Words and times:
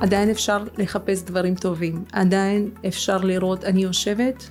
עדיין 0.00 0.30
אפשר 0.30 0.64
לחפש 0.78 1.22
דברים 1.22 1.54
טובים, 1.54 2.04
עדיין 2.12 2.70
אפשר 2.86 3.18
לראות, 3.18 3.64
אני 3.64 3.82
יושבת, 3.82 4.50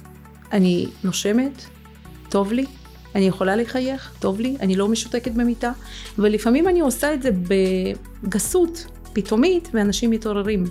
אני 0.52 0.88
נושמת, 1.04 1.66
טוב 2.30 2.54
לי, 2.54 2.66
אני 3.16 3.28
יכולה 3.28 3.56
לחייך, 3.56 4.14
טוב 4.20 4.40
לי, 4.40 4.58
אני 4.60 4.76
לא 4.76 4.88
משותקת 4.88 5.32
במיטה, 5.32 5.72
ולפעמים 6.18 6.68
אני 6.68 6.80
עושה 6.80 7.14
את 7.14 7.22
זה 7.22 7.30
בגסות, 8.24 8.86
פתאומית, 9.14 9.70
ואנשים 9.74 10.10
מתעוררים. 10.10 10.64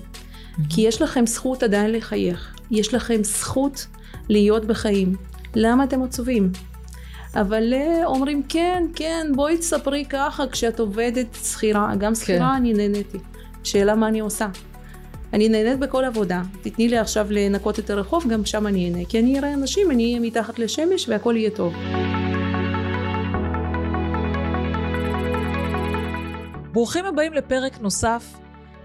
כי 0.69 0.81
יש 0.81 1.03
לכם 1.03 1.27
זכות 1.27 1.63
עדיין 1.63 1.93
לחייך, 1.93 2.57
יש 2.71 2.95
לכם 2.95 3.25
זכות 3.25 3.87
להיות 4.29 4.65
בחיים. 4.65 5.17
למה 5.55 5.85
אתם 5.85 6.03
עצובים? 6.03 6.53
אבל 7.35 7.73
אה, 7.75 8.07
אומרים 8.07 8.43
כן, 8.49 8.85
כן, 8.95 9.27
בואי 9.35 9.59
תספרי 9.59 10.05
ככה 10.05 10.47
כשאת 10.47 10.81
עובדת 10.81 11.39
שכירה, 11.45 11.95
גם 11.99 12.15
שכירה 12.15 12.51
כן. 12.51 12.57
אני 12.57 12.73
נהניתי. 12.73 13.19
שאלה 13.65 13.95
מה 13.95 14.09
אני 14.09 14.21
עושה. 14.21 14.49
אני 15.33 15.49
נהנית 15.49 15.79
בכל 15.79 16.05
עבודה, 16.05 16.43
תתני 16.63 16.89
לי 16.89 16.99
עכשיו 16.99 17.27
לנקות 17.31 17.79
את 17.79 17.91
הרחוב, 17.91 18.29
גם 18.29 18.45
שם 18.45 18.67
אני 18.67 18.85
אהנה, 18.85 19.05
כי 19.09 19.19
אני 19.19 19.39
אראה 19.39 19.55
אנשים, 19.55 19.91
אני 19.91 20.05
אהיה 20.05 20.21
מתחת 20.21 20.59
לשמש 20.59 21.09
והכל 21.09 21.35
יהיה 21.37 21.51
טוב. 21.51 21.75
ברוכים 26.73 27.05
הבאים 27.05 27.33
לפרק 27.33 27.81
נוסף 27.81 28.35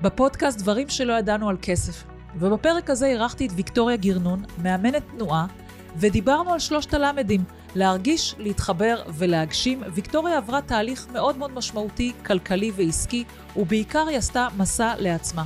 בפודקאסט 0.02 0.59
דברים 0.59 0.89
שלא 0.89 1.14
ידענו 1.14 1.50
על 1.50 1.58
כסף. 1.62 2.03
ובפרק 2.39 2.89
הזה 2.89 3.05
אירחתי 3.05 3.45
את 3.45 3.52
ויקטוריה 3.55 3.98
גירנון, 3.98 4.44
מאמנת 4.64 5.03
תנועה, 5.17 5.45
ודיברנו 5.98 6.53
על 6.53 6.59
שלושת 6.59 6.94
הלמדים, 6.94 7.44
להרגיש, 7.77 8.36
להתחבר 8.38 9.02
ולהגשים. 9.08 9.84
ויקטוריה 9.94 10.38
עברה 10.38 10.62
תהליך 10.62 11.08
מאוד 11.13 11.38
מאוד 11.38 11.52
משמעותי, 11.52 12.13
כלכלי 12.26 12.72
ועסקי, 12.76 13.23
ובעיקר 13.55 14.08
היא 14.08 14.17
עשתה 14.17 14.48
מסע 14.58 14.94
לעצמה. 14.98 15.44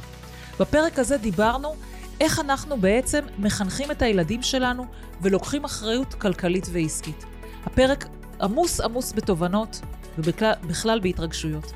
בפרק 0.59 1.00
הזה 1.00 1.18
דיברנו 1.18 1.76
איך 2.22 2.40
אנחנו 2.40 2.78
בעצם 2.78 3.26
מחנכים 3.38 3.92
את 3.92 4.02
הילדים 4.02 4.42
שלנו 4.42 4.86
ולוקחים 5.22 5.66
אחריות 5.66 6.14
כלכלית 6.14 6.68
ועסקית. 6.72 7.26
הפרק 7.66 8.06
עמוס 8.42 8.82
עמוס 8.82 9.14
בתובנות 9.14 9.82
ובכלל 10.18 11.00
בהתרגשויות. 11.00 11.74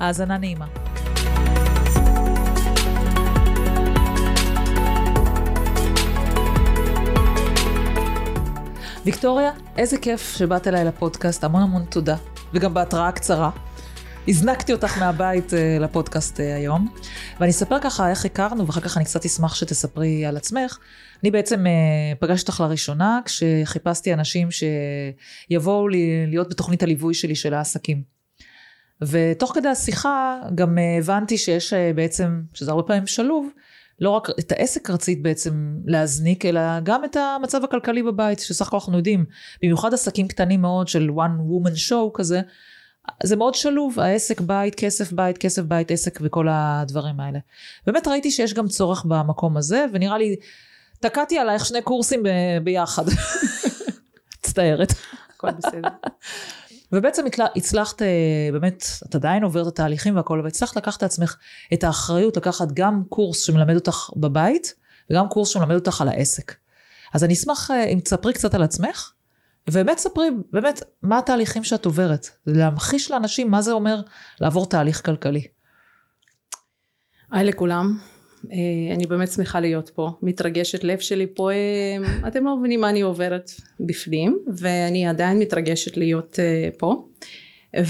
האזנה 0.00 0.38
נעימה. 0.38 0.66
ויקטוריה, 9.04 9.52
איזה 9.76 9.98
כיף 9.98 10.34
שבאת 10.36 10.66
אליי 10.68 10.84
לפודקאסט, 10.84 11.44
המון 11.44 11.62
המון 11.62 11.84
תודה. 11.84 12.16
וגם 12.52 12.74
בהתראה 12.74 13.12
קצרה. 13.12 13.50
הזנקתי 14.28 14.72
אותך 14.72 14.98
מהבית 14.98 15.50
uh, 15.50 15.82
לפודקאסט 15.82 16.36
uh, 16.40 16.42
היום. 16.42 16.88
ואני 17.40 17.50
אספר 17.50 17.78
ככה 17.80 18.10
איך 18.10 18.24
הכרנו, 18.24 18.66
ואחר 18.66 18.80
כך 18.80 18.96
אני 18.96 19.04
קצת 19.04 19.24
אשמח 19.24 19.54
שתספרי 19.54 20.26
על 20.26 20.36
עצמך. 20.36 20.78
אני 21.22 21.30
בעצם 21.30 21.64
uh, 21.66 22.18
פגשתי 22.18 22.50
אותך 22.50 22.60
לראשונה 22.60 23.20
כשחיפשתי 23.24 24.14
אנשים 24.14 24.48
שיבואו 24.50 25.88
להיות 26.26 26.48
בתוכנית 26.50 26.82
הליווי 26.82 27.14
שלי 27.14 27.34
של 27.34 27.54
העסקים. 27.54 28.02
ותוך 29.02 29.52
כדי 29.54 29.68
השיחה 29.68 30.38
גם 30.54 30.78
הבנתי 30.98 31.38
שיש 31.38 31.72
בעצם, 31.94 32.42
שזה 32.54 32.70
הרבה 32.70 32.82
פעמים 32.82 33.06
שלוב, 33.06 33.48
לא 34.00 34.10
רק 34.10 34.28
את 34.38 34.52
העסק 34.52 34.90
רצית 34.90 35.22
בעצם 35.22 35.76
להזניק, 35.84 36.44
אלא 36.44 36.80
גם 36.82 37.04
את 37.04 37.16
המצב 37.16 37.64
הכלכלי 37.64 38.02
בבית, 38.02 38.38
שסך 38.38 38.66
הכל 38.66 38.76
אנחנו 38.76 38.96
יודעים, 38.96 39.24
במיוחד 39.62 39.94
עסקים 39.94 40.28
קטנים 40.28 40.60
מאוד 40.62 40.88
של 40.88 41.10
one 41.16 41.68
woman 41.68 41.90
show 41.90 42.10
כזה, 42.14 42.40
זה 43.22 43.36
מאוד 43.36 43.54
שלוב, 43.54 44.00
העסק 44.00 44.40
בית, 44.40 44.74
כסף 44.74 45.12
בית, 45.12 45.38
כסף 45.38 45.62
בית, 45.62 45.90
עסק 45.90 46.18
וכל 46.22 46.46
הדברים 46.50 47.20
האלה. 47.20 47.38
באמת 47.86 48.08
ראיתי 48.08 48.30
שיש 48.30 48.54
גם 48.54 48.68
צורך 48.68 49.04
במקום 49.04 49.56
הזה, 49.56 49.84
ונראה 49.92 50.18
לי, 50.18 50.36
תקעתי 51.00 51.38
עלייך 51.38 51.64
שני 51.64 51.82
קורסים 51.82 52.22
ב- 52.22 52.28
ביחד. 52.64 53.04
מצטערת. 54.38 54.92
הכל 55.36 55.50
בסדר. 55.50 55.88
ובעצם 56.92 57.24
הצלחת, 57.56 58.02
אה, 58.02 58.08
באמת, 58.52 58.84
את 59.08 59.14
עדיין 59.14 59.42
עוברת 59.42 59.66
את 59.66 59.72
התהליכים 59.72 60.16
והכל, 60.16 60.40
והצלחת 60.44 60.76
לקחת 60.76 61.02
לעצמך 61.02 61.36
את 61.74 61.84
האחריות 61.84 62.36
לקחת 62.36 62.68
גם 62.72 63.02
קורס 63.08 63.42
שמלמד 63.42 63.74
אותך 63.74 64.10
בבית, 64.16 64.74
וגם 65.10 65.28
קורס 65.28 65.48
שמלמד 65.48 65.74
אותך 65.74 66.00
על 66.00 66.08
העסק. 66.08 66.54
אז 67.14 67.24
אני 67.24 67.34
אשמח 67.34 67.70
אה, 67.70 67.84
אם 67.84 68.00
תספרי 68.00 68.32
קצת 68.32 68.54
על 68.54 68.62
עצמך, 68.62 69.12
ובאמת 69.70 69.98
ספרי, 69.98 70.28
באמת, 70.52 70.82
מה 71.02 71.18
התהליכים 71.18 71.64
שאת 71.64 71.84
עוברת. 71.84 72.28
להמחיש 72.46 73.10
לאנשים 73.10 73.50
מה 73.50 73.62
זה 73.62 73.72
אומר 73.72 74.00
לעבור 74.40 74.66
תהליך 74.66 75.06
כלכלי. 75.06 75.46
היי 77.32 77.44
לכולם, 77.44 77.98
אני 78.94 79.06
באמת 79.06 79.28
שמחה 79.28 79.60
להיות 79.60 79.90
פה, 79.94 80.10
מתרגשת, 80.22 80.84
לב 80.84 80.98
שלי 80.98 81.26
פה, 81.34 81.50
אה, 81.50 82.28
אתם 82.28 82.44
לא 82.44 82.56
מבינים 82.56 82.80
מה 82.80 82.90
אני 82.90 83.00
עוברת 83.00 83.50
בפנים, 83.80 84.38
ואני 84.56 85.06
עדיין 85.06 85.38
מתרגשת 85.38 85.96
להיות 85.96 86.38
אה, 86.38 86.68
פה. 86.78 87.08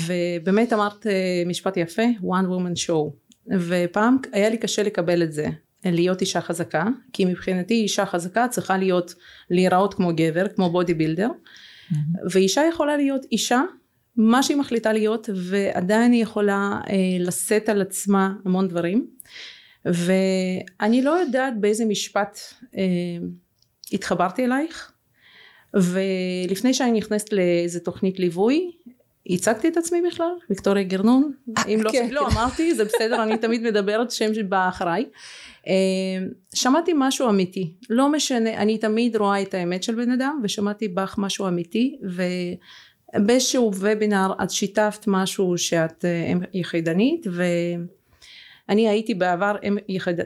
ובאמת 0.06 0.72
אמרת 0.72 1.06
משפט 1.46 1.76
יפה, 1.76 2.02
one 2.22 2.46
woman 2.46 2.88
show, 2.88 3.10
ופעם 3.68 4.16
היה 4.32 4.48
לי 4.48 4.58
קשה 4.58 4.82
לקבל 4.82 5.22
את 5.22 5.32
זה, 5.32 5.46
להיות 5.84 6.20
אישה 6.20 6.40
חזקה, 6.40 6.84
כי 7.12 7.24
מבחינתי 7.24 7.74
אישה 7.74 8.06
חזקה 8.06 8.48
צריכה 8.48 8.76
להיות, 8.76 9.14
להיראות 9.50 9.94
כמו 9.94 10.10
גבר, 10.16 10.48
כמו 10.56 10.70
בודי 10.70 10.94
בילדר, 10.94 11.28
mm-hmm. 11.28 11.96
ואישה 12.30 12.62
יכולה 12.68 12.96
להיות 12.96 13.26
אישה, 13.32 13.62
מה 14.16 14.42
שהיא 14.42 14.56
מחליטה 14.56 14.92
להיות, 14.92 15.30
ועדיין 15.34 16.12
היא 16.12 16.22
יכולה 16.22 16.80
אה, 16.90 16.94
לשאת 17.20 17.68
על 17.68 17.82
עצמה 17.82 18.32
המון 18.44 18.68
דברים. 18.68 19.06
ואני 19.84 21.02
לא 21.02 21.10
יודעת 21.10 21.60
באיזה 21.60 21.84
משפט 21.84 22.38
אה, 22.76 22.82
התחברתי 23.92 24.44
אלייך 24.44 24.92
ולפני 25.74 26.74
שאני 26.74 26.92
נכנסת 26.92 27.32
לאיזה 27.32 27.80
תוכנית 27.80 28.18
ליווי 28.18 28.70
הצגתי 29.26 29.68
את 29.68 29.76
עצמי 29.76 30.02
בכלל 30.06 30.30
ויקטוריה 30.50 30.84
גרנון 30.84 31.32
אם 31.68 31.80
לא, 31.82 31.90
כן, 31.92 32.08
לא 32.10 32.28
אמרתי 32.28 32.74
זה 32.74 32.84
בסדר 32.84 33.22
אני 33.22 33.38
תמיד 33.38 33.62
מדברת 33.62 34.10
שם 34.10 34.34
שבא 34.34 34.68
אחריי 34.68 35.04
אה, 35.66 35.72
שמעתי 36.54 36.92
משהו 36.96 37.28
אמיתי. 37.28 37.74
לא 37.90 38.08
משנה 38.08 38.54
אני 38.54 38.78
תמיד 38.78 39.16
רואה 39.16 39.42
את 39.42 39.54
האמת 39.54 39.82
של 39.82 39.94
בן 39.94 40.10
אדם 40.10 40.40
ושמעתי 40.42 40.88
בך 40.88 41.14
משהו 41.18 41.48
אמיתי 41.48 41.98
ובאיזשהו 43.16 43.70
וובינר 43.74 44.32
את 44.42 44.50
שיתפת 44.50 45.04
משהו 45.06 45.58
שאת 45.58 46.04
אה, 46.04 46.32
יחידנית 46.54 47.26
ו... 47.30 47.42
אני 48.68 48.88
הייתי 48.88 49.14
בעבר 49.14 49.56
אם 49.68 49.76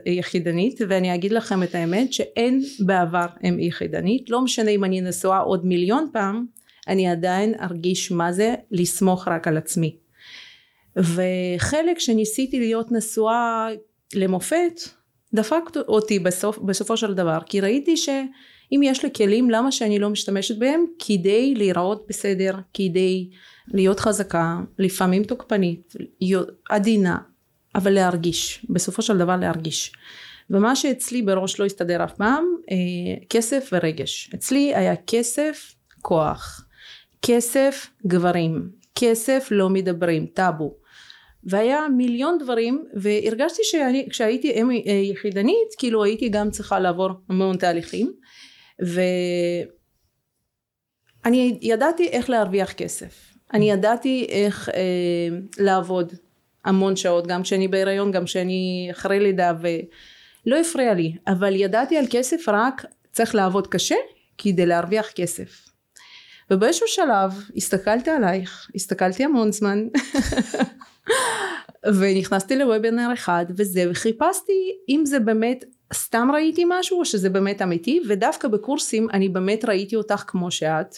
יחידנית 0.07 0.81
ואני 0.89 1.15
אגיד 1.15 1.33
לכם 1.33 1.63
את 1.63 1.75
האמת 1.75 2.13
שאין 2.13 2.63
בעבר 2.81 3.27
אם 3.45 3.61
יחידנית 3.61 4.31
לא 4.31 4.41
משנה 4.41 4.71
אם 4.71 4.85
אני 4.85 5.01
נשואה 5.01 5.39
עוד 5.39 5.67
מיליון 5.67 6.09
פעם 6.13 6.47
אני 6.89 7.09
עדיין 7.09 7.55
ארגיש 7.61 8.13
מה 8.13 8.33
זה 8.33 8.55
לסמוך 8.71 9.29
רק 9.29 9.49
על 9.49 9.57
עצמי. 9.57 9.97
וחלק 10.97 11.99
שניסיתי 11.99 12.59
להיות 12.59 12.93
נשואה 12.93 13.69
למופת 14.15 14.81
דפק 15.35 15.77
אותי 15.89 16.19
בסוף, 16.19 16.59
בסופו 16.59 16.97
של 16.97 17.15
דבר 17.15 17.39
כי 17.47 17.61
ראיתי 17.61 17.97
שאם 17.97 18.81
יש 18.85 19.05
לי 19.05 19.11
כלים 19.17 19.51
למה 19.51 19.73
שאני 19.73 19.99
לא 19.99 20.11
משתמשת 20.11 20.59
בהם? 20.59 20.85
כדי 20.99 21.55
להיראות 21.55 22.07
בסדר 22.09 22.55
כדי 22.75 23.31
להיות 23.69 24.01
חזקה 24.01 24.61
לפעמים 24.79 25.25
תוקפנית 25.25 25.95
עדינה 26.71 27.19
אבל 27.75 27.93
להרגיש, 27.93 28.67
בסופו 28.71 29.03
של 29.03 29.19
דבר 29.19 29.37
להרגיש. 29.37 29.93
ומה 30.51 30.77
שאצלי 30.77 31.23
בראש 31.23 31.61
לא 31.61 31.65
הסתדר 31.65 32.05
אף 32.05 32.13
פעם, 32.13 32.45
אה, 32.71 32.77
כסף 33.31 33.71
ורגש. 33.73 34.31
אצלי 34.35 34.75
היה 34.75 34.95
כסף, 35.07 35.75
כוח. 36.03 36.65
כסף, 37.23 37.87
גברים. 38.07 38.71
כסף, 38.95 39.49
לא 39.51 39.69
מדברים, 39.69 40.27
טאבו. 40.27 40.75
והיה 41.45 41.89
מיליון 41.89 42.39
דברים 42.39 42.85
והרגשתי 42.95 43.63
שכשהייתי 43.65 44.51
אם 44.51 44.71
אה, 44.71 44.93
יחידנית 44.93 45.75
כאילו 45.79 46.05
הייתי 46.05 46.29
גם 46.29 46.51
צריכה 46.51 46.81
לעבור 46.81 47.11
המון 47.29 47.57
תהליכים 47.57 48.13
ואני 51.25 51.59
ידעתי 51.63 52.09
איך 52.09 52.31
להרוויח 52.31 52.73
כסף 52.73 53.35
אני 53.53 53.71
ידעתי 53.71 54.27
איך 54.29 54.69
אה, 54.69 55.29
לעבוד 55.59 56.13
המון 56.69 56.97
שעות 56.97 57.27
גם 57.27 57.43
כשאני 57.43 57.69
בהיריון 57.69 58.13
גם 58.13 58.25
כשאני 58.25 58.89
אחרי 58.91 59.21
לידה 59.21 59.53
ולא 59.61 60.57
הפריע 60.57 60.95
לי. 60.95 61.13
אבל 61.27 61.57
ידעתי 61.57 61.97
על 61.97 62.05
כסף 62.11 62.49
רק 62.49 62.85
צריך 63.13 63.35
לעבוד 63.35 63.67
קשה 63.67 63.95
כדי 64.39 64.67
להרוויח 64.67 65.11
כסף. 65.11 65.69
ובאיזשהו 66.51 66.87
שלב 66.89 67.33
הסתכלתי 67.57 68.11
עלייך 68.11 68.71
הסתכלתי 68.75 69.25
המון 69.25 69.53
זמן 69.53 69.89
ונכנסתי 72.01 72.57
לוובינר 72.57 73.11
אחד 73.13 73.47
וזה 73.57 73.85
וחיפשתי 73.91 74.73
אם 74.89 75.03
זה 75.07 75.21
באמת 75.21 75.65
סתם 75.95 76.29
ראיתי 76.35 76.65
משהו 76.69 77.01
או 77.01 77.05
שזה 77.05 77.31
באמת 77.31 77.63
אמיתי 77.63 78.01
ודווקא 78.09 78.49
בקורסים 78.49 79.11
אני 79.13 79.29
באמת 79.29 79.65
ראיתי 79.65 79.97
אותך 79.97 80.25
כמו 80.27 80.51
שאת 80.51 80.97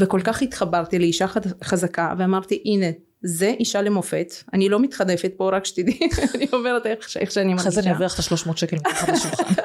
וכל 0.00 0.20
כך 0.24 0.42
התחברתי 0.42 0.98
לאישה 0.98 1.26
חזקה 1.62 2.14
ואמרתי 2.18 2.62
הנה 2.64 2.86
זה 3.22 3.54
אישה 3.60 3.82
למופת, 3.82 4.32
אני 4.52 4.68
לא 4.68 4.80
מתחדפת 4.80 5.32
פה 5.36 5.50
רק 5.50 5.64
שתדעי, 5.64 5.98
אני 6.34 6.46
אומרת 6.52 6.86
איך, 6.86 7.16
איך 7.16 7.30
שאני 7.30 7.46
מרגישה. 7.46 7.68
אחרי 7.68 7.72
זה 7.72 7.80
אני 7.80 7.96
אבריח 7.96 8.14
את 8.14 8.18
השלוש 8.18 8.46
מאות 8.46 8.58
שקל 8.58 8.76
מתחת 8.76 9.08
לשולחן. 9.08 9.54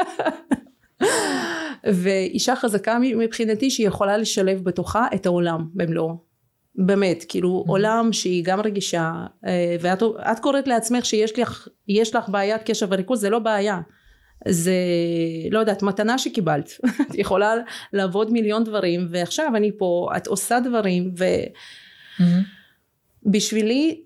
ואישה 1.94 2.56
חזקה 2.56 2.98
מבחינתי 3.00 3.70
שהיא 3.70 3.88
יכולה 3.88 4.18
לשלב 4.18 4.64
בתוכה 4.64 5.08
את 5.16 5.26
העולם 5.26 5.66
במלואו. 5.74 6.28
באמת, 6.76 7.26
כאילו 7.28 7.64
mm-hmm. 7.66 7.70
עולם 7.70 8.14
שהיא 8.14 8.44
גם 8.46 8.62
רגישה, 8.62 9.12
אה, 9.46 9.76
ואת 9.82 10.40
קוראת 10.42 10.68
לעצמך 10.68 11.06
שיש 11.06 11.40
לך, 11.40 11.68
לך 11.90 12.30
בעיית 12.30 12.64
קשב 12.66 12.88
וריכוז, 12.92 13.22
זה 13.22 13.30
לא 13.30 13.40
בעיה. 13.40 13.80
זה 14.48 14.74
לא 15.52 15.60
יודעת 15.60 15.84
מתנה 15.84 16.18
שקיבלת 16.18 16.72
את 17.10 17.16
יכולה 17.16 17.54
לעבוד 17.94 18.32
מיליון 18.32 18.64
דברים 18.64 19.08
ועכשיו 19.10 19.52
אני 19.56 19.72
פה 19.78 20.10
את 20.18 20.28
עושה 20.28 20.60
דברים 20.60 21.12
ובשבילי 21.12 21.52
mm-hmm. 22.20 22.57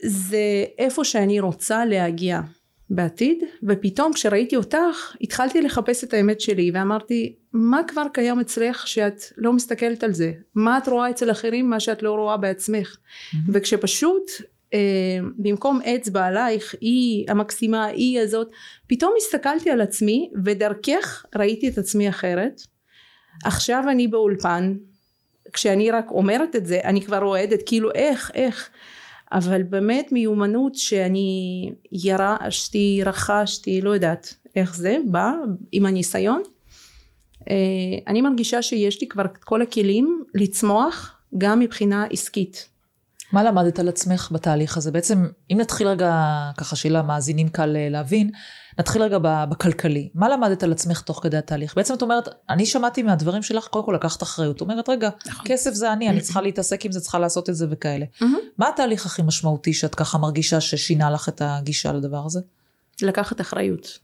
זה 0.04 0.66
איפה 0.78 1.04
שאני 1.04 1.40
רוצה 1.40 1.86
להגיע 1.86 2.42
בעתיד 2.90 3.44
ופתאום 3.64 4.14
כשראיתי 4.14 4.56
אותך 4.56 5.16
התחלתי 5.22 5.62
לחפש 5.62 6.04
את 6.04 6.14
האמת 6.14 6.42
שלי 6.42 6.72
ואמרתי 6.74 7.36
מה 7.54 7.82
כבר 7.88 8.04
קיים 8.14 8.40
אצלך 8.40 8.88
שאת 8.88 9.22
לא 9.38 9.54
מסתכלת 9.54 10.04
על 10.04 10.14
זה? 10.14 10.32
מה 10.56 10.78
את 10.78 10.88
רואה 10.88 11.10
אצל 11.10 11.32
אחרים 11.32 11.70
מה 11.70 11.80
שאת 11.80 12.04
לא 12.04 12.12
רואה 12.12 12.38
בעצמך? 12.38 12.98
mm-hmm. 12.98 13.38
וכשפשוט 13.54 14.32
אה, 14.74 14.80
במקום 15.38 15.82
אצבע 15.82 16.26
עלייך 16.26 16.76
היא 16.82 17.26
המקסימה 17.28 17.86
היא 17.86 18.20
הזאת 18.20 18.48
פתאום 18.88 19.14
הסתכלתי 19.18 19.70
על 19.70 19.82
עצמי 19.82 20.32
ודרכך 20.46 21.26
ראיתי 21.36 21.68
את 21.68 21.78
עצמי 21.78 22.10
אחרת. 22.10 22.62
עכשיו 23.44 23.84
אני 23.90 24.08
באולפן 24.08 24.76
כשאני 25.54 25.92
רק 25.92 26.12
אומרת 26.12 26.56
את 26.56 26.66
זה 26.66 26.80
אני 26.84 27.02
כבר 27.02 27.24
רועדת 27.24 27.60
כאילו 27.66 27.92
איך 27.92 28.32
איך 28.34 28.70
אבל 29.32 29.64
באמת 29.64 30.12
מיומנות 30.12 30.76
שאני 30.76 31.72
ירשתי 31.92 33.02
רכשתי 33.06 33.82
לא 33.82 33.90
יודעת 33.90 34.34
איך 34.56 34.76
זה 34.76 34.98
בא 35.06 35.32
עם 35.72 35.86
הניסיון 35.86 36.42
אה, 37.50 37.56
אני 38.08 38.22
מרגישה 38.22 38.62
שיש 38.62 39.02
לי 39.02 39.08
כבר 39.08 39.26
את 39.26 39.38
כל 39.38 39.62
הכלים 39.62 40.24
לצמוח 40.36 41.16
גם 41.38 41.60
מבחינה 41.60 42.06
עסקית 42.12 42.72
מה 43.32 43.44
למדת 43.44 43.80
על 43.80 43.90
עצמך 43.90 44.30
בתהליך 44.32 44.78
הזה? 44.78 44.92
בעצם, 44.92 45.28
אם 45.52 45.58
נתחיל 45.60 45.88
רגע, 45.88 46.14
ככה 46.58 46.76
שיהיה 46.76 47.00
למאזינים 47.00 47.50
קל 47.50 47.76
אה, 47.76 47.90
להבין, 47.90 48.32
נתחיל 48.80 49.02
רגע 49.02 49.18
בכלכלי. 49.22 50.10
מה 50.16 50.30
למדת 50.30 50.64
על 50.64 50.72
עצמך 50.72 51.02
תוך 51.02 51.20
כדי 51.24 51.38
התהליך? 51.38 51.76
בעצם 51.76 51.94
את 51.94 52.02
אומרת, 52.02 52.30
אני 52.50 52.66
שמעתי 52.66 53.04
מהדברים 53.04 53.44
שלך, 53.44 53.68
קודם 53.68 53.86
כל 53.86 53.92
לקחת 53.92 54.24
אחריות. 54.24 54.62
אומרת, 54.62 54.90
רגע, 54.90 55.10
נכון. 55.26 55.46
כסף 55.48 55.74
זה 55.74 55.94
אני, 55.94 56.10
אני 56.10 56.22
צריכה 56.26 56.42
להתעסק 56.42 56.86
עם 56.86 56.92
זה, 56.92 57.00
צריכה 57.00 57.20
לעשות 57.20 57.50
את 57.50 57.56
זה 57.56 57.68
וכאלה. 57.70 58.06
מה 58.58 58.70
התהליך 58.70 59.06
הכי 59.06 59.22
משמעותי 59.22 59.74
שאת 59.74 59.96
ככה 59.96 60.18
מרגישה 60.18 60.62
ששינה 60.62 61.12
לך 61.12 61.30
את 61.30 61.42
הגישה 61.46 61.94
לדבר 61.94 62.26
הזה? 62.26 62.40
לקחת 63.02 63.42
אחריות. 63.42 64.00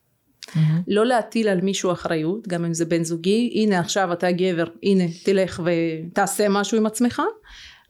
Mm-hmm. 0.47 0.57
לא 0.87 1.05
להטיל 1.05 1.47
על 1.47 1.61
מישהו 1.61 1.91
אחריות, 1.91 2.47
גם 2.47 2.65
אם 2.65 2.73
זה 2.73 2.85
בן 2.85 3.03
זוגי, 3.03 3.51
הנה 3.55 3.79
עכשיו 3.79 4.13
אתה 4.13 4.31
גבר, 4.31 4.65
הנה 4.83 5.03
תלך 5.23 5.61
ותעשה 5.65 6.49
משהו 6.49 6.77
עם 6.77 6.85
עצמך, 6.85 7.21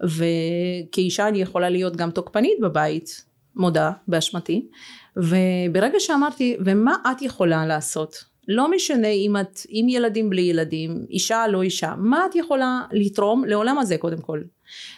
וכאישה 0.03 1.27
אני 1.27 1.41
יכולה 1.41 1.69
להיות 1.69 1.95
גם 1.95 2.11
תוקפנית 2.11 2.59
בבית, 2.61 3.25
מודה 3.55 3.91
באשמתי, 4.07 4.67
וברגע 5.17 5.99
שאמרתי 5.99 6.57
ומה 6.65 6.95
את 7.11 7.21
יכולה 7.21 7.65
לעשות? 7.65 8.23
לא 8.47 8.71
משנה 8.71 9.07
אם 9.07 9.37
את 9.37 9.59
עם 9.69 9.89
ילדים 9.89 10.29
בלי 10.29 10.41
ילדים 10.41 11.05
אישה 11.09 11.47
לא 11.47 11.61
אישה 11.61 11.93
מה 11.97 12.25
את 12.29 12.35
יכולה 12.35 12.81
לתרום 12.91 13.45
לעולם 13.45 13.77
הזה 13.77 13.97
קודם 13.97 14.17
כל? 14.17 14.41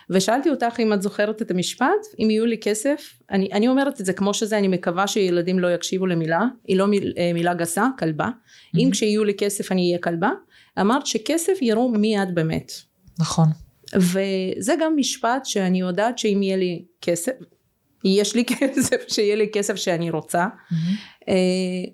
ושאלתי 0.10 0.50
אותך 0.50 0.80
אם 0.80 0.94
את 0.94 1.02
זוכרת 1.02 1.42
את 1.42 1.52
המשפט 1.52 2.06
אם 2.20 2.30
יהיו 2.30 2.46
לי 2.46 2.58
כסף 2.58 3.14
אני, 3.32 3.50
אני 3.52 3.68
אומרת 3.68 4.02
את 4.02 4.06
זה 4.06 4.14
כמו 4.14 4.34
שזה 4.34 4.58
אני 4.58 4.68
מקווה 4.68 5.08
שילדים 5.08 5.60
לא 5.60 5.74
יקשיבו 5.74 6.06
למילה 6.06 6.42
היא 6.68 6.78
לא 6.78 6.88
מיל, 6.88 7.14
אה, 7.18 7.32
מילה 7.34 7.54
גסה 7.54 7.88
כלבה. 8.00 8.28
mm-hmm. 8.28 8.80
אם 8.80 8.90
כשיהיו 8.92 9.24
לי 9.24 9.34
כסף 9.34 9.72
אני 9.72 9.88
אהיה 9.88 10.02
כלבה. 10.02 10.32
אמרת 10.80 11.06
שכסף 11.06 11.62
יראו 11.62 11.90
מי 11.90 12.24
את 12.24 12.34
באמת. 12.34 12.72
נכון. 13.20 13.48
וזה 13.96 14.74
גם 14.82 14.94
משפט 14.96 15.46
שאני 15.46 15.80
יודעת 15.80 16.18
שאם 16.18 16.44
יהיה 16.44 16.58
לי 16.58 16.86
כסף 17.02 17.32
יש 18.04 18.36
לי 18.36 18.46
כסף 18.60 18.96
שיהיה 19.08 19.36
לי 19.36 19.50
כסף 19.54 19.76
שאני 19.76 20.10
רוצה 20.10 20.48
mm-hmm. 20.48 21.26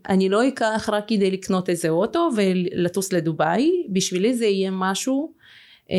אני 0.10 0.30
לא 0.30 0.48
אקח 0.48 0.90
רק 0.94 1.04
כדי 1.08 1.32
לקנות 1.32 1.70
איזה 1.70 1.90
אוטו 1.90 2.30
ולטוס 2.36 3.14
לדובאי 3.14 3.72
בשבילי 3.90 4.34
זה 4.34 4.46
יהיה 4.46 4.72
משהו 4.72 5.34
אה, 5.92 5.96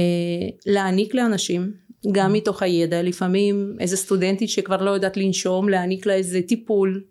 להעניק 0.67 1.15
לאנשים 1.15 1.73
גם 2.13 2.31
mm-hmm. 2.31 2.37
מתוך 2.37 2.63
הידע 2.63 3.03
לפעמים 3.03 3.77
איזה 3.81 3.97
סטודנטית 3.97 4.51
שכבר 4.51 4.83
לא 4.83 4.91
יודעת 4.91 5.17
לנשום 5.17 5.69
להעניק 5.69 6.07
לה 6.07 6.15
איזה 6.15 6.41
טיפול 6.49 7.05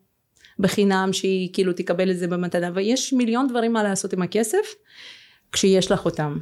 בחינם 0.59 1.09
שהיא 1.13 1.49
כאילו 1.53 1.73
תקבל 1.73 2.11
את 2.11 2.17
זה 2.17 2.27
במתנה 2.27 2.71
ויש 2.73 3.13
מיליון 3.13 3.47
דברים 3.47 3.73
מה 3.73 3.83
לעשות 3.83 4.13
עם 4.13 4.21
הכסף 4.21 4.75
כשיש 5.51 5.91
לך 5.91 6.05
אותם 6.05 6.37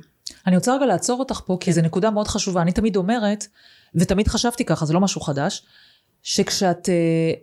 אני 0.47 0.55
רוצה 0.55 0.75
רגע 0.75 0.85
לעצור 0.85 1.19
אותך 1.19 1.41
פה, 1.45 1.57
כי 1.59 1.65
כן. 1.65 1.71
זו 1.71 1.81
נקודה 1.81 2.11
מאוד 2.11 2.27
חשובה. 2.27 2.61
אני 2.61 2.71
תמיד 2.71 2.95
אומרת, 2.95 3.47
ותמיד 3.95 4.27
חשבתי 4.27 4.65
ככה, 4.65 4.85
זה 4.85 4.93
לא 4.93 4.99
משהו 4.99 5.21
חדש, 5.21 5.65
שכשאת... 6.23 6.89
אה, 6.89 7.33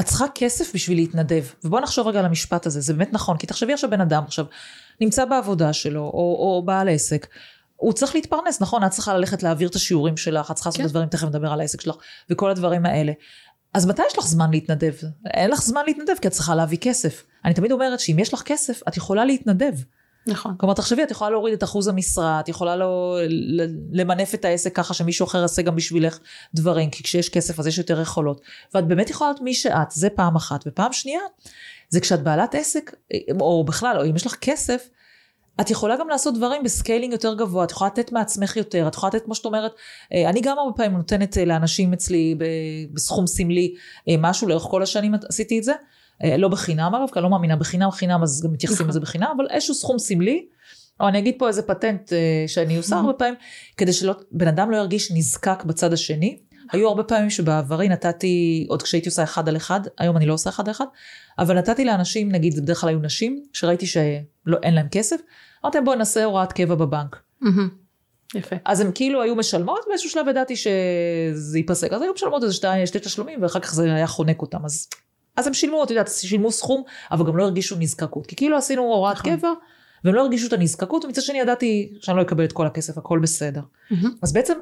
את 0.00 0.04
צריכה 0.04 0.24
כסף 0.34 0.74
בשביל 0.74 0.98
להתנדב. 0.98 1.44
ובואי 1.64 1.82
נחשוב 1.82 2.06
רגע 2.06 2.18
על 2.18 2.24
המשפט 2.24 2.66
הזה, 2.66 2.80
זה 2.80 2.92
באמת 2.94 3.12
נכון, 3.12 3.36
כי 3.36 3.46
תחשבי 3.46 3.72
עכשיו 3.72 3.90
בן 3.90 4.00
אדם 4.00 4.22
עכשיו, 4.26 4.44
נמצא 5.00 5.24
בעבודה 5.24 5.72
שלו, 5.72 6.00
או, 6.00 6.36
או 6.38 6.62
בעל 6.66 6.88
עסק, 6.88 7.26
הוא 7.76 7.92
צריך 7.92 8.14
להתפרנס, 8.14 8.60
נכון? 8.60 8.84
את 8.84 8.90
צריכה 8.90 9.14
ללכת 9.14 9.42
להעביר 9.42 9.68
את 9.68 9.74
השיעורים 9.74 10.16
שלך, 10.16 10.50
את 10.50 10.56
צריכה 10.56 10.68
לעשות 10.68 10.78
כן. 10.78 10.84
את 10.84 10.88
הדברים, 10.88 11.08
תכף 11.08 11.26
נדבר 11.26 11.52
על 11.52 11.60
העסק 11.60 11.80
שלך, 11.80 11.96
וכל 12.30 12.50
הדברים 12.50 12.86
האלה. 12.86 13.12
אז 13.74 13.86
מתי 13.86 14.02
יש 14.06 14.18
לך 14.18 14.26
זמן 14.26 14.50
להתנדב? 14.50 14.94
אין 15.26 15.50
לך 15.50 15.62
זמן 15.62 15.82
להתנדב 15.86 16.14
כי 16.20 16.28
את 16.28 16.32
צריכה 16.32 16.54
להביא 16.54 16.78
כסף. 16.80 17.24
אני 17.44 17.54
תמיד 17.54 17.72
אומרת 17.72 18.00
שאם 18.00 18.18
יש 18.18 18.34
לך 18.34 18.42
כסף, 18.42 18.80
את 18.88 18.96
יכולה 18.96 19.24
להתנדב. 19.24 19.74
נכון. 20.26 20.54
כלומר, 20.58 20.74
תחשבי, 20.74 21.02
את 21.02 21.10
יכולה 21.10 21.30
להוריד 21.30 21.54
את 21.54 21.64
אחוז 21.64 21.88
המשרה, 21.88 22.40
את 22.40 22.48
יכולה 22.48 22.76
לא, 22.76 23.18
למנף 23.92 24.34
את 24.34 24.44
העסק 24.44 24.76
ככה 24.76 24.94
שמישהו 24.94 25.26
אחר 25.26 25.38
יעשה 25.38 25.62
גם 25.62 25.76
בשבילך 25.76 26.18
דברים, 26.54 26.90
כי 26.90 27.02
כשיש 27.02 27.28
כסף 27.28 27.58
אז 27.58 27.66
יש 27.66 27.78
יותר 27.78 28.00
יכולות. 28.00 28.40
ואת 28.74 28.86
באמת 28.86 29.10
יכולה 29.10 29.30
להיות 29.30 29.42
מי 29.42 29.54
שאת, 29.54 29.90
זה 29.90 30.10
פעם 30.10 30.36
אחת. 30.36 30.64
ופעם 30.66 30.92
שנייה, 30.92 31.20
זה 31.88 32.00
כשאת 32.00 32.22
בעלת 32.22 32.54
עסק, 32.54 32.94
או 33.40 33.64
בכלל, 33.64 33.96
או 33.98 34.04
אם 34.04 34.16
יש 34.16 34.26
לך 34.26 34.34
כסף, 34.34 34.88
את 35.60 35.70
יכולה 35.70 35.96
גם 35.96 36.08
לעשות 36.08 36.34
דברים 36.34 36.62
ב 36.62 36.68
scaling 36.68 37.12
יותר 37.12 37.34
גבוה, 37.34 37.64
את 37.64 37.70
יכולה 37.70 37.90
לתת 37.90 38.12
מעצמך 38.12 38.56
יותר, 38.56 38.88
את 38.88 38.94
יכולה 38.94 39.10
לתת, 39.14 39.24
כמו 39.24 39.34
שאת 39.34 39.44
אומרת, 39.44 39.72
אה, 40.12 40.30
אני 40.30 40.40
גם 40.40 40.58
הרבה 40.58 40.76
פעמים 40.76 40.96
נותנת 40.96 41.38
אה, 41.38 41.44
לאנשים 41.44 41.92
אצלי 41.92 42.34
בסכום 42.92 43.26
סמלי 43.26 43.74
אה, 44.08 44.14
משהו, 44.18 44.48
לאורך 44.48 44.62
כל 44.62 44.82
השנים 44.82 45.14
עשיתי 45.28 45.58
את 45.58 45.64
זה. 45.64 45.72
אה, 46.24 46.36
לא 46.36 46.48
בחינם 46.48 46.94
אגב, 46.94 47.08
כי 47.12 47.18
אני 47.18 47.22
לא 47.22 47.30
מאמינה 47.30 47.56
בחינם, 47.56 47.90
חינם 47.90 48.22
אז 48.22 48.42
גם 48.44 48.52
מתייחסים 48.52 48.88
לזה 48.88 49.00
בחינם, 49.00 49.32
אבל 49.36 49.46
איזשהו 49.50 49.74
סכום 49.74 49.98
סמלי, 49.98 50.46
או 51.00 51.08
אני 51.08 51.18
אגיד 51.18 51.34
פה 51.38 51.48
איזה 51.48 51.62
פטנט 51.62 52.12
אה, 52.12 52.44
שאני 52.46 52.76
עושה 52.76 52.96
הרבה 52.96 53.12
פעמים, 53.12 53.34
כדי 53.76 53.92
שבן 53.92 54.48
אדם 54.48 54.70
לא 54.70 54.76
ירגיש 54.76 55.12
נזקק 55.12 55.64
בצד 55.64 55.92
השני. 55.92 56.38
היו 56.72 56.88
הרבה 56.88 57.02
פעמים 57.02 57.30
שבעברי 57.30 57.88
נתתי, 57.88 58.66
עוד 58.68 58.82
כשהייתי 58.82 59.08
עושה 59.08 59.22
אחד 59.22 59.48
על 59.48 59.56
אחד, 59.56 59.80
היום 59.98 60.16
אני 60.16 60.26
לא 60.26 60.34
עושה 60.34 60.50
אחד 60.50 60.68
על 60.68 60.70
אחד, 60.70 60.84
אבל 61.38 61.58
נתתי 61.58 61.84
לאנשים, 61.84 62.32
נגיד 62.32 62.56
בדרך 62.56 62.80
כלל 62.80 62.88
היו 62.88 62.98
נשים, 62.98 63.44
שראיתי 63.52 63.86
שאין 63.86 64.74
להם 64.74 64.88
כסף, 64.90 65.16
אמרתי 65.64 65.78
להם 65.78 65.84
בואי 65.84 65.96
נעשה 65.96 66.24
הוראת 66.24 66.52
קבע 66.52 66.74
בבנק. 66.74 67.16
יפה. 68.34 68.56
אז 68.64 68.80
הם 68.80 68.92
כאילו 68.94 69.22
היו 69.22 69.36
משלמות, 69.36 69.84
באיזשהו 69.88 70.10
שלב 70.10 70.28
ידעתי 70.28 70.56
שזה 70.56 71.58
ייפסק, 71.58 71.92
אז 71.92 72.02
היו 72.02 72.12
משלמות 72.12 72.42
איזה 72.42 72.54
שתי 72.84 72.98
תשלומים, 72.98 73.42
ואחר 73.42 73.60
כך 73.60 73.74
זה 73.74 73.94
היה 73.94 74.06
חונק 74.06 74.42
אותם, 74.42 74.64
אז 74.64 74.88
אז 75.36 75.46
הם 75.46 75.54
שילמו, 75.54 75.84
את 75.84 75.90
יודעת, 75.90 76.08
שילמו 76.08 76.52
סכום, 76.52 76.82
אבל 77.10 77.26
גם 77.26 77.36
לא 77.36 77.42
הרגישו 77.42 77.76
נזקקות. 77.78 78.26
כי 78.26 78.36
כאילו 78.36 78.56
עשינו 78.56 78.82
הוראת 78.82 79.16
נכון. 79.16 79.36
קבע, 79.36 79.52
והם 80.04 80.14
לא 80.14 80.20
הרגישו 80.20 80.46
את 80.46 80.52
הנזקקות, 80.52 81.04
ומצד 81.04 81.22
שני 81.22 81.38
ידעתי 81.38 81.92
שאני 82.00 82.16
לא 82.16 82.22
אקבל 82.22 82.44
את 82.44 82.52
כל 82.52 82.66
הכסף, 82.66 82.98
הכל 82.98 83.18
בסדר. 83.18 83.60
Mm-hmm. 83.60 84.06
אז 84.22 84.32
בעצם, 84.32 84.54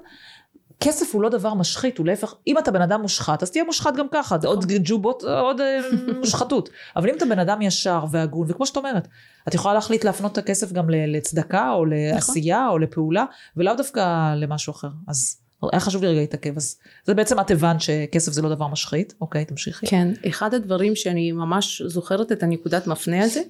כסף 0.81 1.15
הוא 1.15 1.23
לא 1.23 1.29
דבר 1.29 1.55
משחית, 1.55 1.99
הוא 1.99 2.07
להפך, 2.07 2.35
אם 2.47 2.59
אתה 2.59 2.71
בן 2.71 2.83
אדם 2.83 3.03
מושחת, 3.03 3.43
אז 3.43 3.51
תהיה 3.51 3.65
מושחת 3.65 3.97
גם 3.97 4.07
ככה, 4.13 4.37
עוד 4.45 4.65
נכון. 4.65 4.77
ג'ובות, 4.85 5.23
עוד 5.25 5.61
אה, 5.61 5.81
מושחתות. 6.21 6.69
אבל 6.97 7.09
אם 7.09 7.15
אתה 7.17 7.25
בן 7.25 7.39
אדם 7.39 7.63
ישר 7.63 8.05
והגון, 8.11 8.47
וכמו 8.51 8.67
שאת 8.67 8.77
אומרת, 8.77 9.09
את 9.49 9.55
יכולה 9.55 9.75
להחליט 9.75 10.05
להפנות 10.05 10.33
את 10.33 10.39
הכסף 10.39 10.73
גם 10.73 10.91
לצדקה, 10.91 11.71
או 11.73 11.85
לעשייה, 11.85 12.59
נכון. 12.59 12.73
או 12.73 12.79
לפעולה, 12.79 13.25
ולאו 13.57 13.75
דווקא 13.75 14.35
למשהו 14.35 14.71
אחר. 14.71 14.89
אז 15.09 15.40
היה 15.73 15.81
חשוב 15.81 16.03
לי 16.03 16.09
רגע 16.09 16.21
להתעכב, 16.21 16.57
אז 16.57 16.79
זה 17.05 17.15
בעצם 17.15 17.41
את 17.41 17.51
הבנת 17.51 17.81
שכסף 17.81 18.33
זה 18.33 18.43
לא 18.43 18.55
דבר 18.55 18.67
משחית, 18.67 19.15
אוקיי, 19.21 19.45
תמשיכי. 19.45 19.87
כן, 19.87 20.09
אחד 20.29 20.55
הדברים 20.55 20.97
שאני 20.97 21.33
ממש 21.33 21.83
זוכרת 21.83 22.33
את 22.33 22.43
הנקודת 22.43 22.87
מפנה 22.87 23.25
הזה, 23.25 23.41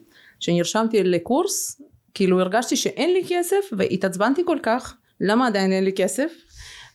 שנרשמתי 0.40 1.02
לקורס, 1.02 1.82
כאילו 2.14 2.40
הרגשתי 2.40 2.76
שאין 2.76 3.12
לי 3.12 3.22
כסף 3.28 3.56
והתעצבנתי 3.72 4.42
כל 4.46 4.58
כך, 4.62 4.96
למה 5.20 5.46
עדיין 5.46 5.72
אין 5.72 5.84
לי 5.84 5.92
כסף? 5.92 6.32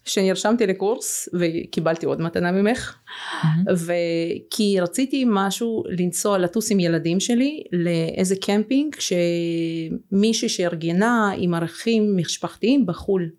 שנרשמתי 0.05 0.67
לקורס 0.67 1.29
וקיבלתי 1.33 2.05
עוד 2.05 2.21
מתנה 2.21 2.51
ממך 2.51 2.95
mm-hmm. 2.95 3.71
וכי 3.71 4.79
רציתי 4.79 5.25
משהו 5.27 5.83
לנסוע 5.89 6.37
לטוס 6.37 6.71
עם 6.71 6.79
ילדים 6.79 7.19
שלי 7.19 7.63
לאיזה 7.71 8.35
קמפינג 8.35 8.95
שמישהי 8.99 10.49
שארגנה 10.49 11.31
עם 11.37 11.53
ערכים 11.53 12.17
משפחתיים 12.17 12.85
בחו"ל 12.85 13.29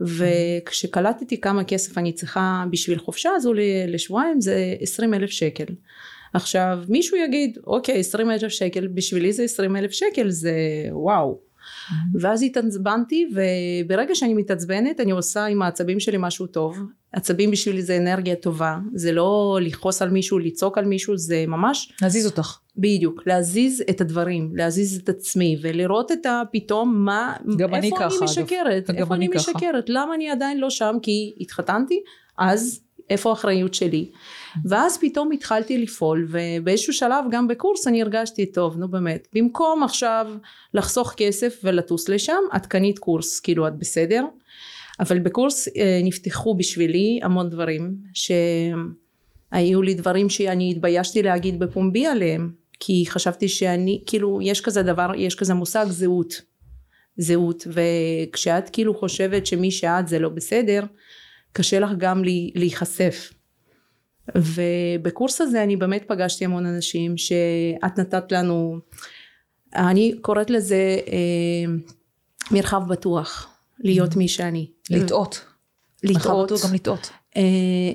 וכשקלטתי 0.00 1.40
כמה 1.40 1.64
כסף 1.64 1.98
אני 1.98 2.12
צריכה 2.12 2.64
בשביל 2.70 2.98
חופשה 2.98 3.30
הזו 3.36 3.52
לשבועיים 3.88 4.40
זה 4.40 4.74
עשרים 4.80 5.14
אלף 5.14 5.30
שקל. 5.30 5.64
עכשיו 6.34 6.78
מישהו 6.88 7.16
יגיד 7.16 7.58
אוקיי 7.66 8.00
עשרים 8.00 8.30
אלף 8.30 8.48
שקל 8.48 8.86
בשבילי 8.86 9.32
זה 9.32 9.42
עשרים 9.42 9.76
אלף 9.76 9.90
שקל 9.90 10.30
זה 10.30 10.54
וואו 10.90 11.49
ואז 12.20 12.42
התעצבנתי 12.42 13.30
וברגע 13.32 14.14
שאני 14.14 14.34
מתעצבנת 14.34 15.00
אני 15.00 15.10
עושה 15.10 15.44
עם 15.44 15.62
העצבים 15.62 16.00
שלי 16.00 16.16
משהו 16.20 16.46
טוב. 16.46 16.78
עצבים 17.12 17.50
בשבילי 17.50 17.82
זה 17.82 17.96
אנרגיה 17.96 18.36
טובה 18.36 18.78
זה 18.94 19.12
לא 19.12 19.58
לכעוס 19.62 20.02
על 20.02 20.10
מישהו 20.10 20.38
לצעוק 20.38 20.78
על 20.78 20.84
מישהו 20.84 21.16
זה 21.16 21.44
ממש 21.48 21.92
להזיז 22.02 22.26
אותך. 22.26 22.58
בדיוק 22.76 23.22
להזיז 23.26 23.82
את 23.90 24.00
הדברים 24.00 24.52
להזיז 24.56 25.00
את 25.04 25.08
עצמי 25.08 25.58
ולראות 25.62 26.12
את 26.12 26.26
הפתאום 26.26 27.04
מה 27.04 27.36
גם 27.58 27.74
אני 27.74 27.86
איפה 27.86 27.96
ככה, 27.96 28.06
אני. 28.16 28.24
משקרת 28.24 28.90
איפה 28.90 29.14
אני 29.14 29.26
אני. 29.26 29.36
משקרת? 29.36 29.84
למה 29.88 30.14
אני 30.14 30.30
עדיין 30.30 30.58
לא 30.58 30.70
שם? 30.70 30.96
כי 31.02 31.34
התחתנתי 31.40 32.02
אז 32.38 32.80
איפה 33.10 33.30
האחריות 33.30 33.74
שלי? 33.74 34.10
ואז 34.64 34.98
פתאום 34.98 35.32
התחלתי 35.32 35.78
לפעול 35.78 36.28
ובאיזשהו 36.30 36.92
שלב 36.92 37.24
גם 37.30 37.48
בקורס 37.48 37.86
אני 37.86 38.02
הרגשתי 38.02 38.46
טוב 38.46 38.76
נו 38.78 38.88
באמת 38.88 39.28
במקום 39.34 39.82
עכשיו 39.82 40.26
לחסוך 40.74 41.14
כסף 41.16 41.60
ולטוס 41.64 42.08
לשם 42.08 42.42
את 42.56 42.66
קנית 42.66 42.98
קורס 42.98 43.40
כאילו 43.40 43.68
את 43.68 43.78
בסדר. 43.78 44.24
אבל 45.00 45.18
בקורס 45.18 45.68
אה, 45.68 46.00
נפתחו 46.04 46.54
בשבילי 46.54 47.20
המון 47.22 47.50
דברים 47.50 47.96
שהיו 48.14 49.82
לי 49.82 49.94
דברים 49.94 50.28
שאני 50.28 50.70
התביישתי 50.70 51.22
להגיד 51.22 51.58
בפומבי 51.58 52.06
עליהם 52.06 52.52
כי 52.80 53.04
חשבתי 53.08 53.48
שאני 53.48 54.02
כאילו 54.06 54.38
יש 54.42 54.60
כזה 54.60 54.82
דבר 54.82 55.10
יש 55.16 55.34
כזה 55.34 55.54
מושג 55.54 55.86
זהות. 55.88 56.42
זהות. 57.16 57.66
וכשאת 57.66 58.70
כאילו 58.72 58.94
חושבת 58.94 59.46
שמי 59.46 59.70
שאת 59.70 60.08
זה 60.08 60.18
לא 60.18 60.28
בסדר 60.28 60.82
קשה 61.52 61.78
לך 61.78 61.90
גם 61.98 62.24
לי- 62.24 62.50
להיחשף. 62.54 63.32
ובקורס 64.36 65.40
הזה 65.40 65.62
אני 65.62 65.76
באמת 65.76 66.04
פגשתי 66.06 66.44
המון 66.44 66.66
אנשים 66.66 67.16
שאת 67.16 67.98
נתת 67.98 68.32
לנו 68.32 68.78
אני 69.74 70.14
קוראת 70.20 70.50
לזה 70.50 70.76
אה, 71.08 71.72
מרחב 72.50 72.88
בטוח 72.88 73.48
להיות 73.78 74.16
מי 74.16 74.28
שאני. 74.28 74.66
לטעות. 74.90 75.44
מרחב 76.04 76.20
לטעות 76.20 76.52
בטוח 76.52 76.66
גם 76.68 76.74
לטעות. 76.74 77.10
אה, 77.36 77.42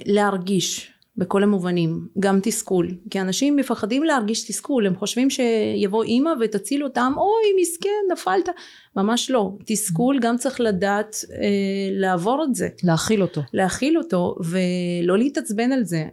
להרגיש 0.06 0.92
בכל 1.18 1.44
המובנים 1.44 2.08
גם 2.20 2.40
תסכול. 2.44 2.88
כי 3.10 3.22
אנשים 3.22 3.56
מפחדים 3.56 4.04
להרגיש 4.04 4.48
תסכול 4.48 4.88
הם 4.88 4.96
חושבים 4.96 5.30
שיבוא 5.30 6.04
אימא 6.04 6.32
ותציל 6.40 6.84
אותם 6.84 7.14
אוי 7.18 7.62
מסכן 7.62 7.90
נפלת. 8.12 8.50
ממש 8.96 9.32
לא. 9.32 9.52
תסכול 9.66 10.20
גם 10.20 10.38
צריך 10.38 10.62
לדעת 10.62 11.16
אה, 11.32 11.48
לעבור 11.92 12.44
את 12.44 12.56
זה. 12.56 12.68
להכיל 12.84 13.22
אותו. 13.22 13.42
להכיל 13.54 13.98
אותו 13.98 14.36
ולא 14.40 15.18
להתעצבן 15.18 15.72
על 15.72 15.84
זה. 15.84 16.04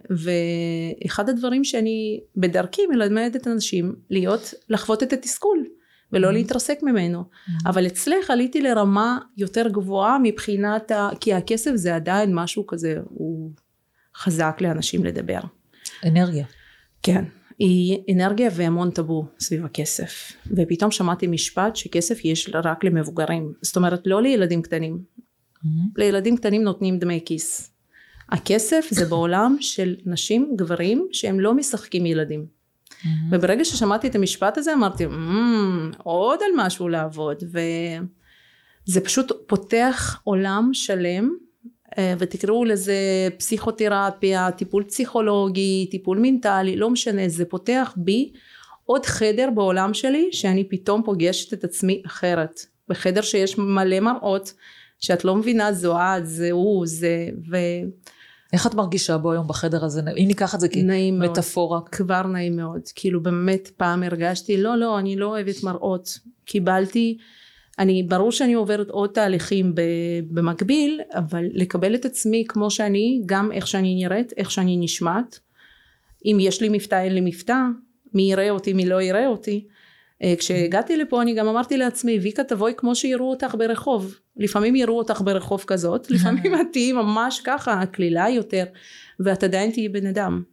ואחד 1.03 1.29
הדברים 1.29 1.63
שאני 1.63 2.19
בדרכי 2.37 2.81
מלמדת 2.87 3.47
אנשים 3.47 3.95
להיות 4.09 4.53
לחוות 4.69 5.03
את 5.03 5.13
התסכול 5.13 5.65
ולא 6.13 6.29
Mm-hmm. 6.29 6.31
להתרסק 6.31 6.83
ממנו. 6.83 7.23
אבל 7.65 7.87
אצלך 7.87 8.29
עליתי 8.29 8.61
לרמה 8.61 9.17
יותר 9.37 9.67
גבוהה 9.67 10.17
מבחינת 10.23 10.91
ה... 10.91 11.09
כי 11.19 11.33
הכסף 11.33 11.71
זה 11.75 11.95
עדיין 11.95 12.35
משהו 12.35 12.67
כזה 12.67 12.97
הוא 13.09 13.51
חזק 14.17 14.57
לאנשים 14.61 15.05
לדבר. 15.05 15.39
אנרגיה. 16.05 16.45
כן 17.03 17.23
היא 17.59 17.99
אנרגיה 18.15 18.49
והמון 18.53 18.91
טאבו 18.91 19.25
סביב 19.39 19.65
הכסף. 19.65 20.31
ופתאום 20.57 20.91
שמעתי 20.91 21.27
משפט 21.27 21.75
שכסף 21.75 22.25
יש 22.25 22.49
רק 22.53 22.83
למבוגרים. 22.83 23.53
זאת 23.61 23.75
אומרת 23.75 24.01
לא 24.05 24.21
לילדים 24.21 24.61
קטנים. 24.61 24.99
לילדים 25.97 26.37
קטנים 26.37 26.63
נותנים 26.63 26.99
דמי 26.99 27.19
כיס. 27.25 27.71
הכסף 28.29 28.85
זה 28.89 29.05
בעולם 29.05 29.57
של 29.59 29.95
נשים 30.05 30.53
גברים 30.55 31.07
שהם 31.11 31.39
לא 31.39 31.53
משחקים 31.53 32.05
ילדים. 32.05 32.45
וברגע 33.31 33.65
ששמעתי 33.65 34.07
את 34.07 34.15
המשפט 34.15 34.57
הזה 34.57 34.73
אמרתי 34.73 35.05
"מ, 35.05 35.91
עוד 35.97 36.39
על 36.41 36.65
משהו 36.65 36.89
לעבוד. 36.89 37.43
וזה 38.87 39.01
פשוט 39.01 39.31
פותח 39.47 40.21
עולם 40.23 40.69
שלם 40.73 41.29
ותקראו 42.19 42.65
לזה 42.65 42.95
פסיכותרפיה, 43.37 44.51
טיפול 44.51 44.83
פסיכולוגי, 44.83 45.87
טיפול 45.91 46.19
מנטלי, 46.21 46.75
לא 46.75 46.89
משנה, 46.89 47.29
זה 47.29 47.45
פותח 47.45 47.93
בי 47.97 48.31
עוד 48.85 49.05
חדר 49.05 49.49
בעולם 49.55 49.93
שלי 49.93 50.29
שאני 50.31 50.63
פתאום 50.63 51.01
פוגשת 51.05 51.53
את 51.53 51.63
עצמי 51.63 52.01
אחרת. 52.05 52.65
בחדר 52.89 53.21
שיש 53.21 53.57
מלא 53.57 53.99
מראות 53.99 54.53
שאת 54.99 55.25
לא 55.25 55.35
מבינה 55.35 55.73
זו 55.73 55.97
את, 55.97 56.27
זה 56.27 56.51
הוא, 56.51 56.85
זה, 56.87 57.29
איך 58.53 58.67
את 58.67 58.73
מרגישה 58.73 59.17
בו 59.17 59.31
היום 59.31 59.47
בחדר 59.47 59.85
הזה? 59.85 60.01
אם 60.17 60.25
ניקח 60.27 60.55
את 60.55 60.59
זה. 60.59 60.67
כמטאפורה. 61.19 61.81
כבר 61.81 62.23
נעים 62.23 62.55
מאוד. 62.55 62.81
כאילו 62.95 63.23
באמת 63.23 63.69
פעם 63.77 64.03
הרגשתי, 64.03 64.57
לא, 64.57 64.77
לא, 64.77 64.99
אני 64.99 65.15
לא 65.15 65.25
אוהבת 65.25 65.63
מראות. 65.63 66.19
קיבלתי, 66.45 67.17
אני, 67.79 68.03
ברור 68.03 68.31
שאני 68.31 68.53
עוברת 68.53 68.89
עוד 68.89 69.09
תהליכים 69.09 69.73
במקביל, 70.31 71.01
אבל 71.13 71.45
לקבל 71.53 71.95
את 71.95 72.05
עצמי 72.05 72.43
כמו 72.47 72.71
שאני, 72.71 73.21
גם 73.25 73.51
איך 73.51 73.67
שאני 73.67 73.95
נראית, 73.95 74.33
איך 74.37 74.51
שאני 74.51 74.77
נשמעת. 74.77 75.39
אם 76.25 76.37
יש 76.39 76.61
לי 76.61 76.69
מבטא, 76.69 77.03
אין 77.03 77.13
לי 77.13 77.21
מבטא, 77.21 77.57
מי 78.13 78.31
יראה 78.31 78.49
אותי, 78.49 78.73
מי 78.73 78.85
לא 78.85 79.01
יראה 79.01 79.27
אותי. 79.27 79.65
אה, 80.23 80.33
כשהגעתי 80.37 80.97
לפה 80.97 81.21
אני 81.21 81.33
גם 81.33 81.47
אמרתי 81.47 81.77
לעצמי, 81.77 82.19
ויקה 82.19 82.43
תבואי 82.43 82.73
כמו 82.77 82.95
שיראו 82.95 83.29
אותך 83.29 83.55
ברחוב. 83.57 84.15
לפעמים 84.37 84.75
יראו 84.75 84.97
אותך 84.97 85.21
ברחוב 85.21 85.63
כזאת, 85.67 86.11
לפעמים 86.11 86.55
את 86.55 86.67
תהיי 86.71 86.91
ממש 86.91 87.41
ככה, 87.43 87.85
קלילה 87.91 88.29
יותר, 88.29 88.63
ואת 89.19 89.43
עדיין 89.43 89.71
תהיי 89.71 89.89
בן 89.89 90.05
אדם. 90.05 90.43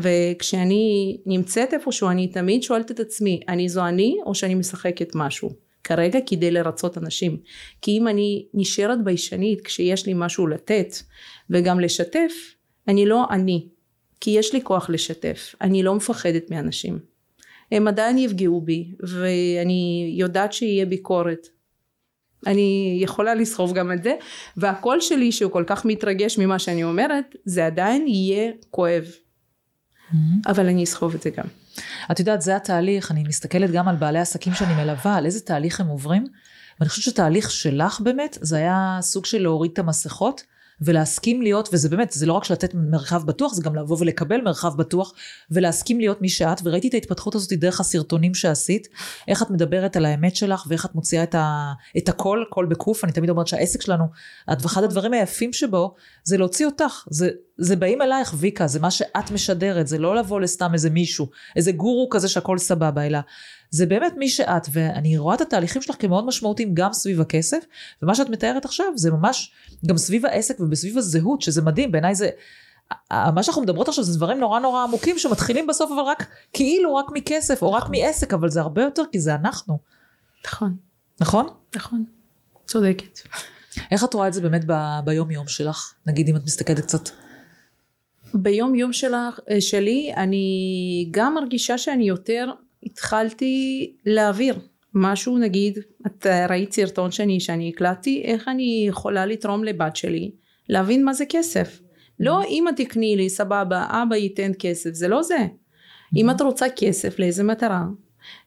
וכשאני 0.00 1.16
נמצאת 1.26 1.74
איפשהו 1.74 2.08
אני 2.08 2.28
תמיד 2.28 2.62
שואלת 2.62 2.90
את 2.90 3.00
עצמי 3.00 3.40
אני 3.48 3.68
זו 3.68 3.86
אני 3.86 4.18
או 4.26 4.34
שאני 4.34 4.54
משחקת 4.54 5.14
משהו 5.14 5.50
כרגע 5.84 6.18
כדי 6.26 6.50
לרצות 6.50 6.98
אנשים. 6.98 7.36
כי 7.82 7.98
אם 7.98 8.08
אני 8.08 8.46
נשארת 8.54 9.04
ביישנית 9.04 9.60
כשיש 9.60 10.06
לי 10.06 10.12
משהו 10.16 10.46
לתת 10.46 10.94
וגם 11.50 11.80
לשתף 11.80 12.32
אני 12.88 13.06
לא 13.06 13.24
אני 13.30 13.68
כי 14.20 14.30
יש 14.30 14.52
לי 14.52 14.62
כוח 14.62 14.90
לשתף. 14.90 15.54
אני 15.60 15.82
לא 15.82 15.94
מפחדת 15.94 16.50
מאנשים. 16.50 16.98
הם 17.72 17.88
עדיין 17.88 18.18
יפגעו 18.18 18.60
בי 18.60 18.92
ואני 19.00 20.14
יודעת 20.18 20.52
שיהיה 20.52 20.86
ביקורת. 20.86 21.48
אני 22.46 22.98
יכולה 23.00 23.34
לסחוב 23.34 23.74
גם 23.74 23.92
את 23.92 24.02
זה 24.02 24.14
והקול 24.56 25.00
שלי 25.00 25.32
שהוא 25.32 25.52
כל 25.52 25.64
כך 25.66 25.84
מתרגש 25.84 26.38
ממה 26.38 26.58
שאני 26.58 26.84
אומרת 26.84 27.36
זה 27.44 27.66
עדיין 27.66 28.08
יהיה 28.08 28.52
כואב. 28.70 29.04
אבל 30.46 30.66
אני 30.66 30.84
אסחוב 30.84 31.14
את 31.14 31.22
זה 31.22 31.30
גם. 31.30 31.46
את 32.10 32.18
יודעת, 32.18 32.42
זה 32.42 32.56
התהליך, 32.56 33.10
אני 33.10 33.22
מסתכלת 33.22 33.70
גם 33.70 33.88
על 33.88 33.96
בעלי 33.96 34.18
עסקים 34.18 34.54
שאני 34.54 34.74
מלווה, 34.74 35.16
על 35.16 35.26
איזה 35.26 35.40
תהליך 35.40 35.80
הם 35.80 35.86
עוברים, 35.86 36.26
ואני 36.80 36.88
חושבת 36.88 37.04
שהתהליך 37.04 37.50
שלך 37.50 38.00
באמת, 38.00 38.38
זה 38.40 38.56
היה 38.56 38.98
סוג 39.00 39.24
של 39.24 39.42
להוריד 39.42 39.70
את 39.72 39.78
המסכות, 39.78 40.42
ולהסכים 40.80 41.42
להיות, 41.42 41.68
וזה 41.72 41.88
באמת, 41.88 42.10
זה 42.12 42.26
לא 42.26 42.32
רק 42.32 42.50
לתת 42.50 42.74
מרחב 42.74 43.26
בטוח, 43.26 43.54
זה 43.54 43.62
גם 43.62 43.76
לבוא 43.76 43.96
ולקבל 44.00 44.40
מרחב 44.40 44.76
בטוח, 44.76 45.12
ולהסכים 45.50 46.00
להיות 46.00 46.22
מי 46.22 46.28
שאת, 46.28 46.60
וראיתי 46.64 46.88
את 46.88 46.94
ההתפתחות 46.94 47.34
הזאת 47.34 47.52
דרך 47.52 47.80
הסרטונים 47.80 48.34
שעשית, 48.34 48.88
איך 49.28 49.42
את 49.42 49.50
מדברת 49.50 49.96
על 49.96 50.04
האמת 50.04 50.36
שלך, 50.36 50.64
ואיך 50.68 50.86
את 50.86 50.94
מוציאה 50.94 51.22
את, 51.22 51.34
ה, 51.34 51.72
את 51.98 52.08
הקול, 52.08 52.44
קול 52.50 52.66
בקוף, 52.66 53.04
אני 53.04 53.12
תמיד 53.12 53.30
אומרת 53.30 53.46
שהעסק 53.46 53.82
שלנו, 53.82 54.04
אחד 54.48 54.84
הדברים 54.84 55.12
היפים 55.12 55.52
שבו, 55.52 55.94
זה 56.24 56.36
להוציא 56.36 56.66
אותך, 56.66 57.04
זה, 57.10 57.30
זה 57.58 57.76
באים 57.76 58.02
אלייך 58.02 58.34
ויקה, 58.36 58.66
זה 58.66 58.80
מה 58.80 58.90
שאת 58.90 59.30
משדרת, 59.30 59.86
זה 59.86 59.98
לא 59.98 60.16
לבוא 60.16 60.40
לסתם 60.40 60.70
איזה 60.72 60.90
מישהו, 60.90 61.28
איזה 61.56 61.72
גורו 61.72 62.08
כזה 62.10 62.28
שהכל 62.28 62.58
סבבה, 62.58 63.06
אלא 63.06 63.18
זה 63.74 63.86
באמת 63.86 64.12
מי 64.16 64.28
שאת, 64.28 64.68
ואני 64.72 65.18
רואה 65.18 65.34
את 65.34 65.40
התהליכים 65.40 65.82
שלך 65.82 65.96
כמאוד 65.98 66.26
משמעותיים 66.26 66.74
גם 66.74 66.92
סביב 66.92 67.20
הכסף, 67.20 67.64
ומה 68.02 68.14
שאת 68.14 68.28
מתארת 68.28 68.64
עכשיו 68.64 68.86
זה 68.96 69.10
ממש 69.10 69.52
גם 69.86 69.96
סביב 69.96 70.26
העסק 70.26 70.60
ובסביב 70.60 70.98
הזהות, 70.98 71.42
שזה 71.42 71.62
מדהים, 71.62 71.92
בעיניי 71.92 72.14
זה, 72.14 72.30
מה 73.12 73.42
שאנחנו 73.42 73.62
מדברות 73.62 73.88
עכשיו 73.88 74.04
זה 74.04 74.18
דברים 74.18 74.40
נורא 74.40 74.60
נורא 74.60 74.82
עמוקים 74.82 75.18
שמתחילים 75.18 75.66
בסוף 75.66 75.90
אבל 75.92 76.00
רק 76.00 76.26
כאילו 76.52 76.94
רק 76.94 77.06
מכסף 77.12 77.62
או 77.62 77.72
רק 77.72 77.84
מעסק, 77.88 78.34
אבל 78.34 78.48
זה 78.48 78.60
הרבה 78.60 78.82
יותר 78.82 79.02
כי 79.12 79.20
זה 79.20 79.34
אנחנו, 79.34 79.78
נכון, 80.46 80.76
נכון? 81.20 81.46
נכון, 81.76 82.04
צודקת. 82.66 83.18
איך 83.90 84.04
את 84.04 84.14
רואה 84.14 84.28
את 84.28 84.32
זה 84.32 84.40
באמת 84.40 84.64
ב- 84.66 85.00
ביום 85.04 85.30
יום 85.30 85.48
שלך? 85.48 85.94
נגיד 86.06 86.28
אם 86.28 86.36
את 86.36 86.44
מסתכלת 86.44 86.80
קצת. 86.80 87.08
ביום 88.34 88.74
יום 88.74 88.92
שלך, 88.92 89.40
אה, 89.50 89.60
שלי 89.60 90.12
אני 90.16 91.08
גם 91.10 91.34
מרגישה 91.34 91.78
שאני 91.78 92.04
יותר 92.04 92.50
התחלתי 92.84 93.92
להעביר 94.06 94.58
משהו 94.94 95.38
נגיד 95.38 95.78
את 96.06 96.26
אה, 96.26 96.46
ראית 96.46 96.72
סרטון 96.72 97.10
שאני 97.10 97.40
שאני 97.40 97.68
הקלטתי 97.74 98.22
איך 98.24 98.48
אני 98.48 98.84
יכולה 98.88 99.26
לתרום 99.26 99.64
לבת 99.64 99.96
שלי 99.96 100.30
להבין 100.68 101.04
מה 101.04 101.12
זה 101.12 101.24
כסף? 101.28 101.80
לא 102.20 102.44
אמא 102.44 102.70
תקני 102.76 103.16
לי 103.16 103.30
סבבה 103.30 103.86
אבא 103.88 104.16
ייתן 104.16 104.50
כסף 104.58 104.90
זה 104.92 105.08
לא 105.08 105.22
זה. 105.22 105.46
אם 106.16 106.30
את 106.30 106.40
רוצה 106.40 106.66
כסף 106.76 107.18
לאיזה 107.18 107.42
מטרה? 107.42 107.84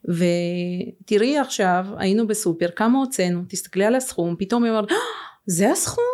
ותראי 0.04 1.38
עכשיו 1.38 1.86
היינו 1.98 2.26
בסופר 2.26 2.68
כמה 2.76 2.98
הוצאנו 2.98 3.42
תסתכלי 3.48 3.84
על 3.84 3.94
הסכום 3.94 4.36
פתאום 4.38 4.64
היא 4.64 4.70
אומרת 4.72 4.90
"אה, 4.92 4.96
זה 5.46 5.70
הסכום? 5.70 6.04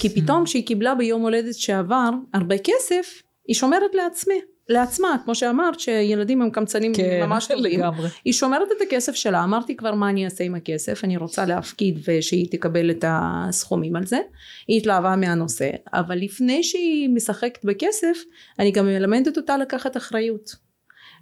כי 0.00 0.08
פתאום 0.08 0.44
כשהיא 0.44 0.66
קיבלה 0.66 0.94
ביום 0.94 1.22
הולדת 1.22 1.54
שעבר 1.54 2.10
הרבה 2.34 2.58
כסף, 2.58 3.22
היא 3.48 3.54
שומרת 3.54 3.94
לעצמי, 3.94 4.40
לעצמה, 4.68 5.16
כמו 5.24 5.34
שאמרת 5.34 5.80
שילדים 5.80 6.42
הם 6.42 6.50
קמצנים 6.50 6.94
כן, 6.94 7.20
ממש 7.22 7.46
טובים. 7.46 7.80
לגמרי. 7.80 8.08
היא 8.24 8.32
שומרת 8.32 8.68
את 8.76 8.82
הכסף 8.86 9.14
שלה, 9.14 9.44
אמרתי 9.44 9.76
כבר 9.76 9.94
מה 9.94 10.10
אני 10.10 10.24
אעשה 10.24 10.44
עם 10.44 10.54
הכסף, 10.54 11.04
אני 11.04 11.16
רוצה 11.16 11.46
להפקיד 11.46 11.98
ושהיא 12.08 12.46
תקבל 12.50 12.90
את 12.90 13.04
הסכומים 13.08 13.96
על 13.96 14.06
זה, 14.06 14.18
היא 14.68 14.78
התלהבה 14.78 15.16
מהנושא, 15.16 15.70
אבל 15.92 16.18
לפני 16.18 16.62
שהיא 16.62 17.08
משחקת 17.08 17.64
בכסף, 17.64 18.18
אני 18.58 18.70
גם 18.70 18.86
מלמדת 18.86 19.36
אותה 19.36 19.56
לקחת 19.56 19.96
אחריות. 19.96 20.56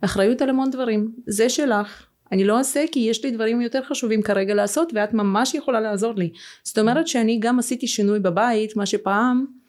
אחריות 0.01 0.43
על 0.43 0.49
המון 0.49 0.71
דברים, 0.71 1.13
זה 1.27 1.49
שלך, 1.49 2.07
אני 2.33 2.45
לא 2.45 2.59
אעשה 2.59 2.85
כי 2.93 3.01
יש 3.01 3.25
לי 3.25 3.31
דברים 3.31 3.61
יותר 3.61 3.83
חשובים 3.83 4.23
כרגע 4.23 4.55
לעשות 4.55 4.93
ואת 4.95 5.15
ממש 5.15 5.55
יכולה 5.55 5.81
לעזור 5.81 6.15
לי. 6.15 6.31
זאת 6.63 6.79
אומרת 6.79 7.09
שאני 7.09 7.39
גם 7.41 7.59
עשיתי 7.59 7.87
שינוי 7.87 8.21
בבית, 8.21 8.77
מה 8.77 8.87
שפעם 8.87 9.60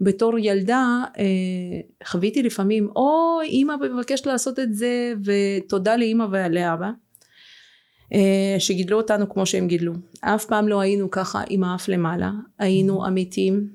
בתור 0.00 0.38
ילדה 0.38 1.04
אה, 1.18 1.24
חוויתי 2.04 2.42
לפעמים 2.42 2.88
או 2.96 3.38
אמא 3.44 3.74
מבקשת 3.76 4.26
לעשות 4.26 4.58
את 4.58 4.74
זה 4.74 5.14
ותודה 5.24 5.96
לאמא 5.96 6.26
ולאבא 6.30 6.90
אה, 8.14 8.56
שגידלו 8.58 8.96
אותנו 8.96 9.28
כמו 9.28 9.46
שהם 9.46 9.68
גידלו. 9.68 9.92
אף 10.20 10.44
פעם 10.44 10.68
לא 10.68 10.80
היינו 10.80 11.10
ככה 11.10 11.42
עם 11.48 11.64
האף 11.64 11.88
למעלה 11.88 12.30
היינו 12.58 13.06
אמיתים 13.06 13.68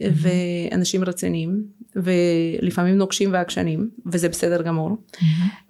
ואנשים 0.00 1.04
רציניים 1.04 1.64
ולפעמים 1.96 2.96
נוקשים 2.96 3.32
ועקשנים 3.32 3.90
וזה 4.06 4.28
בסדר 4.28 4.62
גמור. 4.62 4.96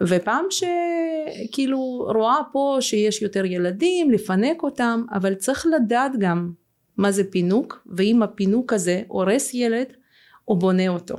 ופעם 0.00 0.45
שכאילו 0.50 1.79
רואה 2.14 2.38
פה 2.52 2.79
שיש 2.81 3.23
יותר 3.23 3.45
ילדים 3.45 4.11
לפנק 4.11 4.62
אותם 4.62 5.02
אבל 5.12 5.35
צריך 5.35 5.67
לדעת 5.76 6.12
גם 6.19 6.52
מה 6.97 7.12
זה 7.12 7.31
פינוק 7.31 7.87
ואם 7.87 8.23
הפינוק 8.23 8.73
הזה 8.73 9.02
הורס 9.09 9.55
ילד 9.55 9.87
או 10.50 10.59
בונה 10.59 10.88
אותו 10.88 11.16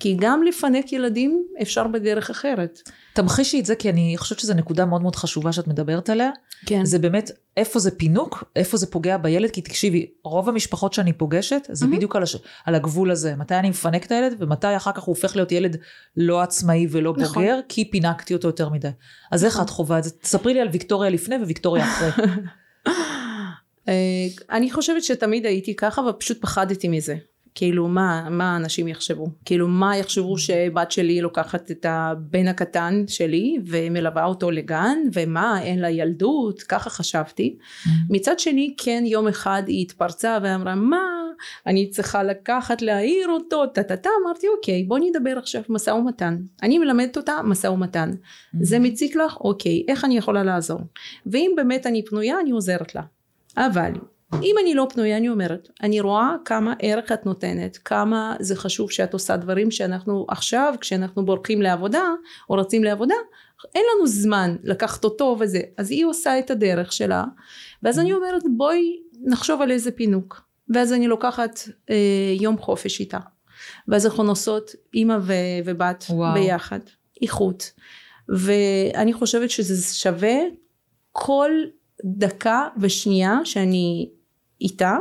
כי 0.00 0.16
גם 0.20 0.42
לפנק 0.42 0.92
ילדים 0.92 1.44
אפשר 1.62 1.86
בדרך 1.86 2.30
אחרת 2.30 2.78
תמחישי 3.12 3.60
את 3.60 3.66
זה 3.66 3.74
כי 3.74 3.90
אני 3.90 4.14
חושבת 4.16 4.38
שזו 4.38 4.54
נקודה 4.54 4.84
מאוד 4.84 5.02
מאוד 5.02 5.16
חשובה 5.16 5.52
שאת 5.52 5.66
מדברת 5.66 6.10
עליה. 6.10 6.30
כן 6.66 6.84
זה 6.84 6.98
באמת 6.98 7.30
איפה 7.56 7.78
זה 7.78 7.90
פינוק, 7.90 8.44
איפה 8.56 8.76
זה 8.76 8.86
פוגע 8.86 9.16
בילד, 9.16 9.50
כי 9.50 9.60
תקשיבי, 9.60 10.06
רוב 10.24 10.48
המשפחות 10.48 10.92
שאני 10.92 11.12
פוגשת, 11.12 11.68
זה 11.72 11.86
Mhm. 11.86 11.88
בדיוק 11.88 12.16
על, 12.16 12.22
הש... 12.22 12.36
על 12.64 12.74
הגבול 12.74 13.10
הזה. 13.10 13.36
מתי 13.36 13.54
אני 13.54 13.70
מפנק 13.70 14.06
את 14.06 14.12
הילד, 14.12 14.36
ומתי 14.38 14.76
אחר 14.76 14.92
כך 14.92 15.02
הוא 15.02 15.16
הופך 15.16 15.36
להיות 15.36 15.52
ילד 15.52 15.76
לא 16.16 16.40
עצמאי 16.42 16.86
ולא 16.90 17.14
נכון. 17.18 17.42
בוגר, 17.42 17.60
כי 17.68 17.90
פינקתי 17.90 18.34
אותו 18.34 18.48
יותר 18.48 18.68
מדי. 18.68 18.88
אז 19.32 19.44
איך 19.44 19.54
נכון. 19.54 19.64
את 19.64 19.70
חווה 19.70 19.98
את 19.98 20.04
זה? 20.04 20.10
תספרי 20.10 20.54
לי 20.54 20.60
על 20.60 20.68
ויקטוריה 20.72 21.10
לפני 21.10 21.36
וויקטוריה 21.36 21.84
אחרי. 21.84 22.10
אה, 23.88 24.26
אני 24.50 24.70
חושבת 24.70 25.02
שתמיד 25.02 25.46
הייתי 25.46 25.76
ככה 25.76 26.02
ופשוט 26.02 26.40
פחדתי 26.40 26.88
מזה 26.88 27.16
כאילו 27.58 27.88
מה, 27.88 28.28
מה 28.30 28.56
אנשים 28.56 28.88
יחשבו? 28.88 29.26
כאילו 29.44 29.68
מה 29.68 29.96
יחשבו 29.96 30.38
שבת 30.38 30.90
שלי 30.90 31.20
לוקחת 31.20 31.70
את 31.70 31.86
הבן 31.88 32.48
הקטן 32.48 33.04
שלי 33.06 33.58
ומלווה 33.66 34.24
אותו 34.24 34.50
לגן? 34.50 34.98
ומה 35.12 35.62
אין 35.62 35.78
לה 35.78 35.90
ילדות? 35.90 36.62
ככה 36.62 36.90
חשבתי. 36.90 37.56
מצד 38.10 38.38
שני 38.38 38.74
כן 38.76 39.02
יום 39.06 39.28
אחד 39.28 39.62
היא 39.66 39.82
התפרצה 39.82 40.38
ואמרה 40.42 40.74
מה 40.74 41.02
אני 41.66 41.90
צריכה 41.90 42.22
לקחת 42.22 42.82
להעיר 42.82 43.28
אותו? 43.28 43.66
טה 43.66 43.82
טה 43.82 43.96
טה 43.96 44.10
אמרתי 44.22 44.46
אוקיי 44.56 44.84
בוא 44.84 44.98
נדבר 44.98 45.38
עכשיו 45.38 45.62
משא 45.68 45.90
ומתן. 45.90 46.38
אני 46.62 46.78
מלמדת 46.78 47.16
אותה 47.16 47.40
משא 47.44 47.66
ומתן. 47.66 48.10
זה 48.60 48.78
מציק 48.78 49.16
לך? 49.16 49.36
אוקיי 49.40 49.84
איך 49.88 50.04
אני 50.04 50.16
יכולה 50.18 50.44
לעזור? 50.44 50.80
ואם 51.26 51.50
באמת 51.56 51.86
אני 51.86 52.04
פנויה 52.04 52.40
אני 52.40 52.50
עוזרת 52.50 52.94
לה. 52.94 53.02
אבל 53.56 53.92
אם 54.42 54.54
אני 54.62 54.74
לא 54.74 54.86
פנויה 54.90 55.16
אני 55.16 55.28
אומרת 55.28 55.68
אני 55.82 56.00
רואה 56.00 56.36
כמה 56.44 56.74
ערך 56.78 57.12
את 57.12 57.26
נותנת 57.26 57.76
כמה 57.76 58.36
זה 58.40 58.56
חשוב 58.56 58.90
שאת 58.90 59.12
עושה 59.12 59.36
דברים 59.36 59.70
שאנחנו 59.70 60.26
עכשיו 60.28 60.74
כשאנחנו 60.80 61.24
בורחים 61.24 61.62
לעבודה 61.62 62.04
או 62.50 62.54
רצים 62.54 62.84
לעבודה 62.84 63.14
אין 63.74 63.84
לנו 63.94 64.06
זמן 64.06 64.56
לקחת 64.62 65.04
אותו 65.04 65.36
וזה. 65.40 65.60
אז 65.76 65.90
היא 65.90 66.06
עושה 66.06 66.38
את 66.38 66.50
הדרך 66.50 66.92
שלה 66.92 67.24
ואז 67.82 67.98
אני 67.98 68.12
אומרת 68.12 68.42
בואי 68.56 68.96
נחשוב 69.24 69.62
על 69.62 69.70
איזה 69.70 69.90
פינוק. 69.90 70.48
ואז 70.74 70.92
אני 70.92 71.06
לוקחת 71.06 71.60
אה, 71.90 72.34
יום 72.40 72.58
חופש 72.58 73.00
איתה. 73.00 73.18
ואז 73.88 74.06
אנחנו 74.06 74.24
נוסעות 74.24 74.70
אימא 74.94 75.16
ו- 75.22 75.32
ובת 75.64 76.04
וואו. 76.10 76.34
ביחד 76.34 76.80
איכות. 77.22 77.72
ואני 78.28 79.12
חושבת 79.12 79.50
שזה 79.50 79.94
שווה 79.94 80.36
כל 81.12 81.50
דקה 82.04 82.68
ושנייה 82.80 83.38
שאני 83.44 84.10
איתה 84.60 84.96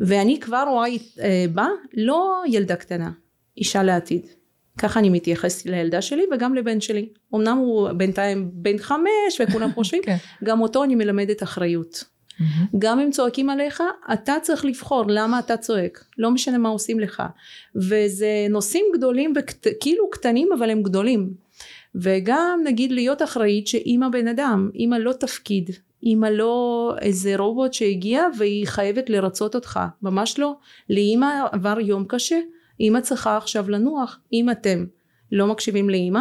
ואני 0.00 0.40
כבר 0.40 0.64
רואה 0.68 0.88
אה, 1.20 1.44
בה 1.52 1.68
לא 1.96 2.42
ילדה 2.46 2.76
קטנה 2.76 3.10
אישה 3.56 3.82
לעתיד. 3.82 4.26
ככה 4.78 5.00
אני 5.00 5.08
מתייחסת 5.08 5.66
לילדה 5.66 6.02
שלי 6.02 6.22
וגם 6.32 6.54
לבן 6.54 6.80
שלי. 6.80 7.08
אמנם 7.34 7.56
הוא 7.56 7.92
בינתיים 7.92 8.50
בן 8.52 8.78
חמש 8.78 9.40
וכולם 9.40 9.72
חושבים 9.74 10.02
כן. 10.02 10.16
גם 10.44 10.60
אותו 10.60 10.84
אני 10.84 10.94
מלמדת 10.94 11.42
אחריות. 11.42 12.04
גם 12.78 13.00
אם 13.00 13.10
צועקים 13.10 13.50
עליך 13.50 13.82
אתה 14.12 14.34
צריך 14.42 14.64
לבחור 14.64 15.04
למה 15.08 15.38
אתה 15.38 15.56
צועק. 15.56 16.04
לא 16.18 16.30
משנה 16.30 16.58
מה 16.58 16.68
עושים 16.68 17.00
לך. 17.00 17.22
וזה 17.76 18.46
נושאים 18.50 18.84
גדולים 18.94 19.32
וכאילו 19.36 20.10
קטנים 20.10 20.48
אבל 20.58 20.70
הם 20.70 20.82
גדולים. 20.82 21.34
וגם 21.94 22.60
נגיד 22.64 22.92
להיות 22.92 23.22
אחראית 23.22 23.66
שאימא 23.66 24.08
בן 24.08 24.28
אדם 24.28 24.70
אימא 24.74 24.96
לא 24.96 25.12
תפקיד 25.12 25.70
אימא 26.02 26.26
לא 26.26 26.94
איזה 27.00 27.36
רובוט 27.36 27.72
שהגיע 27.72 28.26
והיא 28.38 28.66
חייבת 28.66 29.10
לרצות 29.10 29.54
אותך 29.54 29.80
ממש 30.02 30.38
לא. 30.38 30.54
לאימא 30.90 31.26
עבר 31.52 31.80
יום 31.80 32.04
קשה 32.08 32.38
אימא 32.80 33.00
צריכה 33.00 33.36
עכשיו 33.36 33.70
לנוח 33.70 34.20
אם 34.32 34.50
אתם 34.50 34.84
לא 35.32 35.46
מקשיבים 35.46 35.90
לאימא 35.90 36.20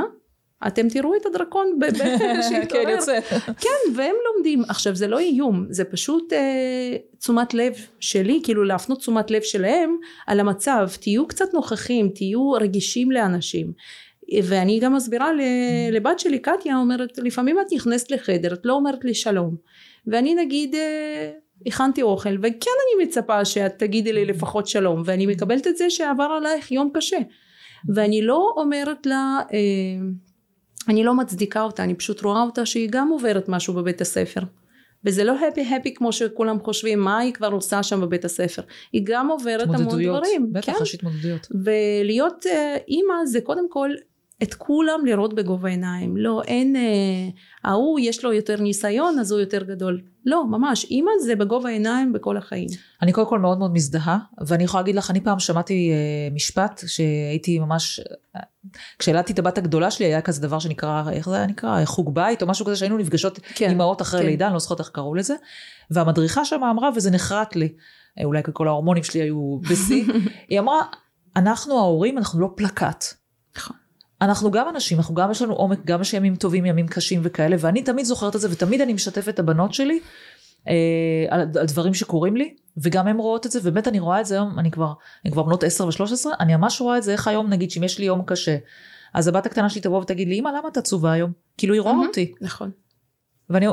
אתם 0.68 0.90
תראו 0.90 1.16
את 1.16 1.26
הדרקון 1.26 1.80
כן, 2.20 2.40
שהתעורר. 2.50 2.98
כן 3.46 3.96
והם 3.96 4.16
לומדים. 4.26 4.64
עכשיו 4.70 4.96
זה 4.96 5.08
לא 5.08 5.20
איום 5.20 5.66
זה 5.70 5.84
פשוט 5.84 6.34
אה, 6.34 6.98
תשומת 7.20 7.54
לב 7.54 7.74
שלי 8.00 8.42
כאילו 8.44 8.64
להפנות 8.64 9.00
תשומת 9.00 9.32
לב 9.32 9.42
שלהם 9.42 9.96
על 10.28 10.40
המצב. 10.40 10.90
תהיו 11.02 11.28
קצת 11.28 11.54
נוכחים 11.54 12.10
תהיו 12.10 12.52
רגישים 12.52 13.12
לאנשים 13.12 13.74
ואני 14.44 14.80
גם 14.80 14.96
מסבירה 14.96 15.30
לבת 15.92 16.20
שלי 16.20 16.40
קטיה 16.40 16.78
אומרת 16.78 17.18
לפעמים 17.18 17.60
את 17.60 17.66
נכנסת 17.74 18.12
לחדר 18.12 18.54
את 18.54 18.66
לא 18.66 18.74
אומרת 18.74 19.06
לי 19.06 19.14
שלום 19.14 19.56
ואני 20.08 20.36
נגיד 20.36 20.76
אה, 20.76 21.32
הכנתי 21.66 22.02
אוכל 22.02 22.38
וכן 22.38 22.48
אני 22.50 23.06
מצפה 23.06 23.46
שאת 23.46 23.80
תגידי 23.80 24.14
לי 24.14 24.26
לפחות 24.26 24.68
שלום 24.68 25.02
ואני 25.06 25.26
מקבלת 25.26 25.68
את 25.68 25.78
זה 25.78 25.90
שעבר 25.90 26.24
עלייך 26.38 26.72
יום 26.72 26.92
קשה 26.94 27.18
ואני 27.96 28.22
לא 28.22 28.54
אומרת 28.58 29.06
לה 29.06 29.40
אה, 29.54 30.08
אני 30.88 31.04
לא 31.04 31.14
מצדיקה 31.14 31.62
אותה 31.62 31.84
אני 31.84 31.96
פשוט 31.96 32.22
רואה 32.22 32.42
אותה 32.42 32.66
שהיא 32.66 32.90
גם 32.92 33.10
עוברת 33.10 33.50
משהו 33.50 33.74
בבית 33.74 34.02
הספר 34.02 34.42
וזה 35.06 35.24
לא 35.24 35.36
הפי 35.48 35.76
הפי 35.76 35.94
כמו 35.94 36.14
שכולם 36.14 36.60
חושבים 36.60 37.00
מה 37.00 37.20
היא 37.20 37.34
כבר 37.34 37.48
עושה 37.52 37.84
שם 37.84 38.02
בבית 38.02 38.26
הספר 38.26 38.62
היא 38.92 39.02
גם 39.06 39.28
עוברת 39.28 39.68
המון. 39.74 40.04
דברים 40.04 40.54
בטח, 40.54 40.66
כן? 40.66 40.84
יש 40.84 40.96
התמודדויות. 40.96 41.48
ולהיות 41.64 42.46
אה, 42.46 42.78
אימא 42.88 43.26
זה 43.26 43.42
קודם 43.42 43.70
כל 43.70 43.90
את 44.44 44.54
כולם 44.54 45.06
לראות 45.06 45.34
בגובה 45.34 45.70
העיניים 45.70 46.18
לא 46.18 46.42
אין 46.48 46.76
אה, 46.76 46.82
ההוא 47.64 48.00
יש 48.00 48.24
לו 48.24 48.34
יותר 48.34 48.62
ניסיון 48.62 49.20
אז 49.20 49.32
הוא 49.32 49.40
יותר 49.40 49.64
גדול. 49.64 50.02
לא 50.26 50.48
ממש. 50.48 50.86
אימא 50.86 51.12
זה 51.24 51.36
בגובה 51.36 51.70
העיניים 51.70 52.14
בכל 52.14 52.38
החיים. 52.38 52.68
אני 53.02 53.12
קודם 53.12 53.28
כל 53.28 53.40
מאוד 53.40 53.60
מאוד 53.60 53.74
מזדהה, 53.74 54.18
ואני 54.48 54.64
יכולה 54.64 54.82
להגיד 54.82 54.96
לך, 54.96 55.12
אני 55.12 55.22
פעם 55.22 55.40
שמעתי 55.40 55.92
אה, 55.92 56.36
משפט 56.36 56.84
שהייתי 56.88 57.60
ממש, 57.60 58.00
אה, 58.36 58.42
כשילדתי 59.00 59.34
את 59.34 59.40
הבת 59.40 59.58
הגדולה 59.58 59.92
שלי 59.92 60.06
היה 60.06 60.22
כזה 60.22 60.42
דבר 60.42 60.60
שנקרא, 60.60 61.12
איך 61.12 61.30
זה 61.30 61.36
היה 61.36 61.46
נקרא? 61.46 61.86
חוג 61.86 62.16
בית 62.16 62.42
או 62.42 62.48
משהו 62.48 62.66
כזה 62.66 62.76
שהיינו 62.76 62.98
נפגשות 62.98 63.40
כן, 63.56 63.70
אימהות 63.70 64.02
אחרי 64.02 64.22
כן. 64.22 64.26
לידה, 64.26 64.46
אני 64.46 64.54
לא 64.54 64.60
זוכרת 64.60 64.80
איך 64.80 64.90
קראו 64.90 65.16
לזה, 65.16 65.36
והמדריכה 65.92 66.46
שם 66.46 66.64
אמרה, 66.64 66.90
וזה 66.96 67.12
נחרט 67.12 67.56
לי, 67.56 67.70
אה, 68.20 68.26
אולי 68.26 68.42
כל 68.54 68.68
ההורמונים 68.68 69.04
שלי 69.04 69.22
היו 69.22 69.60
בשיא, 69.70 70.06
היא 70.50 70.60
אמרה, 70.60 70.82
אנחנו 71.36 71.78
ההורים, 71.78 72.18
אנחנו 72.18 72.40
לא 72.40 72.54
פלקט. 72.56 73.04
אנחנו 74.22 74.52
גם 74.52 74.70
אנשים, 74.70 74.98
אנחנו 74.98 75.16
גם 75.16 75.32
יש 75.32 75.42
לנו 75.42 75.54
עומק, 75.54 75.80
גם 75.86 76.02
יש 76.02 76.14
ימים 76.14 76.36
טובים, 76.36 76.66
ימים 76.66 76.88
קשים 76.88 77.22
וכאלה, 77.24 77.56
ואני 77.60 77.82
תמיד 77.82 78.06
זוכרת 78.06 78.36
את 78.36 78.42
זה, 78.42 78.48
ותמיד 78.52 78.82
אני 78.82 78.94
משתפת 78.94 79.30
את 79.30 79.40
הבנות 79.40 79.74
שלי 79.74 80.00
אה, 80.68 80.74
על, 81.30 81.42
על 81.60 81.66
דברים 81.66 81.94
שקורים 81.94 82.36
לי, 82.36 82.56
וגם 82.78 83.08
הן 83.08 83.18
רואות 83.18 83.46
את 83.46 83.52
זה, 83.52 83.60
ובאמת 83.64 83.88
אני 83.88 84.00
רואה 84.00 84.20
את 84.22 84.26
זה 84.26 84.36
היום, 84.36 84.60
אני 84.60 84.72
כבר, 84.72 84.94
אני 85.26 85.32
כבר 85.32 85.44
בנות 85.44 85.64
10 85.64 85.86
ו-13, 85.86 86.26
אני 86.40 86.56
ממש 86.56 86.82
רואה 86.82 86.98
את 86.98 87.04
זה, 87.04 87.12
איך 87.12 87.28
היום 87.28 87.50
נגיד 87.50 87.72
שאם 87.72 87.84
יש 87.84 88.00
לי 88.00 88.06
יום 88.06 88.22
קשה, 88.26 88.58
אז 89.14 89.28
הבת 89.28 89.46
הקטנה 89.46 89.70
שלי 89.70 89.82
תבוא 89.82 90.02
ותגיד 90.02 90.28
לי, 90.28 90.40
אמא 90.40 90.50
למה 90.50 90.68
את 90.72 90.78
עצובה 90.78 91.12
היום? 91.12 91.32
כאילו 91.58 91.74
היא 91.74 91.82
רואה 91.82 91.94
מהמם. 91.94 92.08
אותי. 92.08 92.34
נכון 92.42 92.72
ואני, 93.50 93.68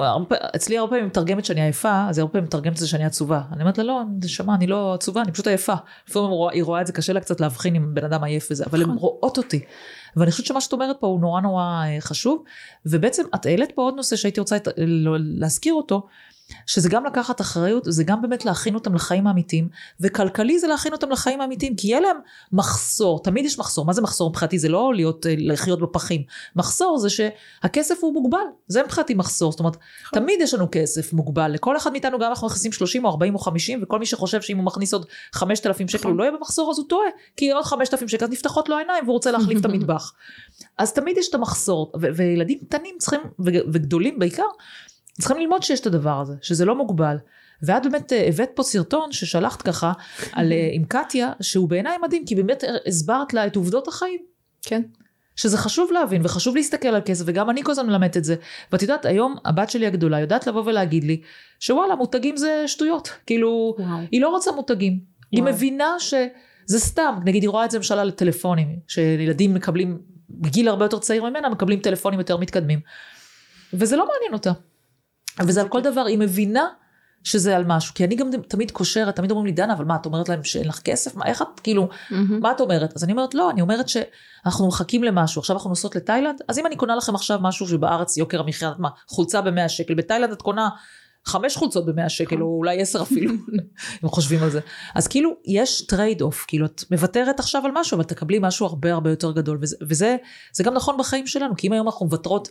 אצלי 0.56 0.78
הרבה 0.78 0.90
פעמים 0.90 1.06
מתרגמת 1.06 1.44
שאני 1.44 1.60
עייפה, 1.62 2.06
אז 2.08 2.18
היא 2.18 2.22
הרבה 2.22 2.32
פעמים 2.32 2.44
מתרגמת 2.44 2.72
את 2.72 2.78
זה 2.78 2.88
שאני 2.88 3.04
עצובה. 3.04 3.42
אני 3.52 3.60
אומרת 3.60 3.78
לה, 3.78 3.84
לא, 3.84 4.02
נשמה, 4.24 4.54
אני 4.54 4.66
לא 4.66 4.94
עצובה, 4.94 5.22
אני 5.22 5.32
פשוט 5.32 5.46
עייפה. 5.46 5.74
לפעמים 6.08 6.28
היא 6.28 6.36
רואה- 6.36 6.52
היא 6.52 6.64
רואה 6.64 6.80
את 6.80 6.86
זה, 6.86 6.92
קשה 6.92 7.12
לה 7.12 7.20
קצת 7.20 7.40
להבחין 7.40 7.76
אם 7.76 7.94
בן 7.94 8.04
אדם 8.04 8.24
עייף 8.24 8.48
וזה, 8.50 8.64
אבל 8.66 8.78
הן 8.82 8.84
נכון. 8.86 8.98
רואות 8.98 9.38
אותי. 9.38 9.64
ואני 10.16 10.30
חושבת 10.30 10.46
שמה 10.46 10.60
שאת 10.60 10.72
אומרת 10.72 10.96
פה 11.00 11.06
הוא 11.06 11.20
נורא 11.20 11.40
נורא 11.40 11.62
אה, 11.62 11.96
חשוב. 12.00 12.44
ובעצם 12.86 13.22
את 13.34 13.46
העלית 13.46 13.72
פה 13.74 13.82
עוד 13.82 13.94
נושא 13.96 14.16
שהייתי 14.16 14.40
רוצה 14.40 14.56
את- 14.56 14.68
לא- 14.76 15.16
להזכיר 15.20 15.74
אותו, 15.74 16.06
שזה 16.66 16.88
גם 16.88 17.04
לקחת 17.04 17.40
אחריות, 17.40 17.84
זה 17.86 18.04
גם 18.04 18.22
באמת 18.22 18.44
להכין 18.44 18.74
אותם 18.74 18.94
לחיים 18.94 19.26
האמיתיים, 19.26 19.68
וכלכלי 20.00 20.58
זה 20.58 20.66
להכין 20.66 20.92
אותם 20.92 21.10
לחיים 21.10 21.40
האמיתיים, 21.40 21.76
כי 21.76 21.88
יהיה 21.88 22.00
להם 22.00 22.16
מחסור, 22.52 23.22
תמיד 23.22 23.44
יש 23.44 23.58
מחסור, 23.58 23.84
מה 23.84 23.92
זה 23.92 24.02
מחסור 24.02 24.30
מבחינתי? 24.30 24.58
זה 24.58 24.68
לא 24.68 24.94
להיות, 24.94 25.26
אה, 25.26 25.34
לחיות 25.38 25.80
בפחים, 25.80 26.22
מחסור 26.56 26.98
זה 26.98 27.08
שהכסף 27.10 27.98
הוא 28.00 28.12
מוגבל, 28.12 28.38
זה 28.68 28.82
מבחינתי 28.82 29.14
מחסור, 29.14 29.50
זאת 29.52 29.60
אומרת, 29.60 29.76
נכון. 30.02 30.18
תמיד 30.18 30.40
יש 30.40 30.54
לנו 30.54 30.68
כסף 30.72 31.12
מוגבל, 31.12 31.50
לכל 31.52 31.76
אחד 31.76 31.92
מאיתנו 31.92 32.18
גם 32.18 32.28
אנחנו 32.28 32.46
מכניסים 32.46 32.72
30 32.72 33.04
או 33.04 33.10
40 33.10 33.34
או 33.34 33.38
50, 33.38 33.80
וכל 33.82 33.98
מי 33.98 34.06
שחושב 34.06 34.40
שאם 34.40 34.56
הוא 34.56 34.64
מכניס 34.64 34.92
עוד 34.92 35.06
5,000 35.32 35.88
שקל 35.88 35.98
נכון. 35.98 36.10
הוא 36.10 36.18
לא 36.18 36.24
יהיה 36.24 36.32
במחסור 36.32 36.70
אז 36.70 36.78
הוא 36.78 36.88
טועה, 36.88 37.08
כי 37.36 37.52
עוד 37.52 37.64
5,000 37.64 38.08
שקל 38.08 38.26
נפתחות 38.26 38.68
לו 38.68 38.76
העיניים 38.76 39.04
והוא 39.04 39.14
רוצה 39.14 39.30
להחליף 39.30 39.60
את 39.60 39.64
המטבח. 39.70 40.12
אז 40.78 40.92
תמיד 40.92 41.18
יש 41.18 41.28
את 41.28 41.34
המחסור, 41.34 41.92
וילדים 42.14 42.58
קטנים 42.68 42.96
צריכים, 42.98 43.20
וגדולים 43.38 44.18
בעיקר, 44.18 44.42
צריכים 45.20 45.38
ללמוד 45.38 45.62
שיש 45.62 45.80
את 45.80 45.86
הדבר 45.86 46.20
הזה, 46.20 46.34
שזה 46.42 46.64
לא 46.64 46.74
מוגבל. 46.74 47.16
ואת 47.62 47.82
באמת 47.82 48.12
אה, 48.12 48.26
הבאת 48.28 48.50
פה 48.54 48.62
סרטון 48.62 49.12
ששלחת 49.12 49.62
ככה 49.62 49.92
על, 50.32 50.52
אה, 50.52 50.68
עם 50.72 50.84
קטיה, 50.84 51.32
שהוא 51.40 51.68
בעיניי 51.68 51.98
מדהים, 52.02 52.26
כי 52.26 52.34
באמת 52.34 52.64
הסברת 52.86 53.34
לה 53.34 53.46
את 53.46 53.56
עובדות 53.56 53.88
החיים. 53.88 54.20
כן. 54.62 54.82
שזה 55.36 55.58
חשוב 55.58 55.92
להבין 55.92 56.22
וחשוב 56.24 56.56
להסתכל 56.56 56.88
על 56.88 57.00
כסף 57.04 57.24
וגם 57.26 57.50
אני 57.50 57.62
כל 57.62 57.70
הזמן 57.70 57.86
מלמדת 57.86 58.16
את 58.16 58.24
זה 58.24 58.36
ואת 58.72 58.82
יודעת 58.82 59.04
היום 59.04 59.36
הבת 59.44 59.70
שלי 59.70 59.86
הגדולה 59.86 60.20
יודעת 60.20 60.46
לבוא 60.46 60.62
ולהגיד 60.66 61.04
לי 61.04 61.20
שוואלה 61.60 61.94
מותגים 61.94 62.36
זה 62.36 62.64
שטויות 62.66 63.10
כאילו 63.26 63.74
וואו. 63.78 63.98
היא 64.10 64.20
לא 64.20 64.28
רוצה 64.28 64.52
מותגים 64.52 64.92
וואו. 64.92 65.02
היא 65.30 65.54
מבינה 65.54 65.94
שזה 65.98 66.78
סתם 66.78 67.14
נגיד 67.24 67.42
היא 67.42 67.50
רואה 67.50 67.64
את 67.64 67.70
זה 67.70 67.78
למשל 67.78 67.98
על 67.98 68.10
טלפונים 68.10 68.78
שילדים 68.88 69.54
מקבלים 69.54 69.98
בגיל 70.30 70.68
הרבה 70.68 70.84
יותר 70.84 70.98
צעיר 70.98 71.24
ממנה 71.24 71.48
מקבלים 71.48 71.80
טלפונים 71.80 72.18
יותר 72.18 72.36
מתקדמים 72.36 72.80
וזה 73.72 73.96
לא 73.96 74.08
מעניין 74.12 74.32
אותה 74.32 74.52
וזה 75.40 75.60
על 75.60 75.68
כל 75.68 75.80
דבר, 75.80 76.04
היא 76.06 76.18
מבינה 76.18 76.66
שזה 77.24 77.56
על 77.56 77.64
משהו, 77.66 77.94
כי 77.94 78.04
אני 78.04 78.14
גם 78.14 78.30
תמיד 78.48 78.70
קושרת, 78.70 79.16
תמיד 79.16 79.30
אומרים 79.30 79.46
לי, 79.46 79.52
דנה, 79.52 79.72
אבל 79.72 79.84
מה, 79.84 79.96
את 79.96 80.06
אומרת 80.06 80.28
להם 80.28 80.44
שאין 80.44 80.68
לך 80.68 80.80
כסף? 80.80 81.14
מה, 81.14 81.24
איך 81.26 81.42
את, 81.42 81.60
כאילו, 81.60 81.88
mm-hmm. 81.88 82.14
מה 82.40 82.50
את 82.50 82.60
אומרת? 82.60 82.92
אז 82.96 83.04
אני 83.04 83.12
אומרת, 83.12 83.34
לא, 83.34 83.50
אני 83.50 83.60
אומרת 83.60 83.88
שאנחנו 83.88 84.68
מחכים 84.68 85.04
למשהו, 85.04 85.40
עכשיו 85.40 85.56
אנחנו 85.56 85.70
נוסעות 85.70 85.96
לתאילנד, 85.96 86.40
אז 86.48 86.58
אם 86.58 86.66
אני 86.66 86.76
קונה 86.76 86.96
לכם 86.96 87.14
עכשיו 87.14 87.38
משהו 87.42 87.68
שבארץ 87.68 88.16
יוקר 88.16 88.40
המחיה, 88.40 88.72
מה, 88.78 88.88
חולצה 89.08 89.40
ב-100 89.40 89.68
שקל, 89.68 89.94
בתאילנד 89.94 90.32
את 90.32 90.42
קונה 90.42 90.68
חמש 91.26 91.56
חולצות 91.56 91.86
במאה 91.86 92.08
שקל, 92.08 92.36
נכון. 92.36 92.40
או 92.40 92.56
אולי 92.56 92.80
עשר 92.82 93.02
אפילו, 93.02 93.32
אם 94.04 94.08
חושבים 94.08 94.42
על 94.42 94.50
זה. 94.50 94.60
אז 94.94 95.06
כאילו, 95.06 95.30
יש 95.44 95.86
trade 95.86 96.22
off, 96.22 96.44
כאילו, 96.48 96.66
את 96.66 96.84
מוותרת 96.90 97.40
עכשיו 97.40 97.62
על 97.64 97.70
משהו, 97.74 97.94
אבל 97.94 98.04
תקבלי 98.04 98.38
משהו 98.42 98.66
הרבה 98.66 98.92
הרבה 98.92 99.10
יותר 99.10 99.32
גדול, 99.32 99.58
וזה, 99.60 99.76
וזה 99.82 100.16
זה 100.52 100.64
גם 100.64 100.74
נכון 100.74 100.96
בחיים 100.98 101.26
שלנו, 101.26 101.56
כי 101.56 101.66
אם 101.66 101.72
היום 101.72 101.86
אנחנו 101.86 102.06
מוותרות 102.06 102.48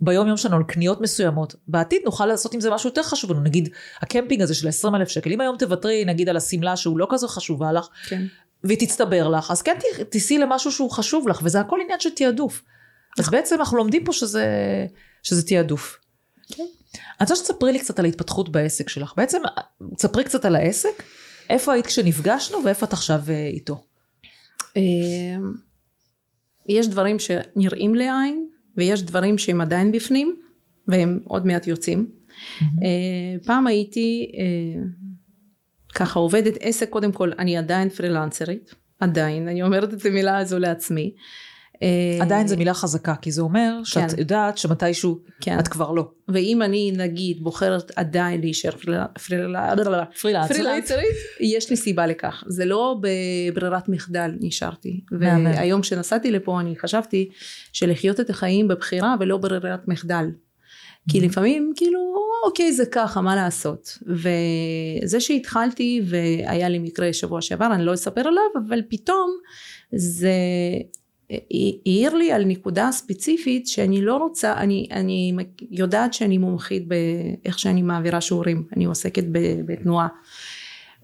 ביום 0.00 0.28
יום 0.28 0.36
שלנו 0.36 0.56
על 0.56 0.62
קניות 0.62 1.00
מסוימות, 1.00 1.54
בעתיד 1.68 2.02
נוכל 2.04 2.26
לעשות 2.26 2.54
עם 2.54 2.60
זה 2.60 2.70
משהו 2.70 2.88
יותר 2.88 3.02
חשוב 3.02 3.30
לנו, 3.30 3.40
נגיד, 3.40 3.68
הקמפינג 4.00 4.42
הזה 4.42 4.54
של 4.54 4.68
20 4.68 4.94
אלף 4.94 5.08
שקל, 5.08 5.32
אם 5.32 5.40
היום 5.40 5.56
תוותרי, 5.56 6.04
נגיד, 6.04 6.28
על 6.28 6.36
השמלה 6.36 6.76
שהוא 6.76 6.98
לא 6.98 7.06
כזו 7.10 7.28
חשובה 7.28 7.72
לך, 7.72 7.88
כן. 8.08 8.22
והיא 8.64 8.78
תצטבר 8.78 9.28
לך, 9.28 9.50
אז 9.50 9.62
כן 9.62 9.76
תיסעי 10.08 10.38
למשהו 10.38 10.72
שהוא 10.72 10.90
חשוב 10.90 11.28
לך, 11.28 11.40
וזה 11.44 11.60
הכל 11.60 11.78
עניין 11.82 12.00
של 12.00 12.10
תעדוף. 12.10 12.62
אז 13.18 13.24
נכון. 13.24 13.38
בעצם 13.38 13.56
אנחנו 13.58 13.76
לומדים 13.76 14.04
פה 14.04 14.12
שזה, 14.12 14.46
שזה 15.22 15.46
תעדוף. 15.46 15.98
כן. 16.52 16.64
אני 17.20 17.24
רוצה 17.24 17.36
שתספרי 17.36 17.72
לי 17.72 17.78
קצת 17.78 17.98
על 17.98 18.04
ההתפתחות 18.04 18.48
בעסק 18.48 18.88
שלך. 18.88 19.12
בעצם, 19.16 19.38
תספרי 19.96 20.24
קצת 20.24 20.44
על 20.44 20.56
העסק, 20.56 21.02
איפה 21.50 21.72
היית 21.72 21.86
כשנפגשנו 21.86 22.58
ואיפה 22.64 22.86
את 22.86 22.92
עכשיו 22.92 23.20
אה, 23.28 23.46
איתו. 23.46 23.84
אמ, 24.76 25.52
יש 26.68 26.88
דברים 26.88 27.16
שנראים 27.18 27.94
לעין, 27.94 28.48
ויש 28.76 29.02
דברים 29.02 29.38
שהם 29.38 29.60
עדיין 29.60 29.92
בפנים, 29.92 30.36
והם 30.88 31.20
עוד 31.24 31.46
מעט 31.46 31.66
יוצאים. 31.66 32.10
אה, 32.62 33.44
פעם 33.44 33.66
הייתי 33.66 34.32
אה, 34.38 34.82
ככה 35.94 36.18
עובדת 36.18 36.54
עסק, 36.60 36.88
קודם 36.88 37.12
כל 37.12 37.32
אני 37.38 37.56
עדיין 37.56 37.88
פרילנסרית, 37.88 38.74
עדיין, 39.00 39.48
אני 39.48 39.62
אומרת 39.62 39.94
את 39.94 40.06
המילה 40.06 40.38
הזו 40.38 40.58
לעצמי. 40.58 41.14
אה, 41.82 42.18
עדיין 42.20 42.48
זו 42.48 42.56
מילה 42.56 42.74
חזקה, 42.74 43.14
כי 43.22 43.32
זה 43.32 43.42
אומר 43.42 43.80
שאת 43.84 44.10
כן. 44.10 44.18
יודעת 44.18 44.58
שמתישהו 44.58 45.18
כן. 45.40 45.58
את 45.58 45.68
כבר 45.68 45.90
לא. 45.90 46.08
ואם 46.28 46.62
אני 46.62 46.92
נגיד 46.96 47.42
בוחרת 47.42 47.92
עדיין 47.96 48.40
להישאר 48.40 48.70
פרילנסרית, 50.48 51.16
יש 51.40 51.70
לי 51.70 51.76
סיבה 51.76 52.06
לכך. 52.06 52.44
זה 52.46 52.64
לא 52.64 53.00
בברירת 53.00 53.88
מחדל 53.88 54.30
נשארתי. 54.40 55.00
והיום 55.20 55.80
כשנסעתי 55.80 56.30
לפה 56.30 56.60
אני 56.60 56.74
חשבתי 56.78 57.28
שלחיות 57.72 58.20
את 58.20 58.30
החיים 58.30 58.68
בבחירה 58.68 59.14
ולא 59.20 59.36
ברירת 59.36 59.88
מחדל. 59.88 60.26
כי 61.10 61.20
לפעמים 61.20 61.72
כאילו 61.76 62.00
אוקיי 62.44 62.72
זה 62.72 62.86
ככה 62.86 63.20
מה 63.20 63.36
לעשות 63.36 63.98
וזה 64.06 65.20
שהתחלתי 65.20 66.02
והיה 66.04 66.68
לי 66.68 66.78
מקרה 66.78 67.12
שבוע 67.12 67.40
שעבר 67.40 67.74
אני 67.74 67.84
לא 67.84 67.94
אספר 67.94 68.20
עליו 68.20 68.66
אבל 68.66 68.82
פתאום 68.88 69.30
זה 69.92 70.32
העיר 71.30 72.14
לי 72.14 72.32
על 72.32 72.44
נקודה 72.44 72.92
ספציפית 72.92 73.66
שאני 73.66 74.02
לא 74.02 74.16
רוצה, 74.16 74.54
אני, 74.56 74.88
אני 74.90 75.32
יודעת 75.70 76.14
שאני 76.14 76.38
מומחית 76.38 76.88
באיך 76.88 77.58
שאני 77.58 77.82
מעבירה 77.82 78.20
שיעורים, 78.20 78.64
אני 78.76 78.84
עוסקת 78.84 79.24
בתנועה 79.66 80.08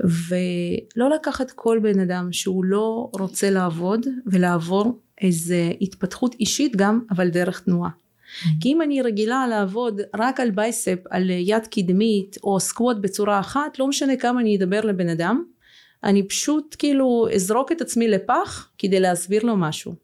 ולא 0.00 1.10
לקחת 1.14 1.50
כל 1.50 1.78
בן 1.82 2.00
אדם 2.00 2.32
שהוא 2.32 2.64
לא 2.64 3.10
רוצה 3.12 3.50
לעבוד 3.50 4.06
ולעבור 4.26 5.00
איזה 5.20 5.72
התפתחות 5.80 6.34
אישית 6.40 6.76
גם 6.76 7.00
אבל 7.10 7.28
דרך 7.28 7.60
תנועה 7.60 7.90
mm-hmm. 7.90 8.48
כי 8.60 8.68
אם 8.68 8.82
אני 8.82 9.02
רגילה 9.02 9.46
לעבוד 9.46 10.00
רק 10.14 10.40
על 10.40 10.50
bicep, 10.50 10.98
על 11.10 11.30
יד 11.30 11.66
קדמית 11.66 12.36
או 12.44 12.60
squat 12.60 12.96
בצורה 13.00 13.40
אחת, 13.40 13.78
לא 13.78 13.86
משנה 13.86 14.16
כמה 14.16 14.40
אני 14.40 14.56
אדבר 14.56 14.80
לבן 14.80 15.08
אדם, 15.08 15.42
אני 16.04 16.28
פשוט 16.28 16.76
כאילו 16.78 17.26
אזרוק 17.34 17.72
את 17.72 17.80
עצמי 17.80 18.08
לפח 18.08 18.68
כדי 18.78 19.00
להסביר 19.00 19.42
לו 19.42 19.56
משהו. 19.56 19.94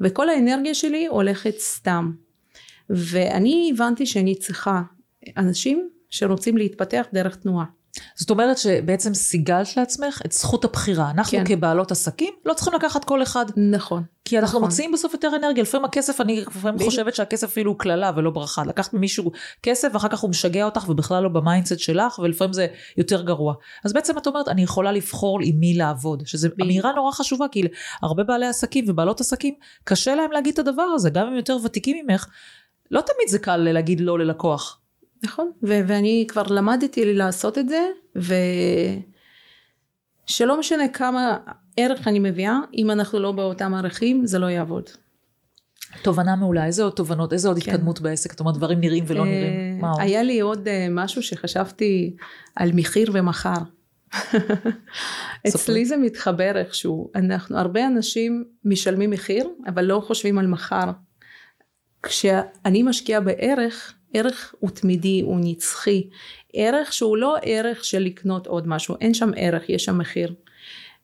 וכל 0.00 0.28
האנרגיה 0.28 0.74
שלי 0.74 1.06
הולכת 1.06 1.54
סתם. 1.58 2.12
ואני 2.90 3.70
הבנתי 3.74 4.06
שאני 4.06 4.34
צריכה 4.34 4.82
אנשים 5.36 5.90
שרוצים 6.10 6.56
להתפתח 6.56 7.06
דרך 7.12 7.36
תנועה. 7.36 7.64
זאת 8.14 8.30
אומרת 8.30 8.58
שבעצם 8.58 9.14
סיגלת 9.14 9.76
לעצמך 9.76 10.22
את 10.26 10.32
זכות 10.32 10.64
הבחירה. 10.64 11.10
אנחנו 11.10 11.38
כן. 11.38 11.44
כבעלות 11.46 11.90
עסקים 11.90 12.34
לא 12.44 12.54
צריכים 12.54 12.74
לקחת 12.74 13.04
כל 13.04 13.22
אחד. 13.22 13.46
נכון. 13.56 14.02
כי 14.24 14.38
אנחנו 14.38 14.58
נכון. 14.58 14.68
מוציאים 14.68 14.92
בסוף 14.92 15.12
יותר 15.12 15.30
אנרגיה. 15.36 15.62
לפעמים 15.62 15.84
הכסף, 15.84 16.20
אני 16.20 16.40
לפעמים 16.40 16.78
ב... 16.78 16.82
חושבת 16.82 17.14
שהכסף 17.14 17.46
אפילו 17.46 17.78
קללה 17.78 18.12
ולא 18.16 18.30
ברכה. 18.30 18.64
לקחת 18.64 18.94
ממישהו 18.94 19.32
כסף 19.62 19.88
ואחר 19.92 20.08
כך 20.08 20.20
הוא 20.20 20.30
משגע 20.30 20.64
אותך 20.64 20.88
ובכלל 20.88 21.22
לא 21.22 21.28
ב 21.28 21.34
mindset 21.34 21.78
שלך 21.78 22.18
ולפעמים 22.18 22.52
זה 22.52 22.66
יותר 22.96 23.22
גרוע. 23.22 23.54
אז 23.84 23.92
בעצם 23.92 24.18
את 24.18 24.26
אומרת 24.26 24.48
אני 24.48 24.62
יכולה 24.62 24.92
לבחור 24.92 25.38
עם 25.42 25.60
מי 25.60 25.74
לעבוד. 25.74 26.22
שזו 26.26 26.48
אמירה 26.62 26.92
נורא 26.92 27.12
חשובה 27.12 27.46
כי 27.52 27.62
הרבה 28.02 28.24
בעלי 28.24 28.46
עסקים 28.46 28.84
ובעלות 28.88 29.20
עסקים 29.20 29.54
קשה 29.84 30.14
להם 30.14 30.32
להגיד 30.32 30.52
את 30.52 30.58
הדבר 30.58 30.82
הזה. 30.82 31.10
גם 31.10 31.26
אם 31.26 31.36
יותר 31.36 31.56
ותיקים 31.64 32.06
ממך. 32.06 32.26
לא 32.90 33.00
תמיד 33.00 33.28
זה 33.28 33.38
קל 33.38 33.56
להגיד 33.56 34.00
לא 34.00 34.18
ללקוח. 34.18 34.79
נכון, 35.22 35.50
ו- 35.62 35.80
ואני 35.86 36.24
כבר 36.28 36.42
למדתי 36.42 37.14
לעשות 37.14 37.58
את 37.58 37.68
זה, 37.68 37.88
ושלא 40.26 40.58
משנה 40.58 40.88
כמה 40.88 41.36
ערך 41.76 42.08
אני 42.08 42.18
מביאה, 42.18 42.58
אם 42.74 42.90
אנחנו 42.90 43.18
לא 43.18 43.32
באותם 43.32 43.74
ערכים, 43.74 44.26
זה 44.26 44.38
לא 44.38 44.46
יעבוד. 44.46 44.90
תובנה 46.02 46.36
מעולה, 46.36 46.66
איזה 46.66 46.82
עוד 46.82 46.92
תובנות, 46.92 47.32
איזה 47.32 47.48
עוד 47.48 47.58
כן. 47.58 47.70
התקדמות 47.70 48.00
בעסק? 48.00 48.30
זאת 48.30 48.40
אומרת, 48.40 48.54
דברים 48.54 48.80
נראים 48.80 49.04
ולא 49.06 49.24
נראים, 49.24 49.78
מה 49.80 49.90
עוד? 49.90 50.00
היה 50.00 50.22
לי 50.22 50.40
עוד 50.40 50.68
אה, 50.68 50.86
משהו 50.90 51.22
שחשבתי 51.22 52.16
על 52.56 52.70
מחיר 52.74 53.10
ומחר. 53.14 53.58
אצלי 55.48 55.84
זה 55.84 55.96
מתחבר 55.96 56.56
איכשהו, 56.56 57.10
אנחנו, 57.14 57.58
הרבה 57.58 57.86
אנשים 57.86 58.44
משלמים 58.64 59.10
מחיר, 59.10 59.48
אבל 59.66 59.84
לא 59.84 60.02
חושבים 60.06 60.38
על 60.38 60.46
מחר. 60.46 60.90
כשאני 62.02 62.82
משקיעה 62.82 63.20
בערך, 63.20 63.94
ערך 64.14 64.54
הוא 64.58 64.70
תמידי, 64.70 65.20
הוא 65.20 65.38
נצחי, 65.42 66.08
ערך 66.54 66.92
שהוא 66.92 67.16
לא 67.16 67.36
ערך 67.42 67.84
של 67.84 67.98
לקנות 67.98 68.46
עוד 68.46 68.68
משהו, 68.68 68.96
אין 69.00 69.14
שם 69.14 69.30
ערך, 69.36 69.68
יש 69.68 69.84
שם 69.84 69.98
מחיר. 69.98 70.34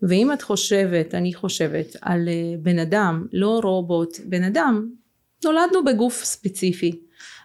ואם 0.03 0.33
את 0.33 0.43
חושבת, 0.43 1.15
אני 1.15 1.35
חושבת, 1.35 1.97
על 2.01 2.29
אה, 2.29 2.55
בן 2.59 2.79
אדם, 2.79 3.27
לא 3.33 3.61
רובוט, 3.63 4.21
בן 4.25 4.43
אדם, 4.43 4.89
נולדנו 5.45 5.85
בגוף 5.85 6.25
ספציפי, 6.25 7.01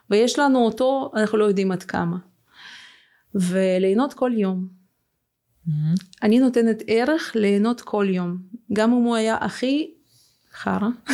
ויש 0.09 0.39
לנו 0.39 0.65
אותו, 0.65 1.11
אנחנו 1.15 1.37
לא 1.37 1.45
יודעים 1.45 1.71
עד 1.71 1.83
כמה. 1.83 2.17
וליהנות 3.35 4.13
כל 4.13 4.31
יום. 4.35 4.67
Mm-hmm. 5.67 5.71
אני 6.23 6.39
נותנת 6.39 6.83
ערך 6.87 7.31
ליהנות 7.35 7.81
כל 7.81 8.07
יום, 8.09 8.37
גם 8.73 8.93
אם 8.93 9.03
הוא 9.03 9.15
היה 9.15 9.37
הכי 9.41 9.91
חרא. 10.53 10.87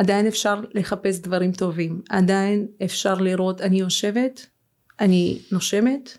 עדיין 0.00 0.26
אפשר 0.26 0.60
לחפש 0.74 1.18
דברים 1.18 1.52
טובים, 1.52 2.00
עדיין 2.08 2.66
אפשר 2.84 3.14
לראות, 3.14 3.60
אני 3.60 3.80
יושבת, 3.80 4.46
אני 5.00 5.38
נושמת, 5.52 6.18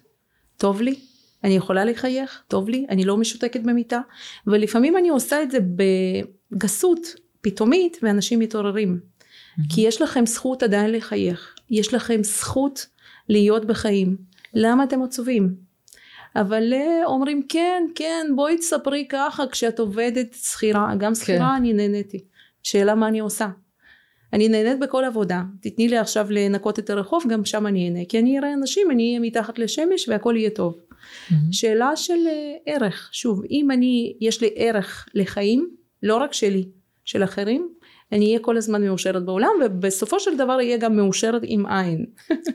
טוב 0.58 0.82
לי, 0.82 0.96
אני 1.44 1.54
יכולה 1.54 1.86
לחייך, 1.86 2.44
טוב 2.48 2.70
לי, 2.70 2.86
אני 2.90 3.06
לא 3.06 3.18
משותקת 3.18 3.62
במיטה, 3.62 4.02
ולפעמים 4.48 4.98
אני 4.98 5.10
עושה 5.10 5.44
את 5.44 5.52
זה 5.52 5.58
בגסות 6.52 7.00
פתאומית 7.42 7.98
ואנשים 8.02 8.40
מתעוררים. 8.40 9.00
Mm-hmm. 9.00 9.62
כי 9.70 9.82
יש 9.82 10.02
לכם 10.02 10.26
זכות 10.26 10.64
עדיין 10.64 10.92
לחייך, 10.92 11.56
יש 11.70 11.94
לכם 11.94 12.24
זכות 12.24 12.88
להיות 13.30 13.66
בחיים, 13.66 14.18
למה 14.54 14.84
אתם 14.84 15.04
עצובים? 15.04 15.56
אבל 16.36 16.74
אה, 16.74 17.06
אומרים 17.06 17.44
כן 17.50 17.84
כן 17.96 18.28
בואי 18.36 18.58
תספרי 18.58 19.06
ככה 19.10 19.48
כשאת 19.52 19.80
עובדת 19.80 20.34
שכירה 20.34 20.96
גם 20.98 21.16
שכירה 21.16 21.50
כן. 21.50 21.56
אני 21.56 21.74
נהניתי 21.74 22.24
שאלה 22.64 22.96
מה 22.96 23.08
אני 23.08 23.20
עושה 23.20 23.48
אני 24.34 24.50
נהנית 24.50 24.80
בכל 24.80 25.04
עבודה. 25.04 25.44
תתני 25.62 25.88
לי 25.88 25.98
עכשיו 25.98 26.28
לנקות 26.30 26.80
את 26.80 26.90
הרחוב 26.90 27.24
גם 27.30 27.46
שם 27.46 27.68
אני 27.68 27.86
אהנה. 27.86 28.06
כי 28.10 28.20
אני 28.20 28.40
אראה 28.40 28.54
אנשים 28.54 28.92
אני 28.92 29.08
אהיה 29.08 29.20
מתחת 29.20 29.60
לשמש 29.60 30.10
והכל 30.10 30.36
יהיה 30.38 30.50
טוב. 30.50 30.76
Mm-hmm. 30.78 31.34
שאלה 31.52 31.96
של 31.96 32.28
אה, 32.28 32.56
ערך. 32.66 33.10
שוב 33.12 33.42
אם 33.52 33.72
אני 33.72 34.18
יש 34.22 34.42
לי 34.42 34.50
ערך 34.56 35.08
לחיים 35.14 35.70
לא 36.04 36.18
רק 36.18 36.34
שלי 36.34 36.66
של 37.06 37.24
אחרים 37.24 37.70
אני 38.12 38.26
אהיה 38.26 38.40
כל 38.40 38.58
הזמן 38.58 38.84
מאושרת 38.84 39.26
בעולם 39.26 39.50
ובסופו 39.66 40.20
של 40.20 40.38
דבר 40.38 40.54
אהיה 40.54 40.78
גם 40.78 40.96
מאושרת 40.96 41.42
עם 41.46 41.66
עין. 41.66 42.06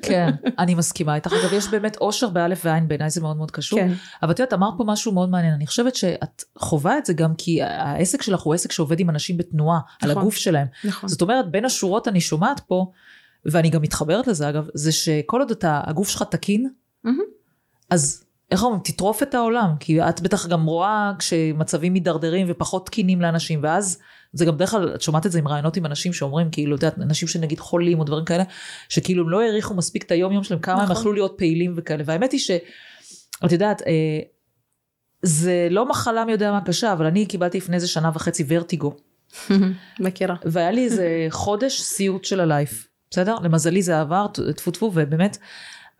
כן, 0.02 0.30
אני 0.58 0.74
מסכימה 0.74 1.14
איתך. 1.14 1.32
אגב, 1.32 1.52
יש 1.52 1.68
באמת 1.68 1.96
אושר 1.96 2.28
באלף 2.28 2.62
ועין, 2.64 2.88
בעיניי 2.88 3.10
זה 3.10 3.20
מאוד 3.20 3.36
מאוד 3.36 3.50
קשור. 3.50 3.78
כן. 3.78 3.92
אבל 4.22 4.30
את 4.30 4.38
יודעת, 4.38 4.52
אמרת 4.52 4.74
פה 4.78 4.84
משהו 4.86 5.12
מאוד 5.12 5.30
מעניין. 5.30 5.54
אני 5.54 5.66
חושבת 5.66 5.96
שאת 5.96 6.44
חווה 6.58 6.98
את 6.98 7.06
זה 7.06 7.12
גם 7.12 7.34
כי 7.38 7.62
העסק 7.62 8.22
שלך 8.22 8.40
הוא 8.40 8.54
עסק 8.54 8.72
שעובד 8.72 9.00
עם 9.00 9.10
אנשים 9.10 9.36
בתנועה, 9.36 9.78
נכון, 9.78 10.10
על 10.10 10.18
הגוף 10.18 10.36
שלהם. 10.36 10.66
נכון. 10.84 11.08
זאת 11.08 11.22
אומרת, 11.22 11.50
בין 11.50 11.64
השורות 11.64 12.08
אני 12.08 12.20
שומעת 12.20 12.60
פה, 12.60 12.90
ואני 13.44 13.70
גם 13.70 13.82
מתחברת 13.82 14.26
לזה 14.26 14.48
אגב, 14.48 14.68
זה 14.74 14.92
שכל 14.92 15.40
עוד 15.40 15.50
אתה, 15.50 15.80
הגוף 15.84 16.08
שלך 16.08 16.22
תקין, 16.22 16.70
mm-hmm. 17.06 17.10
אז 17.90 18.24
איך 18.50 18.62
אומרים, 18.62 18.80
תטרוף 18.84 19.22
את 19.22 19.34
העולם, 19.34 19.70
כי 19.80 20.02
את 20.02 20.20
בטח 20.20 20.46
גם 20.46 20.66
רואה 20.66 21.12
כשמצבים 21.18 21.92
מידרדרים 21.92 22.46
ופחות 22.50 22.86
תקינים 22.86 23.20
לאנשים, 23.20 23.60
ואז 23.62 23.98
זה 24.36 24.44
גם 24.44 24.54
בדרך 24.54 24.70
כלל, 24.70 24.94
את 24.94 25.02
שומעת 25.02 25.26
את 25.26 25.32
זה 25.32 25.38
עם 25.38 25.48
רעיונות 25.48 25.76
עם 25.76 25.86
אנשים 25.86 26.12
שאומרים, 26.12 26.50
כאילו, 26.50 26.76
את 26.76 26.82
יודעת, 26.82 26.98
אנשים 26.98 27.28
שנגיד 27.28 27.60
חולים 27.60 27.98
או 27.98 28.04
דברים 28.04 28.24
כאלה, 28.24 28.44
שכאילו 28.88 29.22
הם 29.22 29.30
לא 29.30 29.40
העריכו 29.40 29.74
מספיק 29.74 30.02
את 30.02 30.10
היום 30.10 30.32
יום 30.32 30.44
שלהם, 30.44 30.60
כמה 30.60 30.74
נכון. 30.74 30.86
הם 30.86 30.92
יכלו 30.92 31.12
להיות 31.12 31.34
פעילים 31.38 31.74
וכאלה, 31.76 32.02
והאמת 32.06 32.32
היא 32.32 32.40
שאת 32.40 33.52
יודעת, 33.52 33.82
אה, 33.82 34.20
זה 35.22 35.68
לא 35.70 35.88
מחלה 35.88 36.24
מי 36.24 36.32
יודע 36.32 36.52
מה 36.52 36.60
קשה, 36.60 36.92
אבל 36.92 37.06
אני 37.06 37.26
קיבלתי 37.26 37.58
לפני 37.58 37.76
איזה 37.76 37.88
שנה 37.88 38.10
וחצי 38.14 38.44
ורטיגו. 38.48 38.96
מכירה. 40.00 40.36
והיה 40.44 40.70
לי 40.70 40.84
איזה 40.84 41.26
חודש 41.30 41.80
סיוט 41.80 42.24
של 42.24 42.40
הלייף, 42.40 42.88
בסדר? 43.10 43.36
למזלי 43.42 43.82
זה 43.82 44.00
עבר, 44.00 44.26
טפו 44.56 44.70
טפו, 44.70 44.90
ובאמת, 44.94 45.38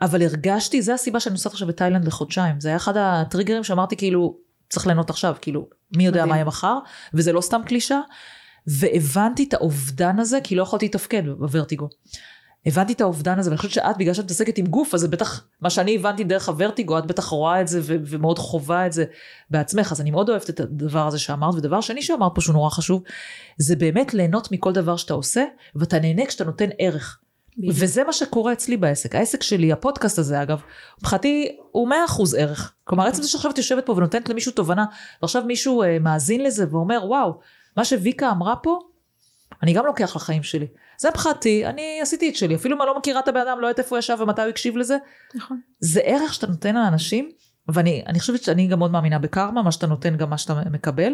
אבל 0.01 0.23
הרגשתי, 0.23 0.83
זה 0.83 0.95
הסיבה 0.95 1.21
שאני 1.21 1.33
נוסעת 1.33 1.53
עכשיו 1.53 1.69
בתאילנד 1.69 2.05
לחודשיים, 2.05 2.61
זה 2.61 2.69
היה 2.69 2.77
אחד 2.77 2.97
הטריגרים 2.97 3.65
שאמרתי 3.65 3.97
כאילו, 3.97 4.37
צריך 4.69 4.87
ליהנות 4.87 5.11
עכשיו, 5.11 5.35
כאילו, 5.41 5.69
מי 5.97 6.07
יודע 6.07 6.19
מדהים. 6.19 6.29
מה 6.29 6.37
יהיה 6.37 6.45
מחר, 6.45 6.79
וזה 7.15 7.33
לא 7.33 7.41
סתם 7.41 7.61
קלישה, 7.67 8.01
והבנתי 8.67 9.45
את 9.49 9.55
האובדן 9.55 10.19
הזה, 10.19 10.39
כי 10.45 10.55
לא 10.55 10.63
יכולתי 10.63 10.87
לתפקד 10.87 11.23
בוורטיגו. 11.39 11.89
הבנתי 12.67 12.93
את 12.93 13.01
האובדן 13.01 13.39
הזה, 13.39 13.51
ואני 13.51 13.57
חושבת 13.57 13.73
שאת, 13.73 13.97
בגלל 13.99 14.15
שאת 14.15 14.25
מתעסקת 14.25 14.59
עם 14.59 14.67
גוף, 14.67 14.95
אז 14.95 15.01
זה 15.01 15.09
בטח, 15.09 15.45
מה 15.61 15.71
שאני 15.71 15.97
הבנתי 15.97 16.25
דרך 16.25 16.49
הוורטיגו, 16.49 16.99
את 16.99 17.07
בטח 17.07 17.25
רואה 17.25 17.61
את 17.61 17.69
זה 17.69 17.81
ו- 17.83 17.97
ומאוד 18.07 18.39
חווה 18.39 18.87
את 18.87 18.93
זה 18.93 19.05
בעצמך, 19.51 19.93
אז 19.93 20.01
אני 20.01 20.11
מאוד 20.11 20.29
אוהבת 20.29 20.51
את 20.51 20.61
הדבר 20.61 21.07
הזה 21.07 21.19
שאמרת, 21.19 21.55
ודבר 21.55 21.81
שני 21.81 22.03
שאמרת 22.03 22.33
פה 22.35 22.41
שהוא 22.41 22.55
נורא 22.55 22.71
חשוב, 22.71 23.03
זה 23.59 23.77
באמת 23.77 24.15
ליהנות 24.15 24.53
מכל 24.53 24.73
דבר 24.73 24.97
שאתה 24.97 25.15
עושה, 25.15 25.45
ואתה 25.75 25.99
נהנה 25.99 26.27
כשאתה 26.27 26.45
נותן 26.45 26.69
ערך. 26.79 27.19
וזה 27.69 28.05
מה 28.05 28.13
שקורה 28.13 28.53
אצלי 28.53 28.77
בעסק. 28.77 29.15
העסק 29.15 29.43
שלי, 29.43 29.73
הפודקאסט 29.73 30.19
הזה 30.19 30.43
אגב, 30.43 30.61
מבחינתי 30.99 31.57
הוא 31.73 31.89
100% 31.89 31.93
ערך. 32.39 32.75
כלומר, 32.85 33.07
עצם 33.07 33.23
זה 33.23 33.29
שעכשיו 33.29 33.51
את 33.51 33.59
יושבת 33.59 33.87
פה 33.87 33.93
ונותנת 33.93 34.29
למישהו 34.29 34.53
תובנה, 34.53 34.85
ועכשיו 35.23 35.45
מישהו 35.45 35.83
uh, 35.83 35.87
מאזין 36.01 36.43
לזה 36.43 36.67
ואומר, 36.71 37.01
וואו, 37.05 37.39
מה 37.77 37.85
שוויקה 37.85 38.31
אמרה 38.31 38.57
פה, 38.57 38.79
אני 39.63 39.73
גם 39.73 39.87
לוקח 39.87 40.17
לחיים 40.17 40.43
שלי. 40.43 40.67
זה 40.99 41.11
מבחינתי, 41.11 41.67
אני 41.67 41.99
עשיתי 42.03 42.29
את 42.29 42.37
שלי, 42.37 42.55
אפילו 42.55 42.77
אם 42.77 42.83
אני 42.83 42.87
לא 42.87 42.99
מכירה 42.99 43.21
את 43.21 43.29
הבן 43.29 43.41
אדם, 43.41 43.61
לא 43.61 43.67
יודעת 43.67 43.79
איפה 43.79 43.97
הוא 43.97 43.99
ישב 43.99 44.17
ומתי 44.21 44.43
הוא 44.43 44.49
הקשיב 44.49 44.77
לזה. 44.77 44.97
נכון. 45.35 45.61
זה 45.81 46.01
ערך 46.01 46.35
שאתה 46.35 46.47
נותן 46.47 46.75
לאנשים, 46.75 47.31
ואני 47.69 48.21
חושבת 48.21 48.43
שאני 48.43 48.67
גם 48.67 48.79
מאוד 48.79 48.91
מאמינה 48.91 49.19
בקרמה, 49.19 49.63
מה 49.63 49.73
שאתה 49.73 49.87
נותן 49.87 50.17
גם 50.17 50.31
מה 50.31 50.39
שאתה 50.39 50.55
מקבל. 50.71 51.13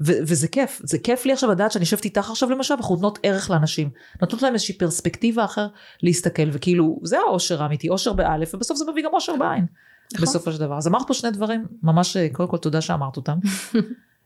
ו- 0.00 0.18
וזה 0.22 0.48
כיף, 0.48 0.80
זה 0.84 0.98
כיף 0.98 1.26
לי 1.26 1.32
עכשיו 1.32 1.50
לדעת 1.50 1.72
שאני 1.72 1.82
יושבת 1.82 2.04
איתך 2.04 2.30
עכשיו 2.30 2.50
למשל, 2.50 2.74
אנחנו 2.74 2.94
נותנות 2.94 3.18
ערך 3.22 3.50
לאנשים, 3.50 3.90
נותנות 4.20 4.42
להם 4.42 4.52
איזושהי 4.52 4.74
פרספקטיבה 4.74 5.44
אחר 5.44 5.66
להסתכל, 6.02 6.48
וכאילו 6.52 7.00
זה 7.02 7.18
האושר 7.18 7.62
האמיתי, 7.62 7.88
אושר 7.88 8.12
באלף, 8.12 8.54
ובסוף 8.54 8.78
זה 8.78 8.84
מביא 8.92 9.04
גם 9.04 9.10
אושר 9.12 9.36
בעין, 9.36 9.66
נכון. 10.14 10.26
בסופו 10.26 10.52
של 10.52 10.60
דבר. 10.60 10.78
אז 10.78 10.88
אמרת 10.88 11.06
פה 11.06 11.14
שני 11.14 11.30
דברים, 11.30 11.66
ממש 11.82 12.16
קודם 12.32 12.48
כל 12.48 12.56
תודה 12.56 12.80
שאמרת 12.80 13.16
אותם. 13.16 13.38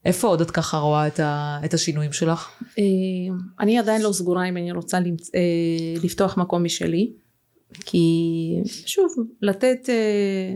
איפה 0.05 0.29
עוד 0.29 0.41
את 0.41 0.51
ככה 0.51 0.79
רואה 0.79 1.07
את, 1.07 1.21
ה, 1.21 1.59
את 1.65 1.75
השינויים 1.75 2.13
שלך? 2.13 2.51
אה, 2.79 2.85
אני 3.61 3.79
עדיין 3.79 4.03
לא 4.03 4.13
סגורה 4.13 4.49
אם 4.49 4.57
אני 4.57 4.73
רוצה 4.73 5.01
למצ... 5.01 5.35
אה, 5.35 5.41
לפתוח 6.05 6.37
מקום 6.37 6.65
משלי, 6.65 7.13
כי 7.81 8.07
שוב, 8.87 9.15
לתת, 9.43 9.89
אה, 9.89 10.55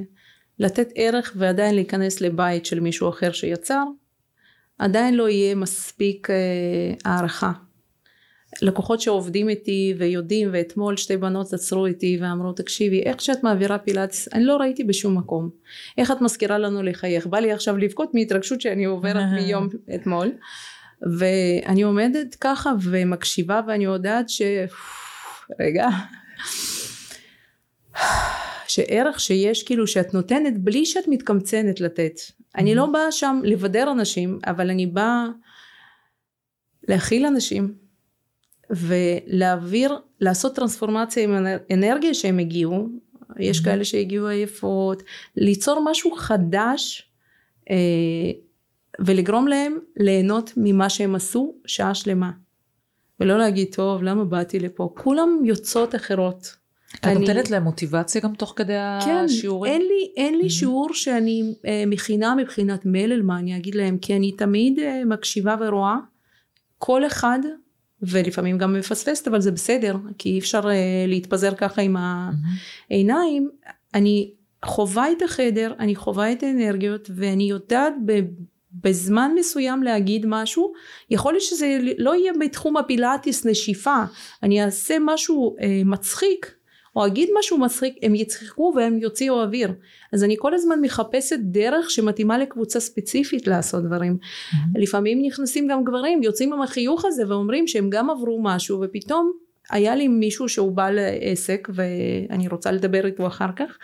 לתת 0.59 0.89
ערך 0.95 1.33
ועדיין 1.37 1.75
להיכנס 1.75 2.21
לבית 2.21 2.67
של 2.67 2.81
מישהו 2.81 3.09
אחר 3.09 3.33
שיצר, 3.33 3.85
עדיין 4.79 5.15
לא 5.15 5.29
יהיה 5.29 5.55
מספיק 5.55 6.31
אה, 6.31 6.35
הערכה. 7.05 7.53
לקוחות 8.62 9.01
שעובדים 9.01 9.49
איתי 9.49 9.95
ויודעים 9.99 10.49
ואתמול 10.53 10.97
שתי 10.97 11.17
בנות 11.17 11.53
עצרו 11.53 11.87
איתי 11.87 12.19
ואמרו 12.21 12.53
תקשיבי 12.53 13.03
איך 13.03 13.21
שאת 13.21 13.43
מעבירה 13.43 13.79
פילאטיס 13.79 14.29
אני 14.33 14.45
לא 14.45 14.57
ראיתי 14.57 14.85
בשום 14.85 15.19
מקום. 15.19 15.51
איך 15.99 16.11
את 16.11 16.21
מזכירה 16.21 16.59
לנו 16.59 16.83
לחייך? 16.83 17.27
בא 17.27 17.39
לי 17.39 17.53
עכשיו 17.53 17.77
לבכות 17.77 18.15
מהתרגשות 18.15 18.61
שאני 18.61 18.85
עוברת 18.85 19.27
מיום 19.33 19.69
אתמול. 19.95 20.33
ואני 21.19 21.83
עומדת 21.83 22.35
ככה 22.41 22.73
ומקשיבה 22.83 23.61
ואני 23.67 23.85
יודעת 23.85 24.29
ש... 24.29 24.43
רגע. 25.61 25.89
שערך 28.69 29.21
שיש 29.21 29.62
כאילו 29.62 29.87
שאת 29.87 30.15
נותנת 30.15 30.59
בלי 30.59 30.87
שאת 30.87 31.09
מתקמצנת 31.09 31.81
לתת 31.81 32.21
אני 32.57 32.75
לא 32.75 32.87
באה 32.87 33.12
שם 33.12 33.40
לבדר 33.45 33.92
אנשים, 33.92 34.38
אבל 34.47 34.71
אני 34.71 34.87
באה 34.87 35.27
להכיל 36.88 37.27
אנשים 37.27 37.75
ולהעביר, 38.71 39.99
לעשות 40.21 40.57
טרנספורמציה 40.57 41.25
עם 41.25 41.47
אנרגיה 41.73 42.14
שהם 42.14 42.38
הגיעו, 42.38 42.88
יש 43.38 43.61
כאלה 43.61 43.85
שהגיעו 43.85 44.27
עייפות, 44.27 45.03
ליצור 45.37 45.85
משהו 45.90 46.11
חדש 46.16 47.11
אה, 47.71 47.77
ולגרום 48.99 49.49
להם 49.49 49.79
ליהנות 49.97 50.53
ממה 50.57 50.90
שהם 50.90 51.14
עשו 51.14 51.55
שעה 51.66 51.95
שלמה. 51.95 52.31
ולא 53.21 53.38
להגיד 53.38 53.75
טוב 53.75 54.03
למה 54.03 54.25
באתי 54.25 54.59
לפה, 54.59 54.92
כולם 54.97 55.40
יוצאות 55.45 55.95
אחרות. 55.95 56.57
את 57.01 57.07
אני... 57.07 57.19
נותנת 57.19 57.51
להם 57.51 57.63
מוטיבציה 57.63 58.21
גם 58.21 58.35
תוך 58.35 58.53
כדי 58.57 58.73
כן, 59.05 59.25
השיעורים? 59.25 59.73
אין 59.73 59.83
לי, 59.83 60.13
אין 60.17 60.39
לי 60.39 60.47
mm-hmm. 60.47 60.51
שיעור 60.51 60.95
שאני 60.95 61.55
אה, 61.67 61.85
מכינה 61.87 62.35
מבחינת 62.35 62.81
מלל 62.85 63.23
מה 63.23 63.39
אני 63.39 63.57
אגיד 63.57 63.75
להם 63.75 63.99
כי 63.99 64.17
אני 64.17 64.33
תמיד 64.33 64.79
אה, 64.79 65.03
מקשיבה 65.05 65.57
ורואה 65.61 65.97
כל 66.79 67.07
אחד 67.07 67.39
ולפעמים 68.03 68.59
גם 68.59 68.73
מפספסת 68.73 69.29
אבל 69.29 69.41
זה 69.41 69.51
בסדר 69.51 69.97
כי 70.19 70.29
אי 70.29 70.39
אפשר 70.39 70.61
אה, 70.69 71.05
להתפזר 71.09 71.55
ככה 71.55 71.83
עם 71.83 71.97
העיניים 72.91 73.51
אני 73.95 74.33
חווה 74.65 75.13
את 75.13 75.23
החדר 75.23 75.73
אני 75.79 75.97
חווה 75.97 76.33
את 76.33 76.43
האנרגיות 76.43 77.11
ואני 77.17 77.45
יודעת 77.45 77.95
ב... 78.07 78.21
בזמן 78.81 79.33
מסוים 79.39 79.83
להגיד 79.83 80.27
משהו 80.29 80.73
יכול 81.11 81.33
להיות 81.33 81.43
שזה 81.43 81.79
לא 81.99 82.15
יהיה 82.15 82.33
בתחום 82.41 82.77
הפילאטיס 82.77 83.47
נשיפה 83.47 83.97
אני 84.43 84.65
אעשה 84.65 84.97
משהו 85.01 85.57
אה, 85.61 85.83
מצחיק 85.85 86.56
או 86.97 87.07
אגיד 87.07 87.29
משהו 87.39 87.59
מצחיק 87.59 87.95
הם 88.03 88.15
יצחקו 88.15 88.73
והם 88.77 88.99
יוציאו 88.99 89.43
אוויר 89.43 89.75
אז 90.13 90.25
אני 90.25 90.37
כל 90.39 90.55
הזמן 90.55 90.81
מחפשת 90.81 91.39
דרך 91.43 91.91
שמתאימה 91.91 92.39
לקבוצה 92.39 92.81
ספציפית 92.81 93.47
לעשות 93.47 93.85
דברים 93.85 94.19
mm-hmm. 94.21 94.57
לפעמים 94.75 95.23
נכנסים 95.23 95.69
גם 95.69 95.85
גברים 95.85 96.23
יוצאים 96.23 96.53
עם 96.53 96.63
החיוך 96.63 97.05
הזה 97.05 97.23
ואומרים 97.29 97.67
שהם 97.67 97.91
גם 97.91 98.11
עברו 98.11 98.43
משהו 98.43 98.81
ופתאום 98.83 99.33
היה 99.71 99.95
לי 99.95 100.09
מישהו 100.09 100.49
שהוא 100.49 100.73
בעל 100.73 100.99
עסק 101.21 101.69
ואני 101.75 102.49
רוצה 102.49 102.73
לדבר 102.73 103.07
איתו 103.07 103.27
אחר 103.27 103.53
כך 103.57 103.79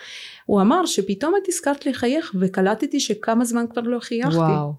הוא 0.47 0.61
אמר 0.61 0.87
שפתאום 0.87 1.35
את 1.43 1.49
הזכרת 1.49 1.87
לחייך 1.87 2.35
וקלטתי 2.41 3.01
שכמה 3.01 3.45
זמן 3.45 3.65
כבר 3.71 3.83
לא 3.83 3.99
חייכתי 4.01 4.37
וואו. 4.37 4.73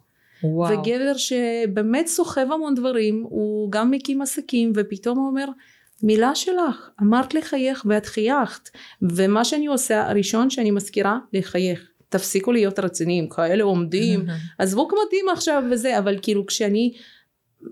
וואו. 0.44 0.80
וגבר 0.80 1.14
שבאמת 1.18 2.08
סוחב 2.08 2.48
המון 2.54 2.76
דברים 2.76 3.26
הוא 3.30 3.72
גם 3.72 3.92
מקים 3.92 4.22
עסקים 4.22 4.72
ופתאום 4.76 5.18
הוא 5.18 5.28
אומר 5.28 5.46
מילה 6.04 6.36
שלך, 6.36 6.90
אמרת 7.02 7.34
לחייך 7.34 7.86
ואת 7.90 8.06
חייכת 8.06 8.70
ומה 9.02 9.46
שאני 9.46 9.68
עושה 9.68 10.10
הראשון 10.10 10.50
שאני 10.50 10.72
מזכירה 10.72 11.18
לחייך. 11.34 11.90
תפסיקו 12.10 12.52
להיות 12.52 12.80
רציניים 12.80 13.30
כאלה 13.30 13.64
עומדים. 13.64 14.26
עזבו 14.60 14.88
כמתים 14.88 15.26
עכשיו 15.34 15.64
וזה 15.72 16.00
אבל 16.00 16.18
כאילו 16.22 16.46
כשאני 16.46 16.94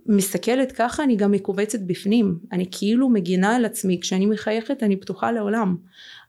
מסתכלת 0.06 0.72
ככה 0.72 1.04
אני 1.04 1.16
גם 1.16 1.32
מכווצת 1.32 1.80
בפנים. 1.80 2.38
אני 2.52 2.66
כאילו 2.72 3.10
מגינה 3.10 3.56
על 3.56 3.66
עצמי. 3.66 4.00
כשאני 4.02 4.26
מחייכת 4.26 4.84
אני 4.84 4.96
פתוחה 4.96 5.32
לעולם. 5.32 5.76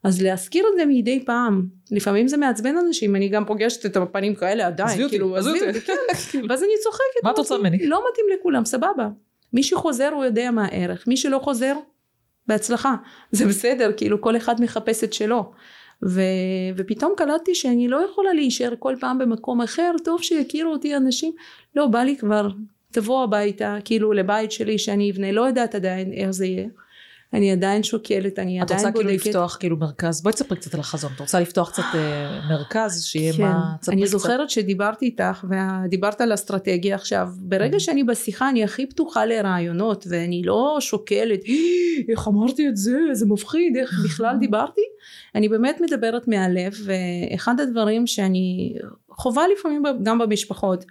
אז 0.04 0.22
להזכיר 0.22 0.64
את 0.72 0.78
זה 0.78 0.84
מדי 0.86 1.24
פעם 1.24 1.66
לפעמים 1.90 2.28
זה 2.28 2.36
מעצבן 2.36 2.74
אנשים 2.86 3.16
אני 3.16 3.28
גם 3.28 3.44
פוגשת 3.44 3.86
את 3.86 3.96
הפנים 3.96 4.34
כאלה 4.34 4.66
עדיין 4.66 5.08
כאילו 5.08 5.36
עזבי 5.36 5.68
אותי. 5.68 5.80
כן. 5.80 5.92
ואז 6.48 6.62
אני 6.62 6.72
צוחקת 6.82 7.24
מה 7.24 7.30
את 7.30 7.38
רוצה 7.38 7.58
ממני? 7.58 7.86
לא 7.86 8.02
מתאים 8.10 8.26
לכולם 8.38 8.64
סבבה. 8.64 9.08
מי 9.52 9.62
שחוזר 9.62 10.10
הוא 10.14 10.24
יודע 10.24 10.50
מה 10.50 10.64
הערך. 10.64 11.08
מי 11.08 11.16
שלא 11.16 11.38
חוזר 11.38 11.74
בהצלחה. 12.46 12.94
זה 13.30 13.46
בסדר 13.46 13.90
כאילו 13.96 14.20
כל 14.20 14.36
אחד 14.36 14.60
מחפש 14.60 15.04
את 15.04 15.12
שלו. 15.12 15.52
ו, 16.04 16.20
ופתאום 16.76 17.12
קלטתי 17.16 17.54
שאני 17.54 17.88
לא 17.88 18.06
יכולה 18.10 18.32
להישאר 18.32 18.74
כל 18.78 18.94
פעם 19.00 19.18
במקום 19.18 19.60
אחר, 19.60 19.92
טוב 20.04 20.22
שיכירו 20.22 20.72
אותי 20.72 20.96
אנשים, 20.96 21.32
לא 21.76 21.86
בא 21.86 22.02
לי 22.02 22.16
כבר, 22.16 22.48
תבוא 22.92 23.24
הביתה, 23.24 23.76
כאילו 23.84 24.12
לבית 24.12 24.52
שלי 24.52 24.78
שאני 24.78 25.10
אבנה, 25.10 25.32
לא 25.32 25.42
יודעת 25.42 25.74
עדיין 25.74 26.12
איך 26.12 26.30
זה 26.30 26.46
יהיה. 26.46 26.68
אני 27.34 27.52
עדיין 27.52 27.82
שוקלת, 27.82 28.38
אני 28.38 28.58
את 28.62 28.70
עדיין 28.70 28.78
רוצה 28.86 28.90
בודקת. 28.90 29.08
כאילו 29.08 29.30
לפתוח 29.30 29.56
כאילו 29.60 29.76
מרכז, 29.76 30.22
בואי 30.22 30.32
תספרי 30.34 30.58
קצת 30.58 30.74
על 30.74 30.80
החזון, 30.80 31.12
את 31.16 31.20
רוצה 31.20 31.40
לפתוח 31.40 31.70
קצת 31.70 31.82
אה, 31.94 32.40
מרכז, 32.50 33.04
שיהיה 33.04 33.32
כן, 33.32 33.42
מה, 33.42 33.74
תספרי 33.80 33.94
אני 33.94 34.02
קצת. 34.02 34.12
זוכרת 34.12 34.50
שדיברתי 34.50 35.06
איתך 35.06 35.44
ודיברת 35.48 36.20
על 36.20 36.34
אסטרטגיה 36.34 36.94
עכשיו. 36.94 37.28
ברגע 37.38 37.80
שאני 37.80 38.04
בשיחה 38.04 38.48
אני 38.48 38.64
הכי 38.64 38.86
פתוחה 38.86 39.24
לרעיונות 39.26 40.06
ואני 40.08 40.42
לא 40.44 40.76
שוקלת 40.80 41.40
"אה, 41.48 41.54
איך 42.08 42.28
אמרתי 42.28 42.68
את 42.68 42.76
זה? 42.76 42.98
זה 43.12 43.26
מפחיד 43.26 43.76
איך 43.76 44.00
בכלל 44.04 44.36
דיברתי? 44.40 44.80
אני 45.34 45.48
באמת 45.48 45.80
מדברת 45.80 46.28
מהלב 46.28 46.72
ואחד 46.84 47.60
הדברים 47.60 48.06
שאני 48.06 48.74
חווה 49.22 49.44
לפעמים 49.48 49.82
גם 50.02 50.18
במשפחות. 50.18 50.84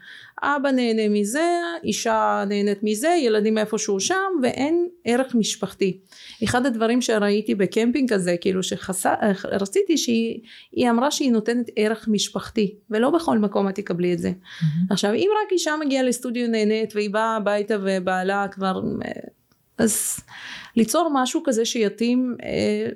אבא 0.44 0.72
נהנה 0.72 1.10
מזה 1.10 1.62
אישה 1.84 2.44
נהנית 2.48 2.80
מזה 2.84 3.08
ילדים 3.08 3.58
איפשהו 3.58 4.00
שם 4.00 4.32
ואין 4.42 4.88
ערך 5.06 5.36
משפחתי. 5.36 6.00
אחד 6.44 6.66
הדברים 6.66 7.02
שראיתי 7.02 7.56
בקמפינג 7.56 8.14
כזה 8.14 8.36
כאילו 8.42 8.62
שרציתי 8.64 9.98
שהיא 9.98 10.40
היא 10.72 10.90
אמרה 10.90 11.12
שהיא 11.12 11.32
נותנת 11.32 11.70
ערך 11.76 12.08
משפחתי 12.08 12.76
ולא 12.90 13.10
בכל 13.10 13.38
מקום 13.38 13.70
את 13.70 13.76
תקבלי 13.76 14.14
את 14.14 14.20
זה. 14.20 14.30
מהמם. 14.30 14.86
עכשיו 14.90 15.14
אם 15.14 15.30
רק 15.46 15.52
אישה 15.52 15.76
מגיעה 15.86 16.04
לסטודיו 16.04 16.48
נהנית 16.48 16.96
והיא 16.96 17.10
באה 17.10 17.36
הביתה 17.36 17.76
ובעלה 17.82 18.48
כבר 18.52 18.82
אה, 19.06 19.12
אז 19.78 20.20
ליצור 20.76 21.10
משהו 21.14 21.42
כזה 21.46 21.66
שיתאים 21.66 22.36
אה, 22.44 22.90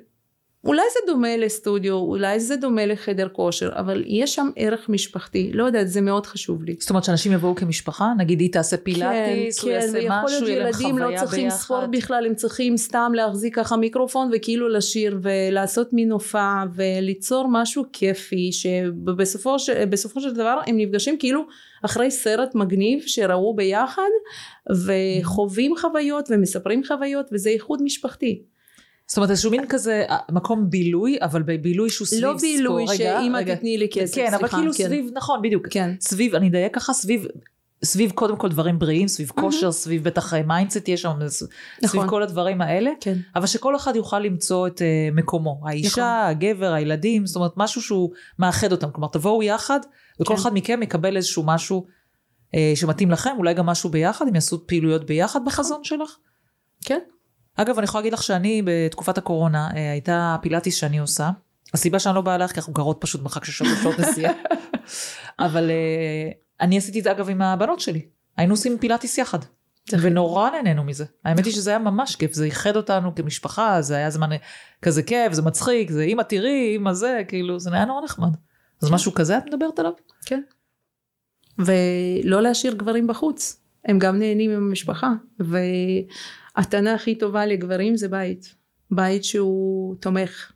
אולי 0.66 0.82
זה 0.92 1.12
דומה 1.12 1.36
לסטודיו 1.36 1.94
אולי 1.94 2.40
זה 2.40 2.56
דומה 2.56 2.86
לחדר 2.86 3.28
כושר 3.28 3.70
אבל 3.72 4.04
יש 4.06 4.34
שם 4.34 4.50
ערך 4.56 4.88
משפחתי 4.88 5.50
לא 5.52 5.64
יודעת 5.64 5.88
זה 5.88 6.00
מאוד 6.00 6.26
חשוב 6.26 6.64
לי 6.64 6.76
זאת 6.80 6.90
אומרת 6.90 7.04
שאנשים 7.04 7.32
יבואו 7.32 7.54
כמשפחה, 7.54 8.12
נגיד 8.18 8.40
היא 8.40 8.52
תעשה 8.52 8.76
פילאטיס, 8.76 9.62
הוא 9.62 9.70
יעשה 9.70 9.92
ויכול 9.92 10.16
משהו, 10.24 10.40
להיות 10.40 10.48
יהיה 10.48 10.58
להם 10.58 10.68
ילדים 10.68 10.98
לא 10.98 11.04
חוויה 11.04 11.20
צריכים 11.20 11.50
ספורט 11.50 11.88
ביחד. 11.88 12.04
בכלל, 12.04 12.26
הם 12.26 12.34
צריכים 12.34 12.76
סתם 12.76 13.12
להחזיק 13.14 13.56
ככה 13.56 13.76
מיקרופון 13.76 14.30
וכאילו 14.32 14.68
לשיר 14.68 15.18
ולעשות 15.22 15.92
מין 15.92 16.12
הופעה 16.12 16.64
וליצור 16.74 17.46
משהו 17.50 17.84
כיפי 17.92 18.52
שבסופו 18.52 20.20
של 20.20 20.34
דבר 20.34 20.60
הם 20.66 20.76
נפגשים 20.76 21.18
כאילו 21.18 21.46
אחרי 21.84 22.10
סרט 22.10 22.54
מגניב 22.54 23.02
שראו 23.06 23.56
ביחד 23.56 24.10
וחווים 24.86 25.76
חוויות 25.76 26.28
ומספרים 26.30 26.84
חוויות 26.84 27.26
וזה 27.32 27.50
איחוד 27.50 27.82
משפחתי. 27.82 28.42
זאת 29.06 29.16
אומרת 29.16 29.30
איזשהו 29.30 29.50
מין 29.50 29.66
כזה 29.68 30.04
אה, 30.08 30.16
מקום 30.32 30.70
בילוי, 30.70 31.18
אבל 31.20 31.42
בבילוי 31.42 31.90
שהוא 31.90 32.06
סביב 32.06 32.24
לא 32.24 32.28
ספורט. 32.28 32.42
בילוי 32.42 32.84
רגע, 32.88 32.96
שאמא. 32.96 33.54
תתני 33.54 33.78
לי 33.78 33.88
כסף, 33.92 34.14
כן, 34.14 34.34
אבל 34.34 34.38
סליחה, 34.38 34.56
כאילו 34.56 34.72
כן. 34.72 34.84
סביב, 34.84 35.10
נכון, 35.14 35.42
בדיוק. 35.42 35.68
כן. 35.70 35.94
סביב, 36.00 36.34
אני 36.34 36.48
אדייק 36.48 36.74
ככה, 36.74 36.92
סביב, 36.92 37.26
סביב 37.84 38.10
קודם 38.10 38.36
כל 38.36 38.48
דברים 38.48 38.78
בריאים, 38.78 39.08
סביב 39.08 39.30
כושר, 39.40 39.72
סביב 39.72 40.04
בטח 40.04 40.34
mindset 40.34 40.88
יש 40.88 41.02
שם, 41.02 41.18
סביב 41.28 41.50
נכון. 41.82 42.08
כל 42.08 42.22
הדברים 42.22 42.60
האלה. 42.60 42.90
כן. 43.00 43.18
אבל 43.36 43.46
שכל 43.46 43.76
אחד 43.76 43.96
יוכל 43.96 44.18
למצוא 44.18 44.66
את 44.66 44.82
אה, 44.82 45.08
מקומו. 45.12 45.60
האישה, 45.66 45.88
נכון. 45.88 46.30
הגבר, 46.30 46.72
הילדים, 46.72 47.26
זאת 47.26 47.36
אומרת 47.36 47.52
משהו 47.56 47.82
שהוא 47.82 48.10
מאחד 48.38 48.72
אותם. 48.72 48.90
כלומר 48.90 49.08
תבואו 49.08 49.42
יחד 49.42 49.80
וכל 50.20 50.34
כן. 50.34 50.40
אחד 50.40 50.50
מכם 50.54 50.82
יקבל 50.82 51.16
איזשהו 51.16 51.42
משהו 51.46 51.86
אה, 52.54 52.72
שמתאים 52.74 53.10
לכם, 53.10 53.30
אולי 53.38 53.54
גם 53.54 53.66
משהו 53.66 53.90
ביחד, 53.90 54.28
אם 54.28 54.34
יעשו 54.34 54.66
פעילויות 54.66 55.06
ביחד 55.06 55.40
בחזון 55.44 55.84
שלך. 55.84 56.16
כן. 56.84 56.98
אגב 57.56 57.78
אני 57.78 57.84
יכולה 57.84 58.00
להגיד 58.00 58.12
לך 58.12 58.22
שאני 58.22 58.62
בתקופת 58.64 59.18
הקורונה 59.18 59.68
אה, 59.76 59.92
הייתה 59.92 60.36
פילאטיס 60.42 60.74
שאני 60.74 60.98
עושה. 60.98 61.30
הסיבה 61.74 61.98
שאני 61.98 62.14
לא 62.14 62.20
באה 62.20 62.34
אלייך 62.34 62.52
כי 62.52 62.60
אנחנו 62.60 62.72
גרות 62.72 62.96
פשוט 63.00 63.22
מרחק 63.22 63.44
של 63.44 63.52
שלוש 63.52 63.82
שעות 63.82 63.98
נסיעה. 63.98 64.32
אבל 65.46 65.70
אה, 65.70 66.30
אני 66.60 66.78
עשיתי 66.78 66.98
את 66.98 67.04
זה 67.04 67.10
אגב 67.10 67.30
עם 67.30 67.42
הבנות 67.42 67.80
שלי. 67.80 68.06
היינו 68.36 68.52
עושים 68.52 68.78
פילאטיס 68.78 69.18
יחד. 69.18 69.38
ונורא 69.92 70.50
נהנינו 70.50 70.84
מזה. 70.84 71.04
האמת 71.24 71.44
היא 71.44 71.52
שזה 71.52 71.70
היה 71.70 71.78
ממש 71.78 72.16
כיף, 72.16 72.32
זה 72.32 72.44
איחד 72.44 72.76
אותנו 72.76 73.14
כמשפחה, 73.14 73.82
זה 73.82 73.96
היה 73.96 74.10
זמן 74.10 74.30
כזה 74.82 75.02
כיף, 75.02 75.32
זה 75.32 75.42
מצחיק, 75.42 75.90
זה 75.90 76.04
אמא 76.04 76.22
תראי, 76.22 76.76
אמא 76.76 76.92
זה, 76.92 77.22
כאילו, 77.28 77.60
זה 77.60 77.70
היה 77.72 77.84
נורא 77.84 78.04
נחמד. 78.04 78.36
אז 78.82 78.90
משהו 78.90 79.14
כזה 79.14 79.38
את 79.38 79.46
מדברת 79.46 79.78
עליו? 79.78 79.92
כן. 80.26 80.42
ולא 81.58 82.42
להשאיר 82.42 82.74
גברים 82.74 83.06
בחוץ, 83.06 83.60
הם 83.84 83.98
גם 83.98 84.18
נהנים 84.18 84.50
עם 84.50 84.56
המשפחה. 84.56 85.12
והתנה 86.56 86.94
הכי 86.94 87.14
טובה 87.14 87.46
לגברים 87.46 87.96
זה 87.96 88.08
בית. 88.08 88.54
בית 88.90 89.24
שהוא 89.24 89.96
תומך. 90.00 90.52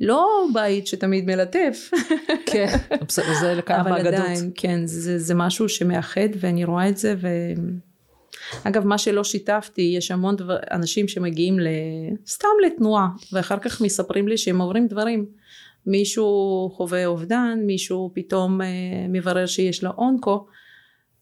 לא 0.00 0.46
בית 0.54 0.86
שתמיד 0.86 1.26
מלטף, 1.26 1.90
כן, 2.46 2.76
בסדר, 3.06 3.34
זה 3.40 3.54
לכמה 3.54 3.80
אבל 3.80 3.90
מהאגדות. 3.90 4.14
עדיין, 4.14 4.50
כן, 4.54 4.86
זה, 4.86 5.18
זה 5.18 5.34
משהו 5.34 5.68
שמאחד 5.68 6.28
ואני 6.40 6.64
רואה 6.64 6.88
את 6.88 6.96
זה 6.96 7.14
ו... 7.20 7.28
אגב, 8.64 8.86
מה 8.86 8.98
שלא 8.98 9.24
שיתפתי, 9.24 9.94
יש 9.96 10.10
המון 10.10 10.36
דבר, 10.36 10.56
אנשים 10.70 11.08
שמגיעים. 11.08 11.56
סתם 12.26 12.48
לתנועה, 12.66 13.08
ואחר 13.32 13.58
כך 13.58 13.80
מספרים 13.80 14.28
לי 14.28 14.38
שהם 14.38 14.60
עוברים 14.60 14.86
דברים. 14.86 15.26
מישהו 15.86 16.70
חווה 16.76 17.06
אובדן, 17.06 17.58
מישהו 17.66 18.10
פתאום 18.14 18.62
אה, 18.62 18.66
מברר 19.08 19.46
שיש 19.46 19.84
לו 19.84 19.90
אונקו. 19.98 20.46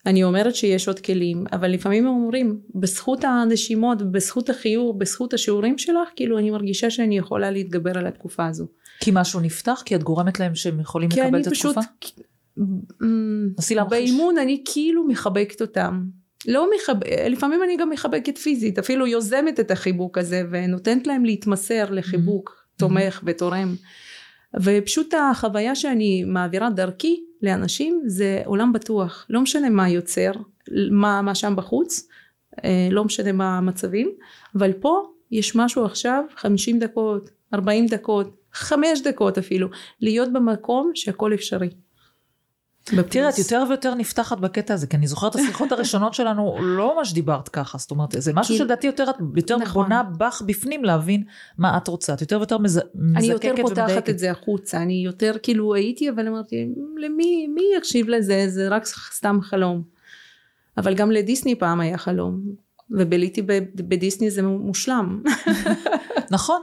אני 0.08 0.24
אומרת 0.24 0.54
שיש 0.54 0.88
עוד 0.88 1.00
כלים, 1.00 1.44
אבל 1.52 1.70
לפעמים 1.70 2.06
הם 2.06 2.14
אומרים, 2.14 2.60
בזכות 2.74 3.24
הנשימות, 3.24 4.12
בזכות 4.12 4.50
החיור, 4.50 4.98
בזכות 4.98 5.34
השיעורים 5.34 5.78
שלך, 5.78 6.08
כאילו 6.16 6.38
אני 6.38 6.50
מרגישה 6.50 6.90
שאני 6.90 7.18
יכולה 7.18 7.50
להתגבר 7.50 7.98
על 7.98 8.06
התקופה 8.06 8.46
הזו. 8.46 8.66
כי 9.00 9.10
משהו 9.14 9.40
נפתח? 9.40 9.82
כי 9.84 9.94
את 9.94 10.02
גורמת 10.02 10.40
להם 10.40 10.54
שהם 10.54 10.80
יכולים 10.80 11.10
כי 11.10 11.20
לקבל 11.20 11.34
אני 11.34 11.42
את 11.42 11.48
פשוט, 11.48 11.76
התקופה? 11.76 12.22
אמ, 13.02 13.48
נסי 13.58 13.74
להמחיש. 13.74 14.10
באימון 14.10 14.38
אני 14.38 14.62
כאילו 14.64 15.04
מחבקת 15.04 15.60
אותם. 15.60 16.04
לא 16.48 16.70
מחב... 16.76 16.94
לפעמים 17.30 17.62
אני 17.62 17.76
גם 17.76 17.90
מחבקת 17.90 18.38
פיזית, 18.38 18.78
אפילו 18.78 19.06
יוזמת 19.06 19.60
את 19.60 19.70
החיבוק 19.70 20.18
הזה 20.18 20.42
ונותנת 20.50 21.06
להם 21.06 21.24
להתמסר 21.24 21.90
לחיבוק 21.90 22.64
תומך 22.76 23.20
ותורם. 23.24 23.74
ופשוט 24.62 25.14
החוויה 25.14 25.74
שאני 25.74 26.24
מעבירה 26.24 26.70
דרכי 26.70 27.27
לאנשים 27.42 28.02
זה 28.06 28.42
עולם 28.44 28.72
בטוח, 28.72 29.26
לא 29.30 29.40
משנה 29.40 29.70
מה 29.70 29.88
יוצר, 29.88 30.32
מה, 30.90 31.22
מה 31.22 31.34
שם 31.34 31.56
בחוץ, 31.56 32.08
אה, 32.64 32.88
לא 32.90 33.04
משנה 33.04 33.32
מה 33.32 33.58
המצבים, 33.58 34.10
אבל 34.54 34.72
פה 34.72 35.02
יש 35.30 35.56
משהו 35.56 35.84
עכשיו 35.84 36.24
50 36.36 36.78
דקות, 36.78 37.30
40 37.54 37.86
דקות, 37.86 38.36
5 38.52 39.00
דקות 39.02 39.38
אפילו, 39.38 39.68
להיות 40.00 40.32
במקום 40.32 40.90
שהכל 40.94 41.34
אפשרי. 41.34 41.68
תראה, 43.08 43.28
את 43.28 43.38
יותר 43.38 43.64
ויותר 43.68 43.94
נפתחת 43.94 44.38
בקטע 44.38 44.74
הזה, 44.74 44.86
כי 44.86 44.96
אני 44.96 45.06
זוכרת 45.06 45.36
את 45.36 45.40
השיחות 45.40 45.72
הראשונות 45.72 46.14
שלנו, 46.14 46.56
לא 46.60 46.96
ממש 46.96 47.12
דיברת 47.12 47.48
ככה, 47.48 47.78
זאת 47.78 47.90
אומרת, 47.90 48.14
זה 48.18 48.32
משהו 48.32 48.54
כי- 48.54 48.58
שלדעתי 48.58 48.86
יותר, 48.86 49.10
את 49.10 49.16
יותר 49.36 49.56
נכון. 49.56 49.82
בונה 49.82 50.02
בך 50.02 50.42
בפנים 50.46 50.84
להבין 50.84 51.22
מה 51.58 51.76
את 51.76 51.88
רוצה, 51.88 52.14
את 52.14 52.20
יותר 52.20 52.36
ויותר 52.36 52.58
מז- 52.58 52.80
אני 53.16 53.26
יותר 53.26 53.48
מזקקת 53.52 53.62
פותחת 53.68 53.78
ומדייקת. 53.88 54.08
את 54.10 54.18
זה 54.18 54.30
החוצה, 54.30 54.82
אני 54.82 55.02
יותר 55.04 55.34
כאילו 55.42 55.74
הייתי 55.74 56.10
אבל 56.10 56.28
אמרתי 56.28 56.68
למי 56.98 57.46
מי 57.46 57.62
יקשיב 57.76 58.08
לזה 58.08 58.44
זה 58.48 58.68
רק 58.68 58.84
סתם 59.14 59.38
חלום. 59.42 59.82
אבל 60.76 60.94
גם 60.94 61.10
לדיסני 61.10 61.54
פעם 61.58 61.80
היה 61.80 61.98
חלום 61.98 62.40
וביליתי 62.90 63.42
בדיסני 63.74 64.30
זה 64.30 64.42
מושלם. 64.42 65.22
נכון, 66.30 66.62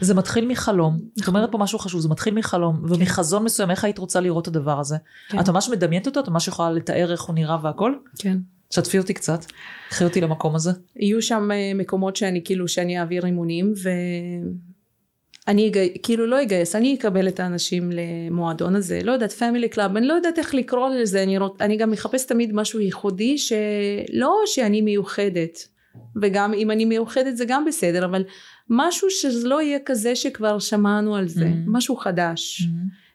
זה 0.00 0.14
מתחיל 0.14 0.46
מחלום, 0.48 1.00
את 1.22 1.28
אומרת 1.28 1.52
פה 1.52 1.58
משהו 1.58 1.78
חשוב, 1.78 2.00
זה 2.00 2.08
מתחיל 2.08 2.34
מחלום, 2.34 2.82
ומחזון 2.88 3.44
מסוים, 3.44 3.70
איך 3.70 3.84
היית 3.84 3.98
רוצה 3.98 4.20
לראות 4.20 4.48
את 4.48 4.56
הדבר 4.56 4.80
הזה? 4.80 4.96
כן. 5.28 5.40
את 5.40 5.48
ממש 5.48 5.68
מדמיינת 5.68 6.06
אותו, 6.06 6.20
את 6.20 6.28
ממש 6.28 6.48
יכולה 6.48 6.72
לתאר 6.72 7.12
איך 7.12 7.22
הוא 7.22 7.34
נראה 7.34 7.58
והכל? 7.62 7.94
כן. 8.18 8.38
שתפי 8.70 8.98
אותי 8.98 9.14
קצת, 9.14 9.44
קחי 9.88 10.04
אותי 10.04 10.20
למקום 10.20 10.54
הזה. 10.54 10.70
יהיו 10.96 11.22
שם 11.22 11.50
אה, 11.52 11.72
מקומות 11.74 12.16
שאני 12.16 12.44
כאילו 12.44 12.68
שאני 12.68 13.00
אעביר 13.00 13.26
אימונים 13.26 13.72
ואני 15.46 15.68
אגי... 15.68 15.94
כאילו 16.02 16.26
לא 16.26 16.42
אגייס 16.42 16.76
אני 16.76 16.94
אקבל 16.94 17.28
את 17.28 17.40
האנשים 17.40 17.90
למועדון 17.92 18.76
הזה 18.76 19.00
לא 19.02 19.12
יודעת 19.12 19.32
family 19.32 19.68
club 19.68 19.96
אני 19.96 20.06
לא 20.06 20.14
יודעת 20.14 20.38
איך 20.38 20.54
לקרוא 20.54 20.88
לזה 20.88 21.22
אני, 21.22 21.38
רוצ... 21.38 21.60
אני 21.60 21.76
גם 21.76 21.90
מחפש 21.90 22.26
תמיד 22.26 22.54
משהו 22.54 22.80
ייחודי 22.80 23.38
שלא 23.38 24.42
שאני 24.46 24.80
מיוחדת 24.80 25.68
וגם 26.22 26.54
אם 26.54 26.70
אני 26.70 26.84
מיוחדת 26.84 27.36
זה 27.36 27.44
גם 27.44 27.64
בסדר 27.64 28.04
אבל 28.04 28.24
משהו 28.70 29.08
שזה 29.10 29.48
לא 29.48 29.62
יהיה 29.62 29.78
כזה 29.84 30.16
שכבר 30.16 30.58
שמענו 30.58 31.16
על 31.16 31.28
זה 31.28 31.44
Mhm. 31.44 31.54
משהו 31.66 31.96
חדש 31.96 32.62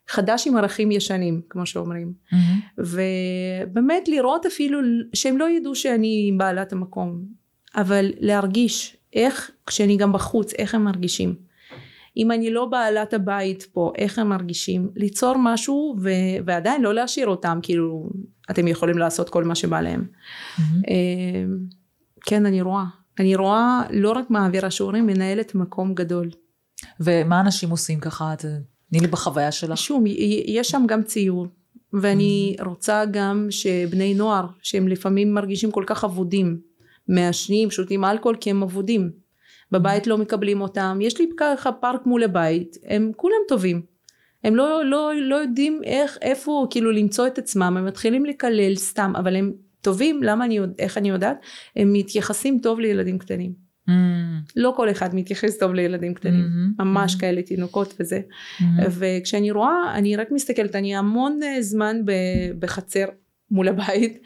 חדש 0.08 0.48
עם 0.48 0.58
ערכים 0.58 0.92
ישנים 0.92 1.42
כמו 1.50 1.66
שאומרים 1.66 2.14
מהמם. 2.32 2.60
ובאמת 2.78 4.08
לראות 4.08 4.46
אפילו 4.46 4.80
שהם 5.14 5.38
לא 5.38 5.50
ידעו 5.50 5.76
שאני 5.76 6.32
בעלת 6.38 6.74
המקום 6.74 7.22
אבל 7.76 8.12
להרגיש 8.20 8.98
איך 9.14 9.52
כשאני 9.68 9.98
גם 9.98 10.14
בחוץ 10.14 10.54
איך 10.54 10.76
הם 10.76 10.84
מרגישים 10.84 11.36
אם 12.18 12.32
אני 12.32 12.50
לא 12.54 12.66
בעלת 12.66 13.14
הבית 13.14 13.64
פה 13.74 13.92
איך 13.98 14.20
הם 14.20 14.30
מרגישים 14.30 14.90
ליצור 14.96 15.36
משהו 15.40 15.96
ו... 16.02 16.10
ועדיין 16.46 16.82
לא 16.82 16.94
להשאיר 16.94 17.28
אותם 17.28 17.60
כאילו 17.64 18.10
אתם 18.52 18.68
יכולים 18.68 18.98
לעשות 18.98 19.30
כל 19.30 19.44
מה 19.44 19.56
שבא 19.56 19.82
להם 19.82 20.06
מהמם. 20.60 21.81
כן 22.26 22.46
אני 22.46 22.62
רואה 22.62 22.86
אני 23.20 23.36
רואה 23.36 23.82
לא 23.90 24.12
רק 24.12 24.30
מעבירה 24.30 24.72
שיעורים 24.72 25.06
מנהלת 25.06 25.56
מקום 25.56 25.94
גדול 25.94 26.30
ומה 27.00 27.42
אנשים 27.42 27.70
עושים 27.70 28.00
ככה, 28.00 28.34
תני 28.90 29.00
לי 29.00 29.08
בחוויה 29.08 29.52
שלך. 29.52 29.78
שום, 29.78 30.04
יש 30.46 30.70
שם 30.70 30.84
גם 30.88 31.04
ציור, 31.04 31.48
ואני 31.94 32.56
mm. 32.60 32.64
רוצה 32.64 33.06
גם 33.12 33.48
שבני 33.50 34.14
נוער, 34.14 34.46
שהם 34.62 34.88
לפעמים 34.88 35.34
מרגישים 35.34 35.72
כל 35.72 35.84
כך 35.88 36.04
אבודים, 36.04 36.60
מעשנים, 37.08 37.72
שותים 37.72 38.06
אלכוהול 38.06 38.36
כי 38.36 38.50
הם 38.50 38.64
אבודים. 38.64 39.12
בבית 39.72 40.08
לא 40.08 40.18
מקבלים 40.18 40.62
אותם, 40.62 41.00
יש 41.02 41.20
לי 41.20 41.30
ככה 41.38 41.72
פארק 41.72 42.06
מול 42.06 42.24
הבית, 42.24 42.78
הם 42.86 43.12
כולם 43.16 43.36
טובים. 43.48 43.82
הם 44.44 44.56
לא, 44.56 44.86
לא, 44.86 45.12
לא 45.22 45.36
יודעים 45.36 45.82
איך, 45.84 46.18
איפה 46.22 46.68
כאילו 46.70 46.92
למצוא 46.92 47.28
את 47.28 47.38
עצמם, 47.38 47.78
הם 47.78 47.86
מתחילים 47.86 48.26
לקלל 48.26 48.76
סתם, 48.76 49.14
אבל 49.18 49.36
הם 49.36 49.54
טובים, 49.82 50.24
למה 50.24 50.46
אני, 50.46 50.60
איך 50.80 50.98
אני 50.98 51.10
יודעת? 51.10 51.38
הם 51.76 51.94
מתייחסים 51.94 52.60
טוב 52.64 52.80
לילדים 52.80 53.18
קטנים. 53.18 53.72
Mm. 53.90 53.92
לא 54.56 54.74
כל 54.78 54.92
אחד 54.92 55.16
מתייחס 55.16 55.58
טוב 55.58 55.74
לילדים 55.74 56.14
קטנים, 56.14 56.46
mm-hmm, 56.46 56.84
ממש 56.84 57.16
mm-hmm. 57.16 57.20
כאלה 57.20 57.42
תינוקות 57.42 57.94
וזה. 58.00 58.20
Mm-hmm. 58.20 58.64
וכשאני 58.90 59.52
רואה, 59.52 59.94
אני 59.96 60.16
רק 60.16 60.32
מסתכלת, 60.32 60.76
אני 60.76 60.96
המון 60.96 61.40
אה, 61.44 61.62
זמן 61.62 61.98
בחצר 62.60 63.06
מול 63.52 63.68
הבית, 63.68 64.22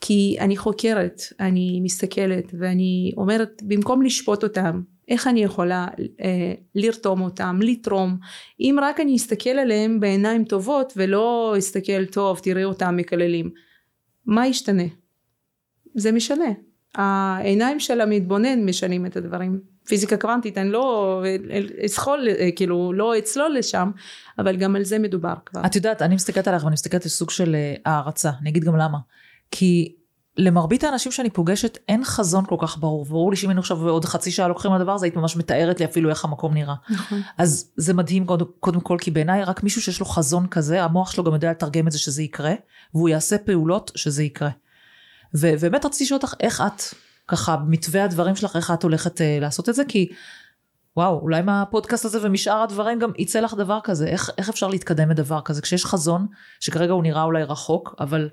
כי 0.00 0.36
אני 0.40 0.56
חוקרת, 0.56 1.20
אני 1.40 1.80
מסתכלת 1.82 2.52
ואני 2.58 3.12
אומרת, 3.16 3.62
במקום 3.62 4.02
לשפוט 4.02 4.42
אותם, 4.42 4.82
איך 5.08 5.26
אני 5.26 5.42
יכולה 5.42 5.86
אה, 6.20 6.52
לרתום 6.74 7.20
אותם, 7.20 7.58
לתרום, 7.62 8.16
אם 8.60 8.76
רק 8.82 9.00
אני 9.00 9.16
אסתכל 9.16 9.50
עליהם 9.50 10.00
בעיניים 10.00 10.44
טובות 10.44 10.92
ולא 10.96 11.54
אסתכל 11.58 12.04
טוב, 12.04 12.40
תראה 12.42 12.64
אותם 12.64 12.96
מקללים, 12.96 13.50
מה 14.30 14.46
ישתנה? 14.46 14.82
זה 15.94 16.12
משנה. 16.12 16.50
העיניים 16.94 17.80
של 17.80 18.00
המתבונן 18.00 18.64
משנים 18.64 19.06
את 19.06 19.16
הדברים. 19.16 19.60
פיזיקה 19.86 20.16
קוונטית, 20.16 20.58
אני 20.58 20.70
לא 20.70 21.22
אסחול, 21.86 22.28
כאילו, 22.56 22.92
לא 22.92 23.18
אצלול 23.18 23.54
לשם, 23.58 23.90
אבל 24.38 24.56
גם 24.56 24.76
על 24.76 24.84
זה 24.84 24.98
מדובר 24.98 25.34
כבר. 25.46 25.66
את 25.66 25.76
יודעת, 25.76 26.02
אני 26.02 26.14
מסתכלת 26.14 26.48
עליך 26.48 26.64
ואני 26.64 26.72
מסתכלת 26.72 27.02
על 27.02 27.08
סוג 27.08 27.30
של 27.30 27.54
אה, 27.54 27.74
הערצה, 27.84 28.30
אני 28.40 28.50
אגיד 28.50 28.64
גם 28.64 28.76
למה. 28.76 28.98
כי 29.50 29.94
למרבית 30.40 30.84
האנשים 30.84 31.12
שאני 31.12 31.30
פוגשת 31.30 31.78
אין 31.88 32.04
חזון 32.04 32.44
כל 32.46 32.56
כך 32.58 32.78
ברור. 32.78 33.04
ברור 33.04 33.30
לי 33.30 33.36
שאם 33.36 33.48
היינו 33.48 33.60
עכשיו 33.60 33.88
עוד 33.88 34.04
חצי 34.04 34.30
שעה 34.30 34.48
לוקחים 34.48 34.72
על 34.72 34.80
הדבר 34.80 34.92
הזה, 34.92 35.06
היית 35.06 35.16
ממש 35.16 35.36
מתארת 35.36 35.80
לי 35.80 35.86
אפילו 35.86 36.10
איך 36.10 36.24
המקום 36.24 36.54
נראה. 36.54 36.74
נכון. 36.90 37.22
אז 37.38 37.70
זה 37.76 37.94
מדהים 37.94 38.26
קודם, 38.26 38.46
קודם 38.60 38.80
כל, 38.80 38.96
כי 39.00 39.10
בעיניי 39.10 39.44
רק 39.44 39.62
מישהו 39.62 39.82
שיש 39.82 40.00
לו 40.00 40.06
חזון 40.06 40.46
כזה, 40.46 40.84
המוח 40.84 41.10
שלו 41.10 41.24
גם 41.24 41.34
יודע 41.34 41.50
לתרגם 41.50 41.86
את 41.86 41.92
זה 41.92 41.98
שזה 41.98 42.22
יקרה, 42.22 42.52
והוא 42.94 43.08
יעשה 43.08 43.38
פעולות 43.38 43.90
שזה 43.94 44.22
יקרה. 44.22 44.50
ובאמת 45.34 45.84
רציתי 45.84 46.04
לשאול 46.04 46.20
אותך 46.22 46.34
איך 46.40 46.60
את, 46.66 46.82
ככה, 47.28 47.56
במתווה 47.56 48.04
הדברים 48.04 48.36
שלך, 48.36 48.56
איך 48.56 48.70
את 48.70 48.82
הולכת 48.82 49.20
אה, 49.20 49.38
לעשות 49.40 49.68
את 49.68 49.74
זה, 49.74 49.84
כי 49.88 50.08
וואו, 50.96 51.20
אולי 51.20 51.42
מהפודקאסט 51.42 52.04
הזה 52.04 52.18
ומשאר 52.22 52.62
הדברים 52.62 52.98
גם 52.98 53.10
יצא 53.18 53.40
לך 53.40 53.54
דבר 53.54 53.78
כזה. 53.84 54.06
איך, 54.06 54.30
איך 54.38 54.48
אפשר 54.48 54.68
להתקדם 54.68 55.08
בדבר 55.08 55.40
כזה? 55.40 55.62
כשיש 55.62 55.84
חזון, 55.84 56.26
שכרגע 56.60 56.92
הוא 56.92 57.02
נראה 57.02 57.22
אולי 57.22 57.42
רחוק, 57.42 57.94
אבל 58.00 58.28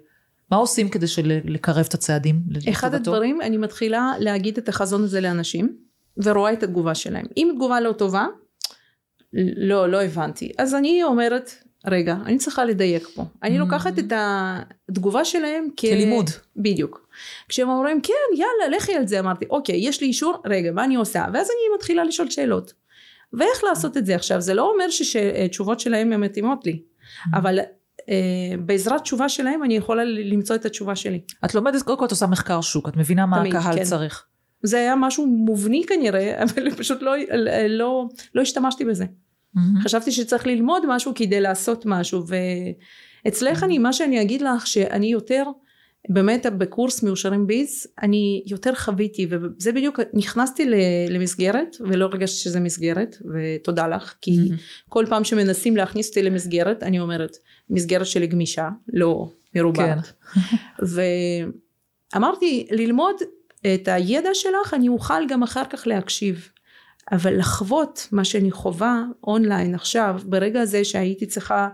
מה 0.52 0.58
עושים 0.58 0.90
כדי 0.90 1.06
לקרב 1.44 1.86
את 1.90 1.94
הצעדים? 1.94 2.40
אחד 2.70 2.94
הדברים, 2.94 3.42
אני 3.42 3.58
מתחילה 3.58 4.14
להגיד 4.20 4.58
את 4.58 4.70
החזון 4.70 5.04
הזה 5.04 5.22
לאנשים, 5.22 5.78
ורואה 6.18 6.54
את 6.54 6.64
התגובה 6.64 6.96
שלהם. 6.96 7.26
אם 7.38 7.52
תגובה 7.56 7.80
לא 7.80 7.92
טובה, 7.92 8.26
לא, 9.58 9.90
לא 9.90 10.04
הבנתי. 10.04 10.52
אז 10.58 10.76
אני 10.76 11.04
אומרת, 11.04 11.52
רגע, 11.88 12.16
אני 12.26 12.38
צריכה 12.38 12.66
לדייק 12.66 13.08
פה. 13.08 13.26
אני 13.44 13.56
mm. 13.56 13.60
לוקחת 13.60 14.00
את 14.00 14.14
התגובה 14.90 15.26
שלהם 15.26 15.68
כ... 15.78 15.82
כלימוד. 15.82 16.30
בדיוק. 16.56 17.08
כשהם 17.50 17.70
אומרים, 17.70 18.02
כן, 18.02 18.14
יאללה, 18.38 18.78
לכי 18.78 18.96
על 18.96 19.08
זה, 19.08 19.20
אמרתי, 19.20 19.46
אוקיי, 19.50 19.88
יש 19.88 20.02
לי 20.02 20.08
אישור, 20.08 20.42
רגע, 20.46 20.72
מה 20.72 20.84
אני 20.84 20.96
עושה? 20.96 21.26
ואז 21.34 21.48
אני 21.48 21.76
מתחילה 21.76 22.04
לשאול 22.04 22.30
שאלות. 22.30 22.74
ואיך 23.34 23.64
לעשות 23.64 23.98
את 23.98 24.06
זה 24.06 24.16
עכשיו? 24.16 24.42
זה 24.42 24.54
לא 24.54 24.72
אומר 24.72 24.90
שתשובות 24.90 25.80
שלהם 25.80 26.14
הן 26.14 26.20
מתאימות 26.24 26.66
לי, 26.66 26.82
mm. 26.82 27.38
אבל 27.38 27.60
אה, 28.10 28.58
בעזרת 28.66 29.02
תשובה 29.02 29.30
שלהם 29.30 29.64
אני 29.64 29.76
יכולה 29.76 30.04
למצוא 30.04 30.56
את 30.56 30.66
התשובה 30.66 30.96
שלי. 30.96 31.22
את 31.46 31.56
לומדת, 31.56 31.82
קודם 31.82 31.98
כל 31.98 32.06
את 32.06 32.12
עושה 32.12 32.28
מחקר 32.28 32.62
שוק, 32.62 32.90
את 32.90 32.98
מבינה 32.98 33.26
מה 33.26 33.40
תמיד, 33.40 33.56
הקהל 33.56 33.76
כן. 33.76 33.84
צריך. 33.84 34.26
זה 34.64 34.78
היה 34.78 34.96
משהו 34.96 35.26
מובני 35.26 35.84
כנראה, 35.88 36.36
אבל 36.44 36.72
פשוט 36.72 37.02
לא, 37.02 37.12
לא, 37.70 38.08
לא 38.36 38.42
השתמשתי 38.42 38.86
בזה. 38.86 39.06
Mm-hmm. 39.06 39.84
חשבתי 39.84 40.12
שצריך 40.12 40.48
ללמוד 40.48 40.84
משהו 40.88 41.12
כדי 41.16 41.42
לעשות 41.42 41.86
משהו, 41.86 42.24
ואצלך 43.26 43.62
mm-hmm. 43.62 43.66
אני, 43.66 43.78
מה 43.78 43.94
שאני 43.94 44.22
אגיד 44.22 44.42
לך, 44.42 44.68
שאני 44.68 45.08
יותר, 45.08 45.44
באמת 46.10 46.46
בקורס 46.58 47.04
מאושרים 47.04 47.48
ביז, 47.48 47.88
אני 48.02 48.44
יותר 48.46 48.76
חוויתי, 48.76 49.28
וזה 49.30 49.72
בדיוק, 49.72 50.00
נכנסתי 50.14 50.66
למסגרת, 51.10 51.76
ולא 51.80 52.06
הרגשתי 52.06 52.38
שזה 52.38 52.60
מסגרת, 52.60 53.18
ותודה 53.34 53.88
לך, 53.88 54.16
כי 54.22 54.32
mm-hmm. 54.32 54.86
כל 54.90 55.06
פעם 55.10 55.24
שמנסים 55.24 55.78
להכניס 55.78 56.10
אותי 56.10 56.24
למסגרת, 56.24 56.84
אני 56.84 57.00
אומרת, 57.00 57.38
מסגרת 57.70 58.06
שלי 58.06 58.28
גמישה, 58.28 58.70
לא 58.94 59.32
מרובעת. 59.56 60.14
כן. 60.34 60.42
ואמרתי, 62.14 62.68
ללמוד 62.72 63.16
את 63.74 63.88
הידע 63.88 64.30
שלך, 64.34 64.74
אני 64.74 64.88
אוכל 64.88 65.28
גם 65.30 65.44
אחר 65.44 65.64
כך 65.70 65.88
להקשיב. 65.88 66.50
אבל 67.12 67.40
לחוות 67.40 68.08
מה 68.12 68.26
שאני 68.26 68.52
חווה 68.52 69.04
אונליין 69.28 69.76
עכשיו, 69.76 70.20
ברגע 70.26 70.62
הזה 70.62 70.86
שהייתי 70.86 71.26
צריכה 71.26 71.70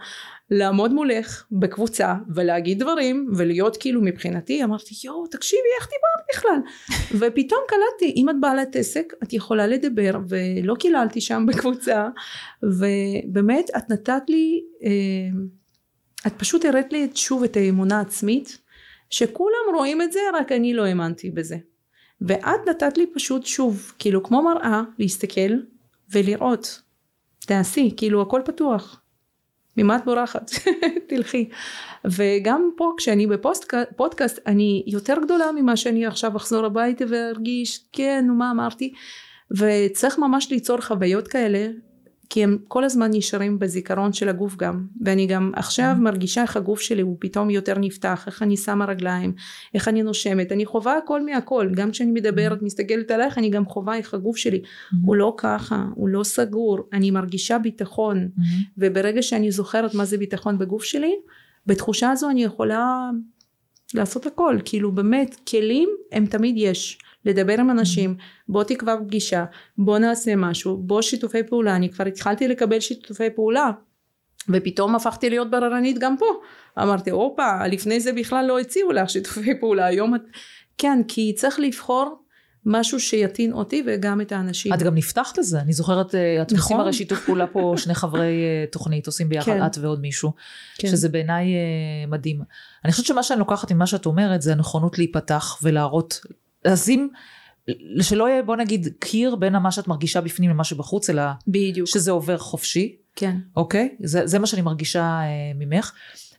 לעמוד 0.52 0.94
מולך 0.94 1.46
בקבוצה 1.52 2.16
ולהגיד 2.36 2.80
דברים 2.80 3.30
ולהיות 3.36 3.78
כאילו 3.78 4.02
מבחינתי 4.02 4.64
אמרתי 4.64 4.96
יואו 5.04 5.28
תקשיבי 5.28 5.62
איך 5.80 5.90
דיברת 5.90 6.26
בכלל? 6.34 6.60
ופתאום 7.20 7.60
קלטתי 7.68 8.14
אם 8.16 8.30
את 8.30 8.36
בעלת 8.42 8.76
עסק 8.76 9.14
את 9.24 9.34
יכולה 9.34 9.68
לדבר 9.68 10.20
ולא 10.28 10.76
קיללתי 10.76 11.22
שם 11.22 11.46
בקבוצה 11.48 12.10
ובאמת 12.64 13.70
את 13.78 13.90
נתת 13.90 14.24
לי 14.30 14.64
אה, 14.84 14.90
את 16.28 16.34
פשוט 16.38 16.66
הראת 16.66 16.94
לי 16.94 17.08
שוב 17.16 17.44
את 17.44 17.58
האמונה 17.58 17.98
העצמית 17.98 18.58
שכולם 19.10 19.76
רואים 19.76 20.02
את 20.02 20.12
זה 20.12 20.20
רק 20.34 20.52
אני 20.52 20.74
לא 20.74 20.86
האמנתי 20.86 21.30
בזה 21.30 21.58
ואת 22.28 22.70
נתת 22.70 22.98
לי 22.98 23.08
פשוט 23.14 23.46
שוב 23.46 23.94
כאילו 24.00 24.24
כמו 24.24 24.44
מראה 24.44 24.82
להסתכל 25.00 25.52
ולראות 26.12 26.82
תעשי 27.40 27.94
כאילו 27.98 28.22
הכל 28.22 28.42
פתוח 28.46 29.00
ממה 29.78 29.96
את 29.96 30.06
בורחת? 30.06 30.52
תלכי. 31.10 31.50
וגם 32.06 32.70
פה 32.78 32.94
כשאני 32.98 33.28
בפודקאסט 33.28 34.40
אני 34.48 34.84
יותר 34.88 35.16
גדולה 35.24 35.52
ממה 35.56 35.78
שאני 35.78 36.06
עכשיו 36.06 36.38
אחזור 36.38 36.66
הביתה 36.66 37.06
וארגיש 37.08 37.86
כן 37.92 38.26
מה 38.38 38.52
אמרתי 38.52 38.94
וצריך 39.58 40.20
ממש 40.20 40.52
ליצור 40.52 40.82
חוויות 40.82 41.28
כאלה 41.28 41.68
כי 42.30 42.44
הם 42.44 42.58
כל 42.68 42.84
הזמן 42.84 43.10
נשארים 43.14 43.60
בזיכרון 43.60 44.14
של 44.14 44.30
הגוף 44.30 44.56
גם. 44.56 44.86
ואני 45.02 45.28
גם 45.28 45.52
עכשיו 45.56 45.94
mm-hmm. 45.96 46.02
מרגישה 46.02 46.42
איך 46.42 46.58
הגוף 46.58 46.82
שלי 46.82 47.02
הוא 47.02 47.18
פתאום 47.20 47.50
יותר 47.50 47.78
נפתח 47.80 48.24
איך 48.28 48.42
אני 48.42 48.58
שמה 48.58 48.86
רגליים 48.86 49.34
איך 49.74 49.88
אני 49.88 50.04
נושמת. 50.04 50.52
אני 50.52 50.66
חווה 50.66 50.98
הכל 50.98 51.26
מהכל. 51.26 51.70
גם 51.76 51.92
כשאני 51.92 52.12
מדברת 52.12 52.60
mm-hmm. 52.60 52.66
מסתכלת 52.66 53.12
עלייך 53.12 53.38
אני 53.38 53.50
גם 53.50 53.66
חווה 53.66 53.98
איך 53.98 54.14
הגוף 54.14 54.38
שלי 54.38 54.58
mm-hmm. 54.58 54.96
הוא 55.06 55.16
לא 55.16 55.34
ככה 55.38 55.86
הוא 55.96 56.10
לא 56.10 56.24
סגור. 56.24 56.80
אני 56.94 57.12
מרגישה 57.12 57.58
ביטחון. 57.58 58.30
וברגע 58.78 59.22
שאני 59.22 59.52
זוכרת 59.52 59.94
מה 59.94 60.06
זה 60.06 60.18
ביטחון 60.18 60.58
בגוף 60.58 60.84
שלי 60.84 61.16
בתחושה 61.66 62.10
הזו 62.10 62.30
אני 62.30 62.44
יכולה 62.44 63.10
לעשות 63.94 64.26
הכל. 64.26 64.58
כאילו 64.66 64.92
באמת 64.92 65.36
כלים 65.50 65.90
הם 66.12 66.26
תמיד 66.26 66.56
יש 66.58 66.98
לדבר 67.26 67.60
עם 67.60 67.70
אנשים, 67.70 68.16
בוא 68.48 68.64
תקבע 68.64 68.96
פגישה, 69.04 69.46
בוא 69.78 70.00
נעשה 70.00 70.36
משהו, 70.36 70.78
בוא 70.78 71.02
שיתופי 71.02 71.44
פעולה, 71.44 71.76
אני 71.76 71.90
כבר 71.90 72.06
התחלתי 72.06 72.48
לקבל 72.48 72.80
שיתופי 72.80 73.30
פעולה 73.30 73.72
ופתאום 74.50 74.96
הפכתי 74.96 75.30
להיות 75.30 75.52
בררנית 75.52 76.00
גם 76.00 76.16
פה. 76.18 76.26
אמרתי, 76.84 77.10
הופה, 77.10 77.68
לפני 77.68 78.00
זה 78.00 78.14
בכלל 78.14 78.46
לא 78.46 78.60
הציעו 78.60 78.92
לך 78.92 79.10
שיתופי 79.10 79.60
פעולה, 79.60 79.86
היום 79.86 80.16
את... 80.16 80.22
כן, 80.78 81.02
כי 81.08 81.34
צריך 81.36 81.60
לבחור 81.60 82.24
משהו 82.66 83.00
שיתאים 83.00 83.54
אותי 83.54 83.84
וגם 83.88 84.22
את 84.22 84.32
האנשים. 84.32 84.74
את 84.74 84.84
גם 84.84 84.96
נפתחת 84.96 85.38
לזה, 85.38 85.60
אני 85.60 85.74
זוכרת, 85.74 86.16
אה, 86.16 86.42
את 86.42 86.52
נכון. 86.52 86.62
עושים 86.62 86.80
הרי 86.80 86.94
שיתוף 86.94 87.26
פעולה 87.26 87.48
פה, 87.48 87.74
שני 87.84 87.96
חברי 87.96 88.44
אה, 88.44 88.66
תוכנית 88.72 89.08
עושים 89.08 89.30
ביחד, 89.30 89.52
כן. 89.52 89.66
את 89.66 89.78
ועוד 89.78 90.02
מישהו, 90.02 90.32
כן. 90.78 90.88
שזה 90.88 91.10
בעיניי 91.10 91.46
אה, 91.46 92.08
מדהים. 92.08 92.42
אני 92.86 92.92
חושבת 92.92 93.06
שמה 93.06 93.24
שאני 93.24 93.40
לוקחת 93.40 93.72
ממה 93.72 93.88
שאת 93.88 94.06
אומרת, 94.06 94.42
זה 94.42 94.52
הנכונות 94.52 94.98
להיפתח 94.98 95.60
ולהראות 95.64 96.22
לשים, 96.66 97.09
שלא 98.01 98.30
יהיה 98.30 98.43
בוא 98.43 98.55
נגיד 98.55 98.88
קיר 98.99 99.36
בין 99.36 99.57
מה 99.57 99.72
שאת 99.72 99.88
מרגישה 99.88 100.22
בפנים 100.22 100.49
למה 100.49 100.64
שבחוץ, 100.64 101.09
אלא 101.09 101.24
בדיוק. 101.47 101.88
שזה 101.88 102.11
עובר 102.11 102.38
חופשי. 102.38 102.95
כן. 103.16 103.38
אוקיי? 103.55 103.95
זה, 104.03 104.28
זה 104.28 104.39
מה 104.39 104.47
שאני 104.47 104.61
מרגישה 104.61 105.01
אה, 105.01 105.51
ממך. 105.55 105.91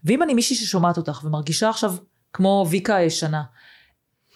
ואם 0.04 0.22
אני 0.22 0.34
מישהי 0.34 0.56
ששומעת 0.56 0.96
אותך 0.96 1.20
ומרגישה 1.24 1.68
עכשיו 1.68 1.94
כמו 2.32 2.66
ויקה 2.70 2.96
הישנה, 2.96 3.42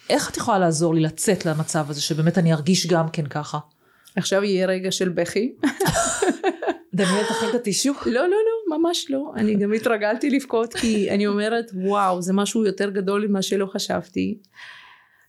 איך 0.09 0.29
את 0.29 0.37
יכולה 0.37 0.59
לעזור 0.59 0.95
לי 0.95 1.01
לצאת 1.01 1.45
למצב 1.45 1.89
הזה 1.89 2.01
שבאמת 2.01 2.37
אני 2.37 2.53
ארגיש 2.53 2.87
גם 2.87 3.09
כן 3.09 3.25
ככה? 3.25 3.59
עכשיו 4.15 4.43
יהיה 4.43 4.67
רגע 4.67 4.91
של 4.91 5.09
בכי. 5.09 5.53
דניאל 6.93 7.23
תכין 7.23 7.49
את 7.49 7.55
הטישו? 7.55 7.93
לא, 8.05 8.11
לא, 8.11 8.27
לא, 8.27 8.77
ממש 8.77 9.05
לא. 9.09 9.31
אני 9.35 9.55
גם 9.55 9.73
התרגלתי 9.73 10.29
לבכות 10.29 10.73
כי 10.73 11.11
אני 11.11 11.27
אומרת, 11.27 11.71
וואו, 11.73 12.21
זה 12.21 12.33
משהו 12.33 12.65
יותר 12.65 12.89
גדול 12.89 13.27
ממה 13.27 13.41
שלא 13.41 13.65
חשבתי. 13.65 14.37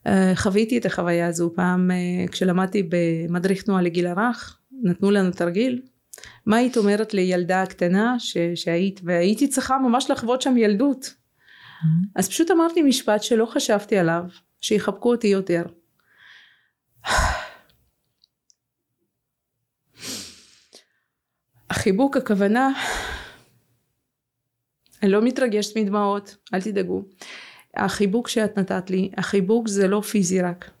אה, 0.07 0.31
חוויתי 0.35 0.77
את 0.77 0.85
החוויה 0.85 1.27
הזו 1.27 1.51
פעם 1.55 1.91
אה, 1.91 2.27
כשלמדתי 2.31 2.89
במדריך 2.89 3.63
תנועה 3.63 3.81
לגיל 3.81 4.07
הרך, 4.07 4.59
נתנו 4.83 5.11
לנו 5.11 5.31
תרגיל, 5.31 5.81
מה 6.45 6.57
היית 6.57 6.77
אומרת 6.77 7.13
לילדה 7.13 7.61
הקטנה 7.61 8.15
ש, 8.19 8.37
שהיית, 8.55 9.01
והייתי 9.03 9.47
צריכה 9.47 9.77
ממש 9.77 10.09
לחוות 10.09 10.41
שם 10.41 10.57
ילדות. 10.57 11.05
Mm-hmm. 11.05 11.85
אז 12.15 12.29
פשוט 12.29 12.51
אמרתי 12.51 12.81
משפט 12.81 13.23
שלא 13.23 13.45
חשבתי 13.45 13.97
עליו, 13.97 14.23
שיחבקו 14.61 15.11
אותי 15.11 15.27
יותר. 15.27 15.63
החיבוק 21.69 22.17
הכוונה, 22.17 22.69
אני 25.03 25.11
לא 25.11 25.21
מתרגשת 25.21 25.77
מדמעות, 25.77 26.35
אל 26.53 26.61
תדאגו. 26.61 27.03
החיבוק 27.75 28.27
שאת 28.27 28.57
נתת 28.57 28.89
לי, 28.89 29.11
החיבוק 29.17 29.67
זה 29.67 29.87
לא 29.87 30.01
פיזי 30.01 30.41
רק. 30.41 30.71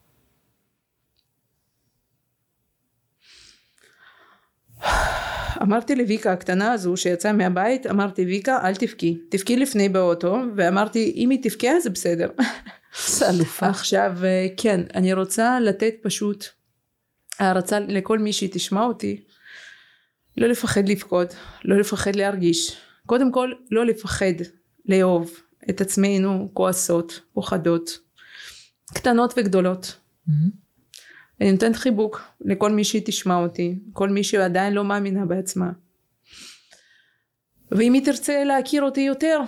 אמרתי 5.61 5.95
לויקה 5.95 6.33
הקטנה 6.33 6.71
הזו 6.71 6.97
שיצאה 6.97 7.33
מהבית, 7.33 7.87
אמרתי 7.87 8.25
ויקה 8.25 8.59
אל 8.63 8.75
תבכי, 8.75 9.17
תבכי 9.29 9.57
לפני 9.57 9.89
באוטו, 9.89 10.37
ואמרתי 10.55 11.13
אם 11.15 11.29
היא 11.29 11.39
תבכה 11.43 11.79
זה 11.79 11.89
בסדר. 11.89 12.29
זה 13.07 13.29
אלופה. 13.29 13.67
עכשיו 13.67 14.17
כן, 14.57 14.81
אני 14.95 15.13
רוצה 15.13 15.59
לתת 15.59 15.93
פשוט 16.01 16.45
הערצה 17.39 17.79
לכל 17.79 18.19
מי 18.19 18.33
שתשמע 18.33 18.83
אותי, 18.83 19.23
לא 20.37 20.47
לפחד 20.47 20.89
לבכות, 20.89 21.35
לא 21.65 21.79
לפחד 21.79 22.15
להרגיש, 22.15 22.77
קודם 23.05 23.31
כל 23.31 23.51
לא 23.71 23.85
לפחד 23.85 24.33
לאהוב 24.85 25.31
את 25.69 25.81
עצמנו 25.81 26.49
כועסות, 26.53 27.21
פוחדות, 27.33 27.99
קטנות 28.93 29.33
וגדולות. 29.37 29.97
Mm-hmm. 30.27 30.31
אני 31.41 31.51
נותנת 31.51 31.75
חיבוק 31.75 32.21
לכל 32.41 32.71
מי 32.71 32.83
שתשמע 32.83 33.35
אותי, 33.35 33.79
כל 33.93 34.09
מי 34.09 34.23
שעדיין 34.23 34.73
לא 34.73 34.83
מאמינה 34.83 35.25
בעצמה. 35.25 35.71
ואם 37.71 37.93
היא 37.93 38.05
תרצה 38.05 38.43
להכיר 38.43 38.83
אותי 38.83 39.01
יותר, 39.01 39.39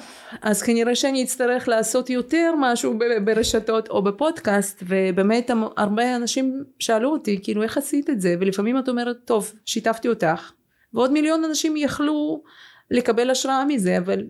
אז 0.42 0.62
כנראה 0.62 0.96
שאני 0.96 1.24
אצטרך 1.24 1.68
לעשות 1.68 2.10
יותר 2.10 2.54
משהו 2.60 3.00
ברשתות 3.26 3.90
או 3.90 4.02
בפודקאסט, 4.02 4.84
ובאמת 4.88 5.52
הרבה 5.78 6.16
אנשים 6.16 6.64
שאלו 6.80 7.12
אותי, 7.12 7.40
כאילו 7.44 7.64
איך 7.64 7.78
עשית 7.78 8.10
את 8.10 8.22
זה? 8.22 8.36
ולפעמים 8.40 8.80
את 8.80 8.90
אומרת, 8.90 9.18
טוב, 9.26 9.54
שיתפתי 9.66 10.08
אותך, 10.08 10.52
ועוד 10.94 11.12
מיליון 11.12 11.44
אנשים 11.44 11.78
יכלו 11.78 12.44
לקבל 12.92 13.30
השראה 13.30 13.66
מזה, 13.66 13.98
אבל 13.98 14.24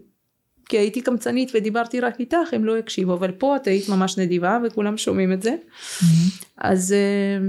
כי 0.70 0.78
הייתי 0.78 1.02
קמצנית 1.02 1.52
ודיברתי 1.54 2.00
רק 2.00 2.20
איתך, 2.20 2.38
הם 2.52 2.66
לא 2.66 2.78
יקשיבו, 2.78 3.14
אבל 3.14 3.32
פה 3.32 3.56
את 3.56 3.68
היית 3.68 3.90
ממש 3.90 4.18
נדיבה 4.18 4.58
וכולם 4.66 4.98
שומעים 4.98 5.34
את 5.34 5.42
זה. 5.42 5.56
Mm-hmm. 5.56 6.46
אז 6.58 6.94
אה, 6.94 7.48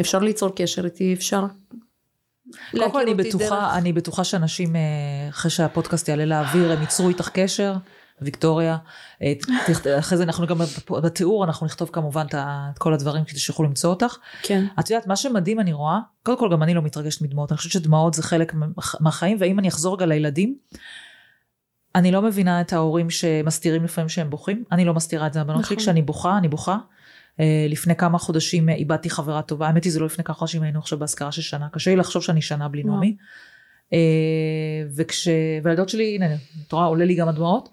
אפשר 0.00 0.18
ליצור 0.18 0.54
קשר 0.56 0.84
איתי, 0.84 1.14
אפשר 1.14 1.44
קודם 2.70 2.90
כל 2.92 3.00
אני 3.00 3.14
בטוחה. 3.14 3.78
אני 3.78 3.92
בטוחה 3.92 4.24
שאנשים, 4.24 4.76
אה, 4.76 4.80
אחרי 5.28 5.50
שהפודקאסט 5.50 6.08
יעלה 6.08 6.24
לאוויר, 6.24 6.72
הם 6.72 6.80
ייצרו 6.80 7.08
איתך 7.08 7.28
קשר. 7.28 7.74
ויקטוריה, 8.24 8.76
אה, 9.22 9.32
אחרי 9.98 10.18
זה 10.18 10.24
אנחנו 10.24 10.46
גם 10.46 10.58
בתיאור, 11.02 11.44
אנחנו 11.44 11.66
נכתוב 11.66 11.90
כמובן 11.92 12.26
את 12.34 12.78
כל 12.78 12.94
הדברים 12.94 13.24
כדי 13.24 13.38
שיוכלו 13.38 13.66
למצוא 13.66 13.90
אותך. 13.90 14.16
כן. 14.42 14.64
את 14.80 14.90
יודעת, 14.90 15.06
מה 15.06 15.16
שמדהים 15.16 15.60
אני 15.60 15.72
רואה, 15.72 15.98
קודם 16.22 16.38
כל 16.38 16.48
גם 16.52 16.62
אני 16.62 16.74
לא 16.74 16.82
מתרגשת 16.82 17.22
מדמעות, 17.22 17.52
אני 17.52 17.56
חושבת 17.56 17.72
שדמעות 17.72 18.14
זה 18.14 18.22
חלק 18.22 18.54
מהחיים, 19.00 19.36
ואם 19.40 19.58
אני 19.58 19.68
אחזור 19.68 19.96
רגע 19.96 20.06
לילדים, 20.06 20.56
אני 21.94 22.12
לא 22.12 22.22
מבינה 22.22 22.60
את 22.60 22.72
ההורים 22.72 23.10
שמסתירים 23.10 23.84
לפעמים 23.84 24.08
שהם 24.08 24.30
בוכים, 24.30 24.64
אני 24.72 24.84
לא 24.84 24.94
מסתירה 24.94 25.26
את 25.26 25.32
זה 25.32 25.40
הבנות 25.40 25.64
שלי, 25.64 25.76
נכון. 25.76 25.84
כשאני 25.84 26.02
בוכה, 26.02 26.38
אני 26.38 26.48
בוכה. 26.48 26.78
אה, 27.40 27.66
לפני 27.68 27.96
כמה 27.96 28.18
חודשים 28.18 28.68
אה, 28.68 28.74
איבדתי 28.74 29.10
חברה 29.10 29.42
טובה, 29.42 29.66
האמת 29.66 29.84
היא 29.84 29.92
זה 29.92 30.00
לא 30.00 30.06
לפני 30.06 30.24
כמה 30.24 30.34
חודשים, 30.34 30.62
היינו 30.62 30.78
עכשיו 30.78 30.98
באזכרה 30.98 31.32
של 31.32 31.42
שנה, 31.42 31.68
קשה 31.72 31.90
לי 31.90 31.96
לחשוב 31.96 32.22
שאני 32.22 32.42
שנה 32.42 32.68
בלי 32.68 32.82
נעמי. 32.84 33.16
אה, 33.92 33.98
וכש... 34.96 35.28
והילדות 35.62 35.88
שלי, 35.88 36.14
הנה, 36.14 36.26
את 36.66 36.72
רואה, 36.72 36.84
עולה 36.84 37.04
לי 37.04 37.14
גם 37.14 37.28
הדמעות. 37.28 37.68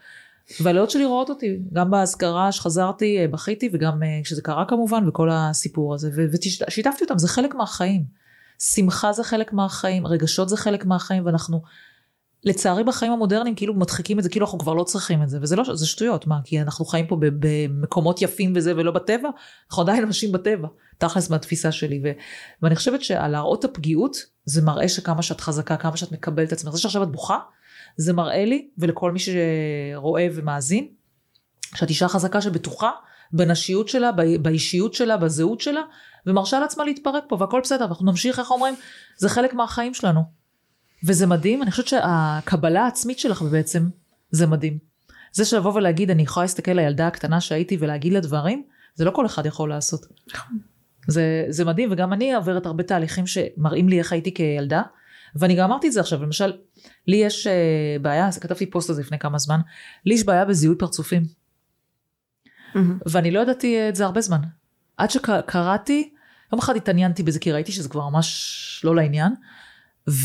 והילדות 0.62 0.92
שלי 0.92 1.06
רואות 1.06 1.30
אותי, 1.30 1.60
גם 1.74 1.92
באזכרה 1.92 2.52
שחזרתי, 2.52 3.28
בכיתי, 3.32 3.70
וגם 3.74 4.02
כשזה 4.24 4.42
קרה 4.42 4.66
כמובן, 4.66 5.08
וכל 5.08 5.30
הסיפור 5.32 5.94
הזה, 5.94 6.12
ושיתפתי 6.68 7.04
אותם, 7.04 7.18
זה 7.18 7.28
חלק 7.28 7.56
מהחיים. 7.56 8.04
שמחה 8.60 9.12
זה 9.14 9.24
חלק 9.24 9.54
מהחיים, 9.54 10.08
רגשות 10.08 10.50
זה 10.50 10.58
חלק 10.58 10.86
מהחיים, 10.86 11.26
ואנחנו 11.26 11.62
לצערי 12.44 12.84
בחיים 12.84 13.12
המודרניים 13.12 13.56
כאילו 13.56 13.74
מדחיקים 13.74 14.20
את 14.20 14.24
זה 14.24 14.30
כאילו 14.30 14.46
אנחנו 14.46 14.60
כבר 14.60 14.74
לא 14.74 14.84
צריכים 14.84 15.24
את 15.24 15.30
זה 15.30 15.38
וזה 15.42 15.56
לא 15.56 15.76
זה 15.76 15.88
שטויות 15.88 16.28
מה 16.28 16.40
כי 16.44 16.62
אנחנו 16.62 16.86
חיים 16.86 17.08
פה 17.08 17.18
במקומות 17.20 18.22
יפים 18.22 18.54
וזה 18.56 18.74
ולא 18.76 18.92
בטבע 18.92 19.30
אנחנו 19.70 19.84
עדיין 19.84 20.04
אנשים 20.04 20.32
בטבע 20.32 20.68
תכלס 20.98 21.30
מהתפיסה 21.30 21.72
שלי 21.72 22.02
ו, 22.04 22.12
ואני 22.62 22.76
חושבת 22.76 23.02
שלהראות 23.04 23.60
את 23.60 23.66
הפגיעות 23.66 24.18
זה 24.46 24.62
מראה 24.62 24.90
שכמה 24.90 25.22
שאת 25.22 25.42
חזקה 25.42 25.78
כמה 25.78 25.98
שאת 25.98 26.12
מקבלת 26.12 26.48
את 26.48 26.54
עצמך. 26.54 26.74
זה 26.74 26.80
שעכשיו 26.80 27.04
את 27.04 27.12
בוכה 27.12 27.40
זה 27.98 28.14
מראה 28.14 28.46
לי 28.46 28.70
ולכל 28.78 29.12
מי 29.12 29.20
שרואה 29.20 30.28
ומאזין 30.34 30.88
שאת 31.76 31.90
אישה 31.90 32.08
חזקה 32.08 32.42
שבטוחה 32.42 32.92
בנשיות 33.34 33.88
שלה 33.88 34.12
באישיות 34.42 34.94
שלה 34.94 35.18
בזהות 35.18 35.62
שלה 35.62 35.82
ומרשה 36.26 36.60
לעצמה 36.60 36.84
להתפרק 36.84 37.24
פה 37.28 37.38
והכל 37.40 37.62
בסדר. 37.64 37.86
ואנחנו 37.86 38.06
נמשיך 38.06 38.40
איך 38.40 38.52
אומרים? 38.52 38.76
זה 39.18 39.30
חלק 39.30 39.54
מהחיים 39.54 39.94
שלנו 39.94 40.39
וזה 41.04 41.28
מדהים, 41.28 41.64
אני 41.64 41.72
חושבת 41.72 41.88
שהקבלה 41.88 42.84
העצמית 42.84 43.20
שלך 43.20 43.42
בעצם, 43.42 43.90
זה 44.32 44.48
מדהים. 44.48 44.78
זה 45.32 45.46
שלבוא 45.46 45.74
ולהגיד, 45.74 46.12
אני 46.12 46.24
יכולה 46.24 46.44
להסתכל 46.44 46.72
לילדה 46.72 47.08
הקטנה 47.08 47.42
שהייתי 47.42 47.78
ולהגיד 47.80 48.14
לה 48.14 48.20
דברים, 48.20 48.64
זה 48.96 49.06
לא 49.06 49.12
כל 49.12 49.26
אחד 49.26 49.46
יכול 49.46 49.70
לעשות. 49.70 50.06
זה, 51.08 51.46
זה 51.50 51.66
מדהים, 51.66 51.90
וגם 51.92 52.14
אני 52.14 52.34
עוברת 52.34 52.66
הרבה 52.66 52.84
תהליכים 52.84 53.28
שמראים 53.28 53.90
לי 53.90 54.00
איך 54.00 54.14
הייתי 54.14 54.34
כילדה, 54.34 54.82
ואני 55.36 55.56
גם 55.56 55.72
אמרתי 55.72 55.88
את 55.88 55.94
זה 55.94 56.00
עכשיו, 56.00 56.24
למשל, 56.24 56.54
לי 57.08 57.18
יש 57.18 57.48
uh, 57.48 58.02
בעיה, 58.02 58.30
כתבתי 58.42 58.66
פוסט 58.66 58.90
הזה 58.90 59.02
לפני 59.02 59.20
כמה 59.20 59.38
זמן, 59.38 59.60
לי 60.06 60.14
יש 60.14 60.24
בעיה 60.24 60.46
בזיהוי 60.46 60.76
פרצופים. 60.76 61.24
Mm-hmm. 61.24 62.80
ואני 63.06 63.32
לא 63.32 63.40
ידעתי 63.40 63.90
את 63.90 63.96
זה 63.96 64.06
הרבה 64.06 64.22
זמן. 64.22 64.42
עד 64.98 65.10
שקראתי, 65.10 66.14
יום 66.54 66.60
אחד 66.60 66.76
התעניינתי 66.76 67.24
בזה, 67.24 67.40
כי 67.40 67.52
ראיתי 67.52 67.72
שזה 67.72 67.90
כבר 67.90 68.10
ממש 68.10 68.82
לא 68.84 68.96
לעניין. 68.96 69.34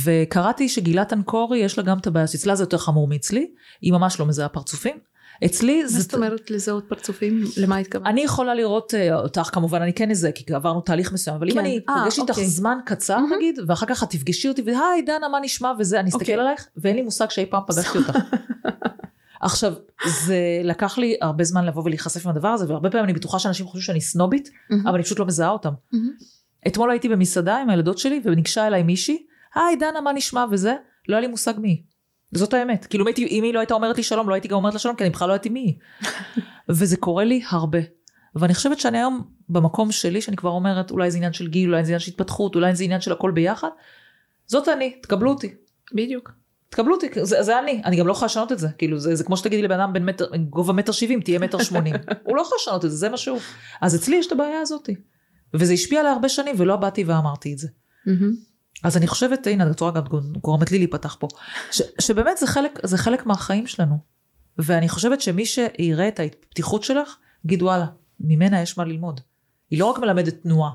וקראתי 0.04 0.68
שגילת 0.68 1.12
אנקורי 1.12 1.58
יש 1.58 1.78
לה 1.78 1.84
גם 1.84 1.98
את 1.98 2.06
הבעיה, 2.06 2.24
אצלה 2.24 2.56
זה 2.56 2.62
יותר 2.62 2.78
חמור 2.78 3.08
מאצלי, 3.08 3.50
היא 3.80 3.92
ממש 3.92 4.20
לא 4.20 4.26
מזהה 4.26 4.48
פרצופים. 4.48 4.96
אצלי 5.44 5.88
זה... 5.88 5.94
מה 5.94 6.00
זאת 6.02 6.14
אומרת 6.14 6.50
לזהות 6.50 6.84
פרצופים? 6.88 7.44
למה 7.56 7.76
התכוונת? 7.76 8.06
אני 8.06 8.20
יכולה 8.20 8.54
לראות 8.54 8.94
uh, 8.94 9.14
אותך 9.14 9.50
כמובן, 9.52 9.82
אני 9.82 9.92
כן 9.92 10.10
אזהה, 10.10 10.32
כי 10.32 10.54
עברנו 10.54 10.80
תהליך 10.80 11.12
מסוים, 11.12 11.36
אבל 11.36 11.46
כן. 11.46 11.52
אם 11.52 11.58
אני 11.58 11.78
אפגש 11.78 12.18
איתך 12.18 12.30
אוקיי. 12.30 12.46
זמן 12.46 12.78
קצר 12.84 13.16
mm-hmm. 13.16 13.36
נגיד, 13.36 13.58
ואחר 13.66 13.86
כך 13.86 14.02
את 14.02 14.10
תפגשי 14.10 14.48
אותי, 14.48 14.62
והי 14.62 15.02
דנה 15.06 15.28
מה 15.28 15.40
נשמע 15.40 15.72
וזה, 15.78 16.00
אני 16.00 16.08
אסתכל 16.08 16.20
אוקיי. 16.20 16.34
עלייך, 16.34 16.68
ואין 16.76 16.96
לי 16.96 17.02
מושג 17.02 17.30
שאי 17.30 17.46
פעם 17.46 17.62
פגשתי 17.66 17.98
אותך. 17.98 18.18
עכשיו, 19.40 19.74
זה 20.26 20.36
לקח 20.64 20.98
לי 20.98 21.16
הרבה 21.20 21.44
זמן 21.44 21.64
לבוא 21.64 21.82
ולהיחשף 21.84 22.26
עם 22.26 22.30
הדבר 22.30 22.48
הזה, 22.48 22.68
והרבה 22.68 22.90
פעמים 22.90 23.04
אני 23.04 23.12
בטוחה 23.12 23.38
שאנשים 23.38 23.66
חושבים 23.66 23.82
שאני 23.82 24.00
סנובית, 24.00 24.48
mm-hmm. 24.48 24.74
אבל 24.84 24.94
אני 24.94 25.02
פשוט 25.02 25.18
לא 25.18 25.26
מזהה 25.26 25.50
אותם. 25.50 25.70
Mm-hmm. 25.70 26.24
אתמול 26.66 26.90
הייתי 26.90 27.08
במסעדה 27.08 27.56
עם 27.56 27.70
הילדות 27.70 27.98
שלי, 27.98 28.20
וניגשה 28.24 28.66
אליי 28.66 28.82
מישהי, 28.82 29.26
היי 29.54 29.76
דנה 29.76 30.00
מה 30.00 30.12
נשמע 30.12 30.44
וזה, 30.50 30.74
לא 31.08 31.14
היה 31.14 31.20
לי 31.20 31.26
מושג 31.26 31.54
מי. 31.58 31.82
זאת 32.32 32.54
האמת. 32.54 32.86
כאילו 32.86 33.04
אם 33.18 33.44
היא 33.44 33.54
לא 33.54 33.58
הייתה 33.58 33.74
אומרת 33.74 33.96
לי 33.96 34.02
שלום, 34.02 34.28
לא 34.28 34.34
הייתי 34.34 34.48
גם 34.48 34.56
אומרת 34.56 34.72
לה 34.72 34.78
שלום, 34.78 34.96
כי 34.96 35.04
אני 35.04 35.10
בכלל 35.10 35.28
לא 35.28 35.34
ידעתי 35.34 35.48
מי 35.48 35.78
וזה 36.68 36.96
קורה 36.96 37.24
לי 37.24 37.42
הרבה. 37.48 37.78
ואני 38.34 38.54
חושבת 38.54 38.80
שאני 38.80 38.98
היום 38.98 39.22
במקום 39.48 39.92
שלי, 39.92 40.20
שאני 40.20 40.36
כבר 40.36 40.50
אומרת, 40.50 40.90
אולי 40.90 41.10
זה 41.10 41.16
עניין 41.16 41.32
של 41.32 41.48
גיל, 41.48 41.70
אולי 41.70 41.84
זה 41.84 41.88
עניין 41.88 42.00
של 42.00 42.10
התפתחות, 42.10 42.54
אולי 42.54 42.74
זה 42.74 42.84
עניין 42.84 43.00
של 43.00 43.12
הכל 43.12 43.30
ביחד, 43.30 43.68
זאת 44.46 44.68
אני, 44.68 44.96
תקבלו 45.02 45.30
אותי. 45.30 45.54
בדיוק. 45.94 46.32
תקבלו 46.68 46.94
אותי, 46.94 47.08
זה, 47.22 47.42
זה 47.42 47.58
אני, 47.58 47.82
אני 47.84 47.96
גם 47.96 48.06
לא 48.06 48.12
יכולה 48.12 48.26
לשנות 48.26 48.52
את 48.52 48.58
זה, 48.58 48.68
כאילו 48.78 48.98
זה, 48.98 49.14
זה 49.14 49.24
כמו 49.24 49.36
שתגידי 49.36 49.62
לבן 49.62 49.80
אדם 49.80 49.92
בין 49.92 50.04
מטר, 50.04 50.36
גובה 50.50 50.72
מטר 50.72 50.92
שבעים, 50.92 51.20
תהיה 51.20 51.38
מטר 51.38 51.58
שמונים, 51.62 51.94
הוא 52.26 52.36
לא 52.36 52.42
יכול 52.42 52.58
לשנות 52.60 52.84
את 52.84 52.90
זה, 52.90 52.96
זה 52.96 53.08
מה 53.08 53.16
שהוא. 53.16 53.38
אז 53.80 53.96
אצלי 53.96 54.16
יש 54.16 54.26
את 54.26 54.32
הבעיה 54.32 54.60
הזאתי. 54.60 54.94
וזה 55.54 55.72
השפיע 55.72 56.00
עליי 56.00 56.12
הרבה 56.12 56.28
שנים 56.28 56.54
ולא 56.58 56.76
באתי 56.76 57.04
ואמרתי 57.04 57.52
את 57.52 57.58
זה. 57.58 57.68
Mm-hmm. 57.68 58.53
אז 58.84 58.96
אני 58.96 59.06
חושבת, 59.06 59.46
הנה, 59.46 59.70
את 59.70 59.80
רואה 59.80 59.92
גם 59.92 60.02
גורמת 60.40 60.70
לי 60.70 60.78
להיפתח 60.78 61.16
פה, 61.20 61.28
ש, 61.70 61.82
שבאמת 62.00 62.38
זה 62.38 62.46
חלק, 62.46 62.78
זה 62.82 62.98
חלק 62.98 63.26
מהחיים 63.26 63.66
שלנו. 63.66 63.98
ואני 64.58 64.88
חושבת 64.88 65.20
שמי 65.20 65.46
שיראה 65.46 66.08
את 66.08 66.20
הפתיחות 66.20 66.84
שלך, 66.84 67.16
יגיד 67.44 67.62
וואלה, 67.62 67.86
ממנה 68.20 68.60
יש 68.60 68.78
מה 68.78 68.84
ללמוד. 68.84 69.20
היא 69.70 69.80
לא 69.80 69.86
רק 69.86 69.98
מלמדת 69.98 70.42
תנועה. 70.42 70.70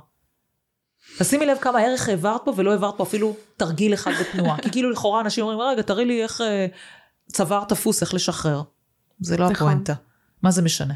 תשימי 1.20 1.46
לב 1.46 1.58
כמה 1.58 1.80
ערך 1.80 2.10
העברת 2.10 2.42
פה 2.46 2.54
ולא 2.56 2.72
העברת 2.72 2.98
פה 2.98 3.04
אפילו 3.04 3.36
תרגיל 3.58 3.94
אחד 3.94 4.12
בתנועה. 4.20 4.58
כי 4.62 4.72
כאילו 4.72 4.92
לכאורה 4.92 5.22
אנשים 5.22 5.46
אומרים, 5.46 5.70
רגע, 5.70 5.82
תראי 5.82 6.06
לי 6.06 6.24
איך 6.24 6.42
אה, 6.42 6.68
צוואר 7.32 7.64
תפוס, 7.64 8.02
איך 8.02 8.14
לשחרר. 8.14 8.62
זה 9.20 9.38
לא 9.38 9.50
נכון. 9.50 9.68
הפואנטה. 9.68 9.94
מה 10.42 10.52
זה 10.52 10.62
משנה? 10.62 10.94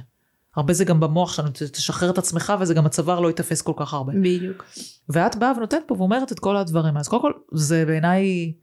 הרבה 0.56 0.74
זה 0.74 0.86
גם 0.86 1.00
במוח 1.00 1.34
שלנו, 1.34 1.50
תשחרר 1.52 2.10
את 2.10 2.18
עצמך 2.18 2.54
וזה 2.60 2.74
גם 2.74 2.86
הצוואר 2.86 3.20
לא 3.20 3.28
ייתפס 3.28 3.62
כל 3.62 3.74
כך 3.76 3.94
הרבה. 3.94 4.14
בדיוק. 4.14 4.66
ואת 5.10 5.36
באה 5.36 5.52
ונותנת 5.58 5.84
פה 5.88 5.96
ואומרת 5.98 6.32
את 6.32 6.40
כל 6.40 6.58
הדברים. 6.58 6.98
אז 6.98 7.08
קודם 7.08 7.22
כל, 7.22 7.32
זה 7.52 7.86
בעיניי 7.86 8.54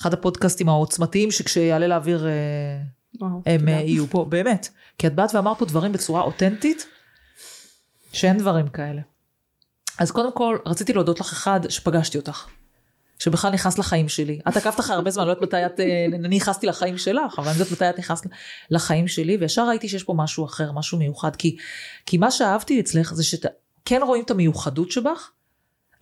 אחד 0.00 0.12
הפודקאסטים 0.12 0.68
העוצמתיים 0.68 1.30
שכשיעלה 1.30 1.86
לאוויר 1.86 2.26
אה, 2.26 2.32
וואו, 3.20 3.42
הם 3.46 3.60
תודה. 3.60 3.72
אה, 3.72 3.76
יהיו 3.80 4.06
פה, 4.06 4.26
באמת. 4.28 4.68
כי 4.98 5.06
את 5.06 5.14
באת 5.14 5.34
ואמרת 5.34 5.58
פה 5.58 5.64
דברים 5.64 5.92
בצורה 5.92 6.22
אותנטית, 6.22 6.86
שאין 8.12 8.38
דברים 8.38 8.68
כאלה. 8.68 9.02
אז 9.98 10.10
קודם 10.10 10.32
כל, 10.32 10.58
רציתי 10.66 10.92
להודות 10.92 11.20
לך 11.20 11.32
אחד 11.32 11.60
שפגשתי 11.68 12.18
אותך. 12.18 12.46
שבכלל 13.18 13.50
נכנס 13.50 13.78
לחיים 13.78 14.08
שלי. 14.08 14.40
את 14.48 14.56
עקבת 14.56 14.80
אחרי 14.80 14.96
הרבה 14.96 15.10
זמן, 15.10 15.24
לא 15.24 15.30
יודעת 15.30 15.42
מתי 15.42 15.66
את, 15.66 15.80
אה, 15.80 16.04
אני 16.14 16.36
נכנסתי 16.36 16.66
לחיים 16.66 16.98
שלך, 16.98 17.38
אבל 17.38 17.48
אני 17.48 17.58
יודעת 17.58 17.72
מתי 17.72 17.90
את 17.90 17.98
נכנסת 17.98 18.26
לחיים 18.70 19.08
שלי, 19.08 19.36
וישר 19.40 19.68
ראיתי 19.68 19.88
שיש 19.88 20.02
פה 20.02 20.14
משהו 20.16 20.44
אחר, 20.44 20.72
משהו 20.72 20.98
מיוחד. 20.98 21.36
כי, 21.36 21.56
כי 22.06 22.18
מה 22.18 22.30
שאהבתי 22.30 22.80
אצלך 22.80 23.14
זה 23.14 23.24
שכן 23.24 24.00
רואים 24.02 24.24
את 24.24 24.30
המיוחדות 24.30 24.90
שבך, 24.90 25.30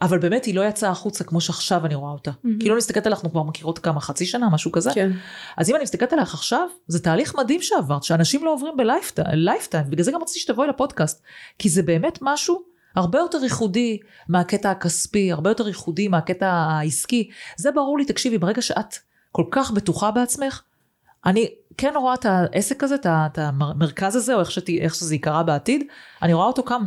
אבל 0.02 0.18
באמת 0.18 0.44
היא 0.44 0.54
לא 0.54 0.64
יצאה 0.68 0.90
החוצה 0.90 1.24
כמו 1.24 1.40
שעכשיו 1.40 1.86
אני 1.86 1.94
רואה 1.94 2.12
אותה. 2.12 2.30
Mm-hmm. 2.30 2.48
כאילו 2.60 2.74
אני 2.74 2.78
מסתכלת 2.78 3.06
עליך, 3.06 3.18
אנחנו 3.18 3.30
כבר 3.30 3.42
מכירות 3.42 3.78
כמה, 3.78 4.00
חצי 4.00 4.26
שנה, 4.26 4.48
משהו 4.50 4.72
כזה. 4.72 4.90
כן. 4.94 5.10
אז 5.56 5.70
אם 5.70 5.74
אני 5.74 5.82
מסתכלת 5.82 6.12
עליך 6.12 6.34
עכשיו, 6.34 6.68
זה 6.86 7.02
תהליך 7.02 7.34
מדהים 7.34 7.62
שעברת, 7.62 8.02
שאנשים 8.02 8.44
לא 8.44 8.52
עוברים 8.52 8.76
בלייפטיים, 8.76 9.90
בגלל 9.90 10.04
זה 10.04 10.12
גם 10.12 10.22
רציתי 10.22 10.40
שתבואי 10.40 10.68
לפודקאסט. 10.68 11.22
כי 11.58 11.68
זה 11.68 11.82
באמת 11.82 12.18
משהו 12.22 12.75
הרבה 12.96 13.18
יותר 13.18 13.38
ייחודי 13.42 13.98
מהקטע 14.28 14.70
הכספי, 14.70 15.32
הרבה 15.32 15.50
יותר 15.50 15.68
ייחודי 15.68 16.08
מהקטע 16.08 16.52
העסקי. 16.52 17.30
זה 17.56 17.72
ברור 17.72 17.98
לי, 17.98 18.04
תקשיבי, 18.04 18.38
ברגע 18.38 18.62
שאת 18.62 18.94
כל 19.32 19.44
כך 19.50 19.70
בטוחה 19.70 20.10
בעצמך, 20.10 20.62
אני 21.26 21.54
כן 21.76 21.92
רואה 21.96 22.14
את 22.14 22.26
העסק 22.26 22.84
הזה, 22.84 22.94
את 23.04 23.38
המרכז 23.38 24.16
הזה, 24.16 24.34
או 24.34 24.40
איך, 24.40 24.50
שת, 24.50 24.68
איך 24.68 24.94
שזה 24.94 25.14
ייקרא 25.14 25.42
בעתיד, 25.42 25.84
אני 26.22 26.34
רואה 26.34 26.46
אותו 26.46 26.62
קם. 26.62 26.84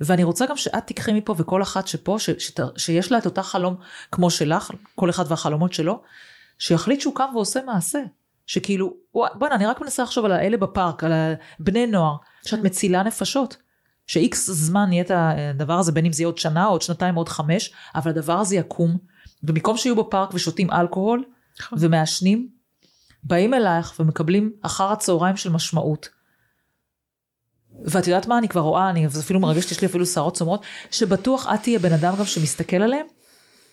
ואני 0.00 0.24
רוצה 0.24 0.46
גם 0.46 0.56
שאת 0.56 0.86
תיקחי 0.86 1.12
מפה 1.12 1.34
וכל 1.38 1.62
אחת 1.62 1.86
שפה, 1.86 2.18
ש, 2.18 2.30
ש, 2.30 2.52
שיש 2.76 3.12
לה 3.12 3.18
את 3.18 3.26
אותה 3.26 3.42
חלום 3.42 3.76
כמו 4.12 4.30
שלך, 4.30 4.70
כל 4.94 5.10
אחד 5.10 5.24
והחלומות 5.28 5.72
שלו, 5.72 6.02
שיחליט 6.58 7.00
שהוא 7.00 7.14
קם 7.14 7.28
ועושה 7.34 7.60
מעשה. 7.62 8.00
שכאילו, 8.46 8.94
בוא'נה, 9.12 9.54
אני 9.54 9.66
רק 9.66 9.80
מנסה 9.80 10.02
לחשוב 10.02 10.24
על 10.24 10.32
האלה 10.32 10.56
בפארק, 10.56 11.04
על 11.04 11.12
בני 11.58 11.86
נוער, 11.86 12.16
שאת 12.42 12.60
כן. 12.60 12.66
מצילה 12.66 13.02
נפשות. 13.02 13.56
שאיקס 14.12 14.50
זמן 14.50 14.92
יהיה 14.92 15.04
את 15.04 15.10
הדבר 15.14 15.78
הזה, 15.78 15.92
בין 15.92 16.06
אם 16.06 16.12
זה 16.12 16.22
יהיה 16.22 16.28
עוד 16.28 16.38
שנה, 16.38 16.64
עוד 16.64 16.82
שנתיים, 16.82 17.14
עוד 17.14 17.28
חמש, 17.28 17.72
אבל 17.94 18.10
הדבר 18.10 18.38
הזה 18.38 18.56
יקום, 18.56 18.98
ובמקום 19.42 19.76
שיהיו 19.76 19.96
בפארק 19.96 20.34
ושותים 20.34 20.70
אלכוהול, 20.70 21.24
נכון. 21.60 21.78
ומעשנים, 21.80 22.48
באים 23.24 23.54
אלייך 23.54 23.94
ומקבלים 24.00 24.52
אחר 24.62 24.92
הצהריים 24.92 25.36
של 25.36 25.50
משמעות. 25.50 26.08
ואת 27.84 28.06
יודעת 28.06 28.26
מה, 28.26 28.38
אני 28.38 28.48
כבר 28.48 28.60
רואה, 28.60 28.90
אני 28.90 29.06
אפילו 29.06 29.40
מרגשת, 29.40 29.70
יש 29.70 29.80
לי 29.80 29.86
אפילו 29.86 30.06
שערות 30.06 30.36
צומרות, 30.36 30.62
שבטוח 30.90 31.46
את 31.54 31.62
תהיה 31.62 31.78
בן 31.78 31.92
אדם 31.92 32.14
גם 32.18 32.24
שמסתכל 32.24 32.76
עליהם, 32.76 33.06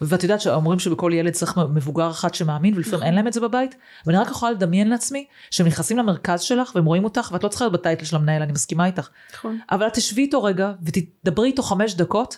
ואת 0.01 0.23
יודעת 0.23 0.41
שאומרים 0.41 0.79
שבכל 0.79 1.11
ילד 1.15 1.33
צריך 1.33 1.57
מבוגר 1.57 2.11
אחד 2.11 2.33
שמאמין, 2.33 2.73
ולפעמים 2.73 3.03
אין 3.03 3.15
להם 3.15 3.27
את 3.27 3.33
זה 3.33 3.41
בבית, 3.41 3.75
ואני 4.05 4.17
רק 4.17 4.27
יכולה 4.27 4.51
לדמיין 4.51 4.89
לעצמי, 4.89 5.25
שהם 5.51 5.67
נכנסים 5.67 5.97
למרכז 5.97 6.41
שלך 6.41 6.71
והם 6.75 6.85
רואים 6.85 7.03
אותך, 7.03 7.29
ואת 7.33 7.43
לא 7.43 7.49
צריכה 7.49 7.65
להיות 7.65 7.73
בטייטל 7.73 8.05
של 8.05 8.15
המנהל, 8.15 8.41
אני 8.41 8.51
מסכימה 8.51 8.85
איתך. 8.85 9.09
נכון. 9.33 9.59
אבל 9.71 9.87
את 9.87 9.93
תשבי 9.93 10.21
איתו 10.21 10.43
רגע, 10.43 10.71
ותדברי 10.83 11.47
איתו 11.47 11.63
חמש 11.63 11.93
דקות, 11.93 12.37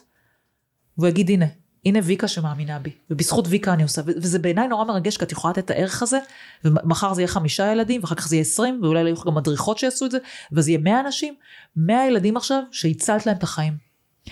והוא 0.97 1.07
יגיד 1.07 1.29
הנה, 1.29 1.45
הנה 1.85 1.99
ויקה 2.03 2.27
שמאמינה 2.27 2.79
בי, 2.79 2.91
ובזכות 3.09 3.45
ויקה 3.47 3.73
אני 3.73 3.83
עושה, 3.83 4.01
וזה 4.05 4.39
בעיניי 4.39 4.67
נורא 4.67 4.85
מרגש, 4.85 5.17
כי 5.17 5.25
את 5.25 5.31
יכולה 5.31 5.51
לתת 5.51 5.65
את 5.65 5.69
הערך 5.69 6.01
הזה, 6.01 6.19
ומחר 6.65 7.13
זה 7.13 7.21
יהיה 7.21 7.27
חמישה 7.27 7.71
ילדים, 7.71 8.01
ואחר 8.01 8.15
כך 8.15 8.27
זה 8.27 8.35
יהיה 8.35 8.41
עשרים, 8.41 8.79
ואולי 8.83 9.01
יהיו 9.01 9.15
גם 9.25 9.35
מדריכות 9.35 9.77
שיעשו 9.77 10.05
את 10.05 10.11
זה, 10.11 10.17
וזה 10.51 10.71
יהיה 10.71 10.79
מאה 10.83 10.99
אנשים, 10.99 11.33
מאה 11.75 12.07
ילדים 12.07 12.37
עכשיו, 12.37 12.63
שהצלת 12.71 13.25
להם 13.25 13.37
את 13.37 13.43
החיים. 13.43 13.90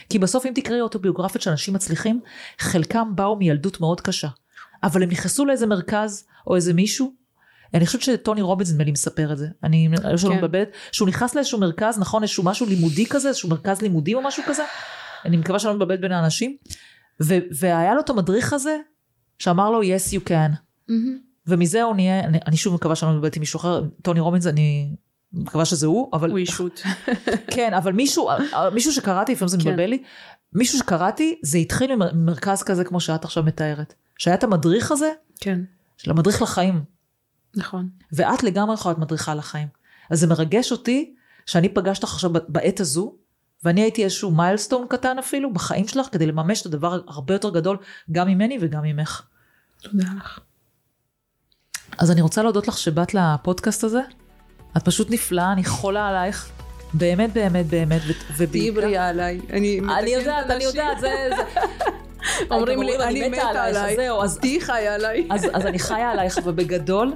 כי 0.10 0.20
בסוף 0.20 0.46
אם 0.46 0.52
תקראי 0.56 0.82
אוטוביוגרפיות 0.82 1.42
של 1.42 1.50
אנשים 1.52 1.74
מצליחים, 1.74 2.20
חלקם 2.60 3.12
באו 3.16 3.36
מילדות 3.36 3.82
מאוד 3.82 4.02
קשה, 4.02 4.28
אבל 4.84 5.04
הם 5.04 5.10
נכנסו 5.10 5.46
לאיזה 5.46 5.68
מרכז, 5.68 6.26
או 6.48 6.56
איזה 6.56 6.74
מישהו, 6.74 7.14
אני 7.74 7.86
חושבת 7.86 8.02
שטוני 8.02 8.42
רובינס 8.42 8.72
נדמה 8.72 8.84
לי 8.84 8.92
מספר 8.92 9.34
את 9.34 9.38
זה, 9.38 9.48
אני 9.64 9.90
כן. 10.04 10.38
מבלבלת, 10.38 10.70
שהוא 10.92 11.08
נכנס 11.08 11.36
לאיזשהו 11.36 11.60
מרכז, 11.60 12.00
נכון, 12.00 12.24
איזשהו 12.24 12.44
משהו 12.44 12.66
לימודי 12.66 13.06
כזה, 13.06 13.28
איזשהו 13.28 13.50
מרכז 13.50 13.82
לימודי 13.82 14.14
או 14.14 14.22
משהו 14.22 14.44
כזה, 14.48 14.64
אני 15.26 15.38
מקווה 15.38 15.60
שאני 15.60 15.70
לא 15.70 15.76
מבלבלת 15.76 16.02
בין 16.02 16.12
האנשים, 16.12 16.58
ו- 17.24 17.40
והיה 17.52 17.94
לו 17.94 18.02
את 18.02 18.10
המדריך 18.10 18.54
הזה, 18.54 18.78
שאמר 19.40 19.72
לו 19.72 19.82
yes 19.82 20.14
you 20.14 20.30
can. 20.30 20.52
Mm-hmm. 20.90 20.94
ומזה 21.48 21.84
הוא 21.84 21.96
נהיה, 21.96 22.20
אני, 22.20 22.40
אני 22.48 22.58
שוב 22.58 22.76
מקווה 22.76 22.96
שאני 22.96 23.10
לא 23.10 23.16
מבלבלת 23.16 23.36
עם 23.36 23.40
מישהו 23.40 23.58
אחר, 23.58 23.84
טוני 24.02 24.20
רובינס, 24.20 24.48
אני 24.48 24.96
מקווה 25.34 25.66
שזה 25.66 25.88
הוא, 25.88 26.10
אבל... 26.14 26.30
הוא 26.30 26.38
אישות. 26.38 26.82
כן, 27.56 27.74
אבל 27.74 27.92
מישהו, 27.92 28.30
מישהו 28.74 28.94
שקראתי, 28.94 29.32
לפעמים 29.32 29.48
זה 29.48 29.58
כן. 29.58 29.70
מבלבל 29.70 29.86
לי, 29.86 30.04
מישהו 30.54 30.80
שקראתי, 30.80 31.40
זה 31.44 31.58
התחיל 31.58 31.96
ממרכז 31.96 32.64
כזה 32.64 32.84
כמו 32.84 33.00
שאת 33.00 33.26
עכשיו 33.26 33.44
מתארת. 33.44 33.94
שהיה 34.18 34.36
את 34.36 34.44
המדריך 34.44 34.92
הזה, 34.92 35.12
כן. 35.40 35.62
של 35.98 36.12
המדריך 36.12 36.42
לחיים. 36.42 36.84
נכון. 37.56 37.90
ואת 38.14 38.44
לגמרי 38.44 38.74
יכולה 38.74 38.94
להיות 38.94 39.06
מדריכה 39.06 39.36
לחיים. 39.36 39.68
אז 40.10 40.20
זה 40.20 40.28
מרגש 40.28 40.72
אותי 40.72 41.16
שאני 41.46 41.70
פגשת 41.70 42.04
לך 42.04 42.14
עכשיו 42.14 42.32
בעת 42.48 42.80
הזו, 42.80 43.16
ואני 43.64 43.82
הייתי 43.82 44.04
איזשהו 44.04 44.32
מיילסטון 44.32 44.86
קטן 44.90 45.20
אפילו 45.20 45.54
בחיים 45.54 45.88
שלך, 45.88 46.08
כדי 46.12 46.26
לממש 46.26 46.62
את 46.62 46.66
הדבר 46.66 47.00
הרבה 47.08 47.34
יותר 47.34 47.50
גדול, 47.50 47.78
גם 48.12 48.28
ממני 48.28 48.58
וגם 48.62 48.84
ממך. 48.84 49.22
תודה 49.82 50.06
לך. 50.18 50.40
אז 51.98 52.12
אני 52.12 52.22
רוצה 52.22 52.44
להודות 52.44 52.68
לך 52.68 52.78
שבאת 52.78 53.14
לפודקאסט 53.14 53.84
הזה. 53.84 54.02
את 54.78 54.86
פשוט 54.86 55.12
נפלאה, 55.12 55.52
אני 55.52 55.64
חולה 55.64 56.10
עלייך. 56.10 56.50
באמת, 56.94 57.34
באמת, 57.34 57.66
באמת, 57.66 58.02
תהיי 58.52 58.72
בריאה 58.72 59.08
עליי. 59.08 59.40
אני 59.54 60.12
יודעת, 60.12 60.50
אני 60.50 60.64
יודעת, 60.64 61.00
זה... 61.00 61.30
אומרים 62.52 62.82
לי, 62.82 62.98
אני 62.98 63.30
מתה 63.30 63.42
עלייך, 63.42 63.96
זהו, 63.96 64.24
אז 64.24 64.38
תהיי 64.38 64.62
חיה 64.62 64.96
עליי. 64.96 65.28
אז 65.30 65.66
אני 65.66 65.80
חיה 65.80 66.12
עלייך, 66.12 66.40
ובגדול, 66.46 67.14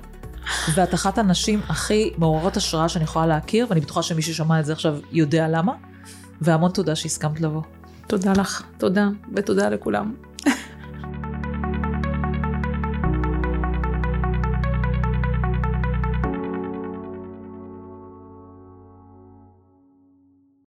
ואת 0.75 0.93
אחת 0.93 1.17
הנשים 1.17 1.61
הכי 1.69 2.13
מעוררות 2.17 2.57
השראה 2.57 2.89
שאני 2.89 3.03
יכולה 3.03 3.27
להכיר, 3.27 3.65
ואני 3.69 3.81
בטוחה 3.81 4.03
שמי 4.03 4.21
ששמע 4.21 4.59
את 4.59 4.65
זה 4.65 4.73
עכשיו 4.73 4.97
יודע 5.11 5.47
למה. 5.47 5.73
והמון 6.41 6.71
תודה 6.71 6.95
שהסכמת 6.95 7.41
לבוא. 7.41 7.61
תודה 8.07 8.33
לך, 8.37 8.63
תודה, 8.77 9.07
ותודה 9.35 9.69
לכולם. 9.69 10.13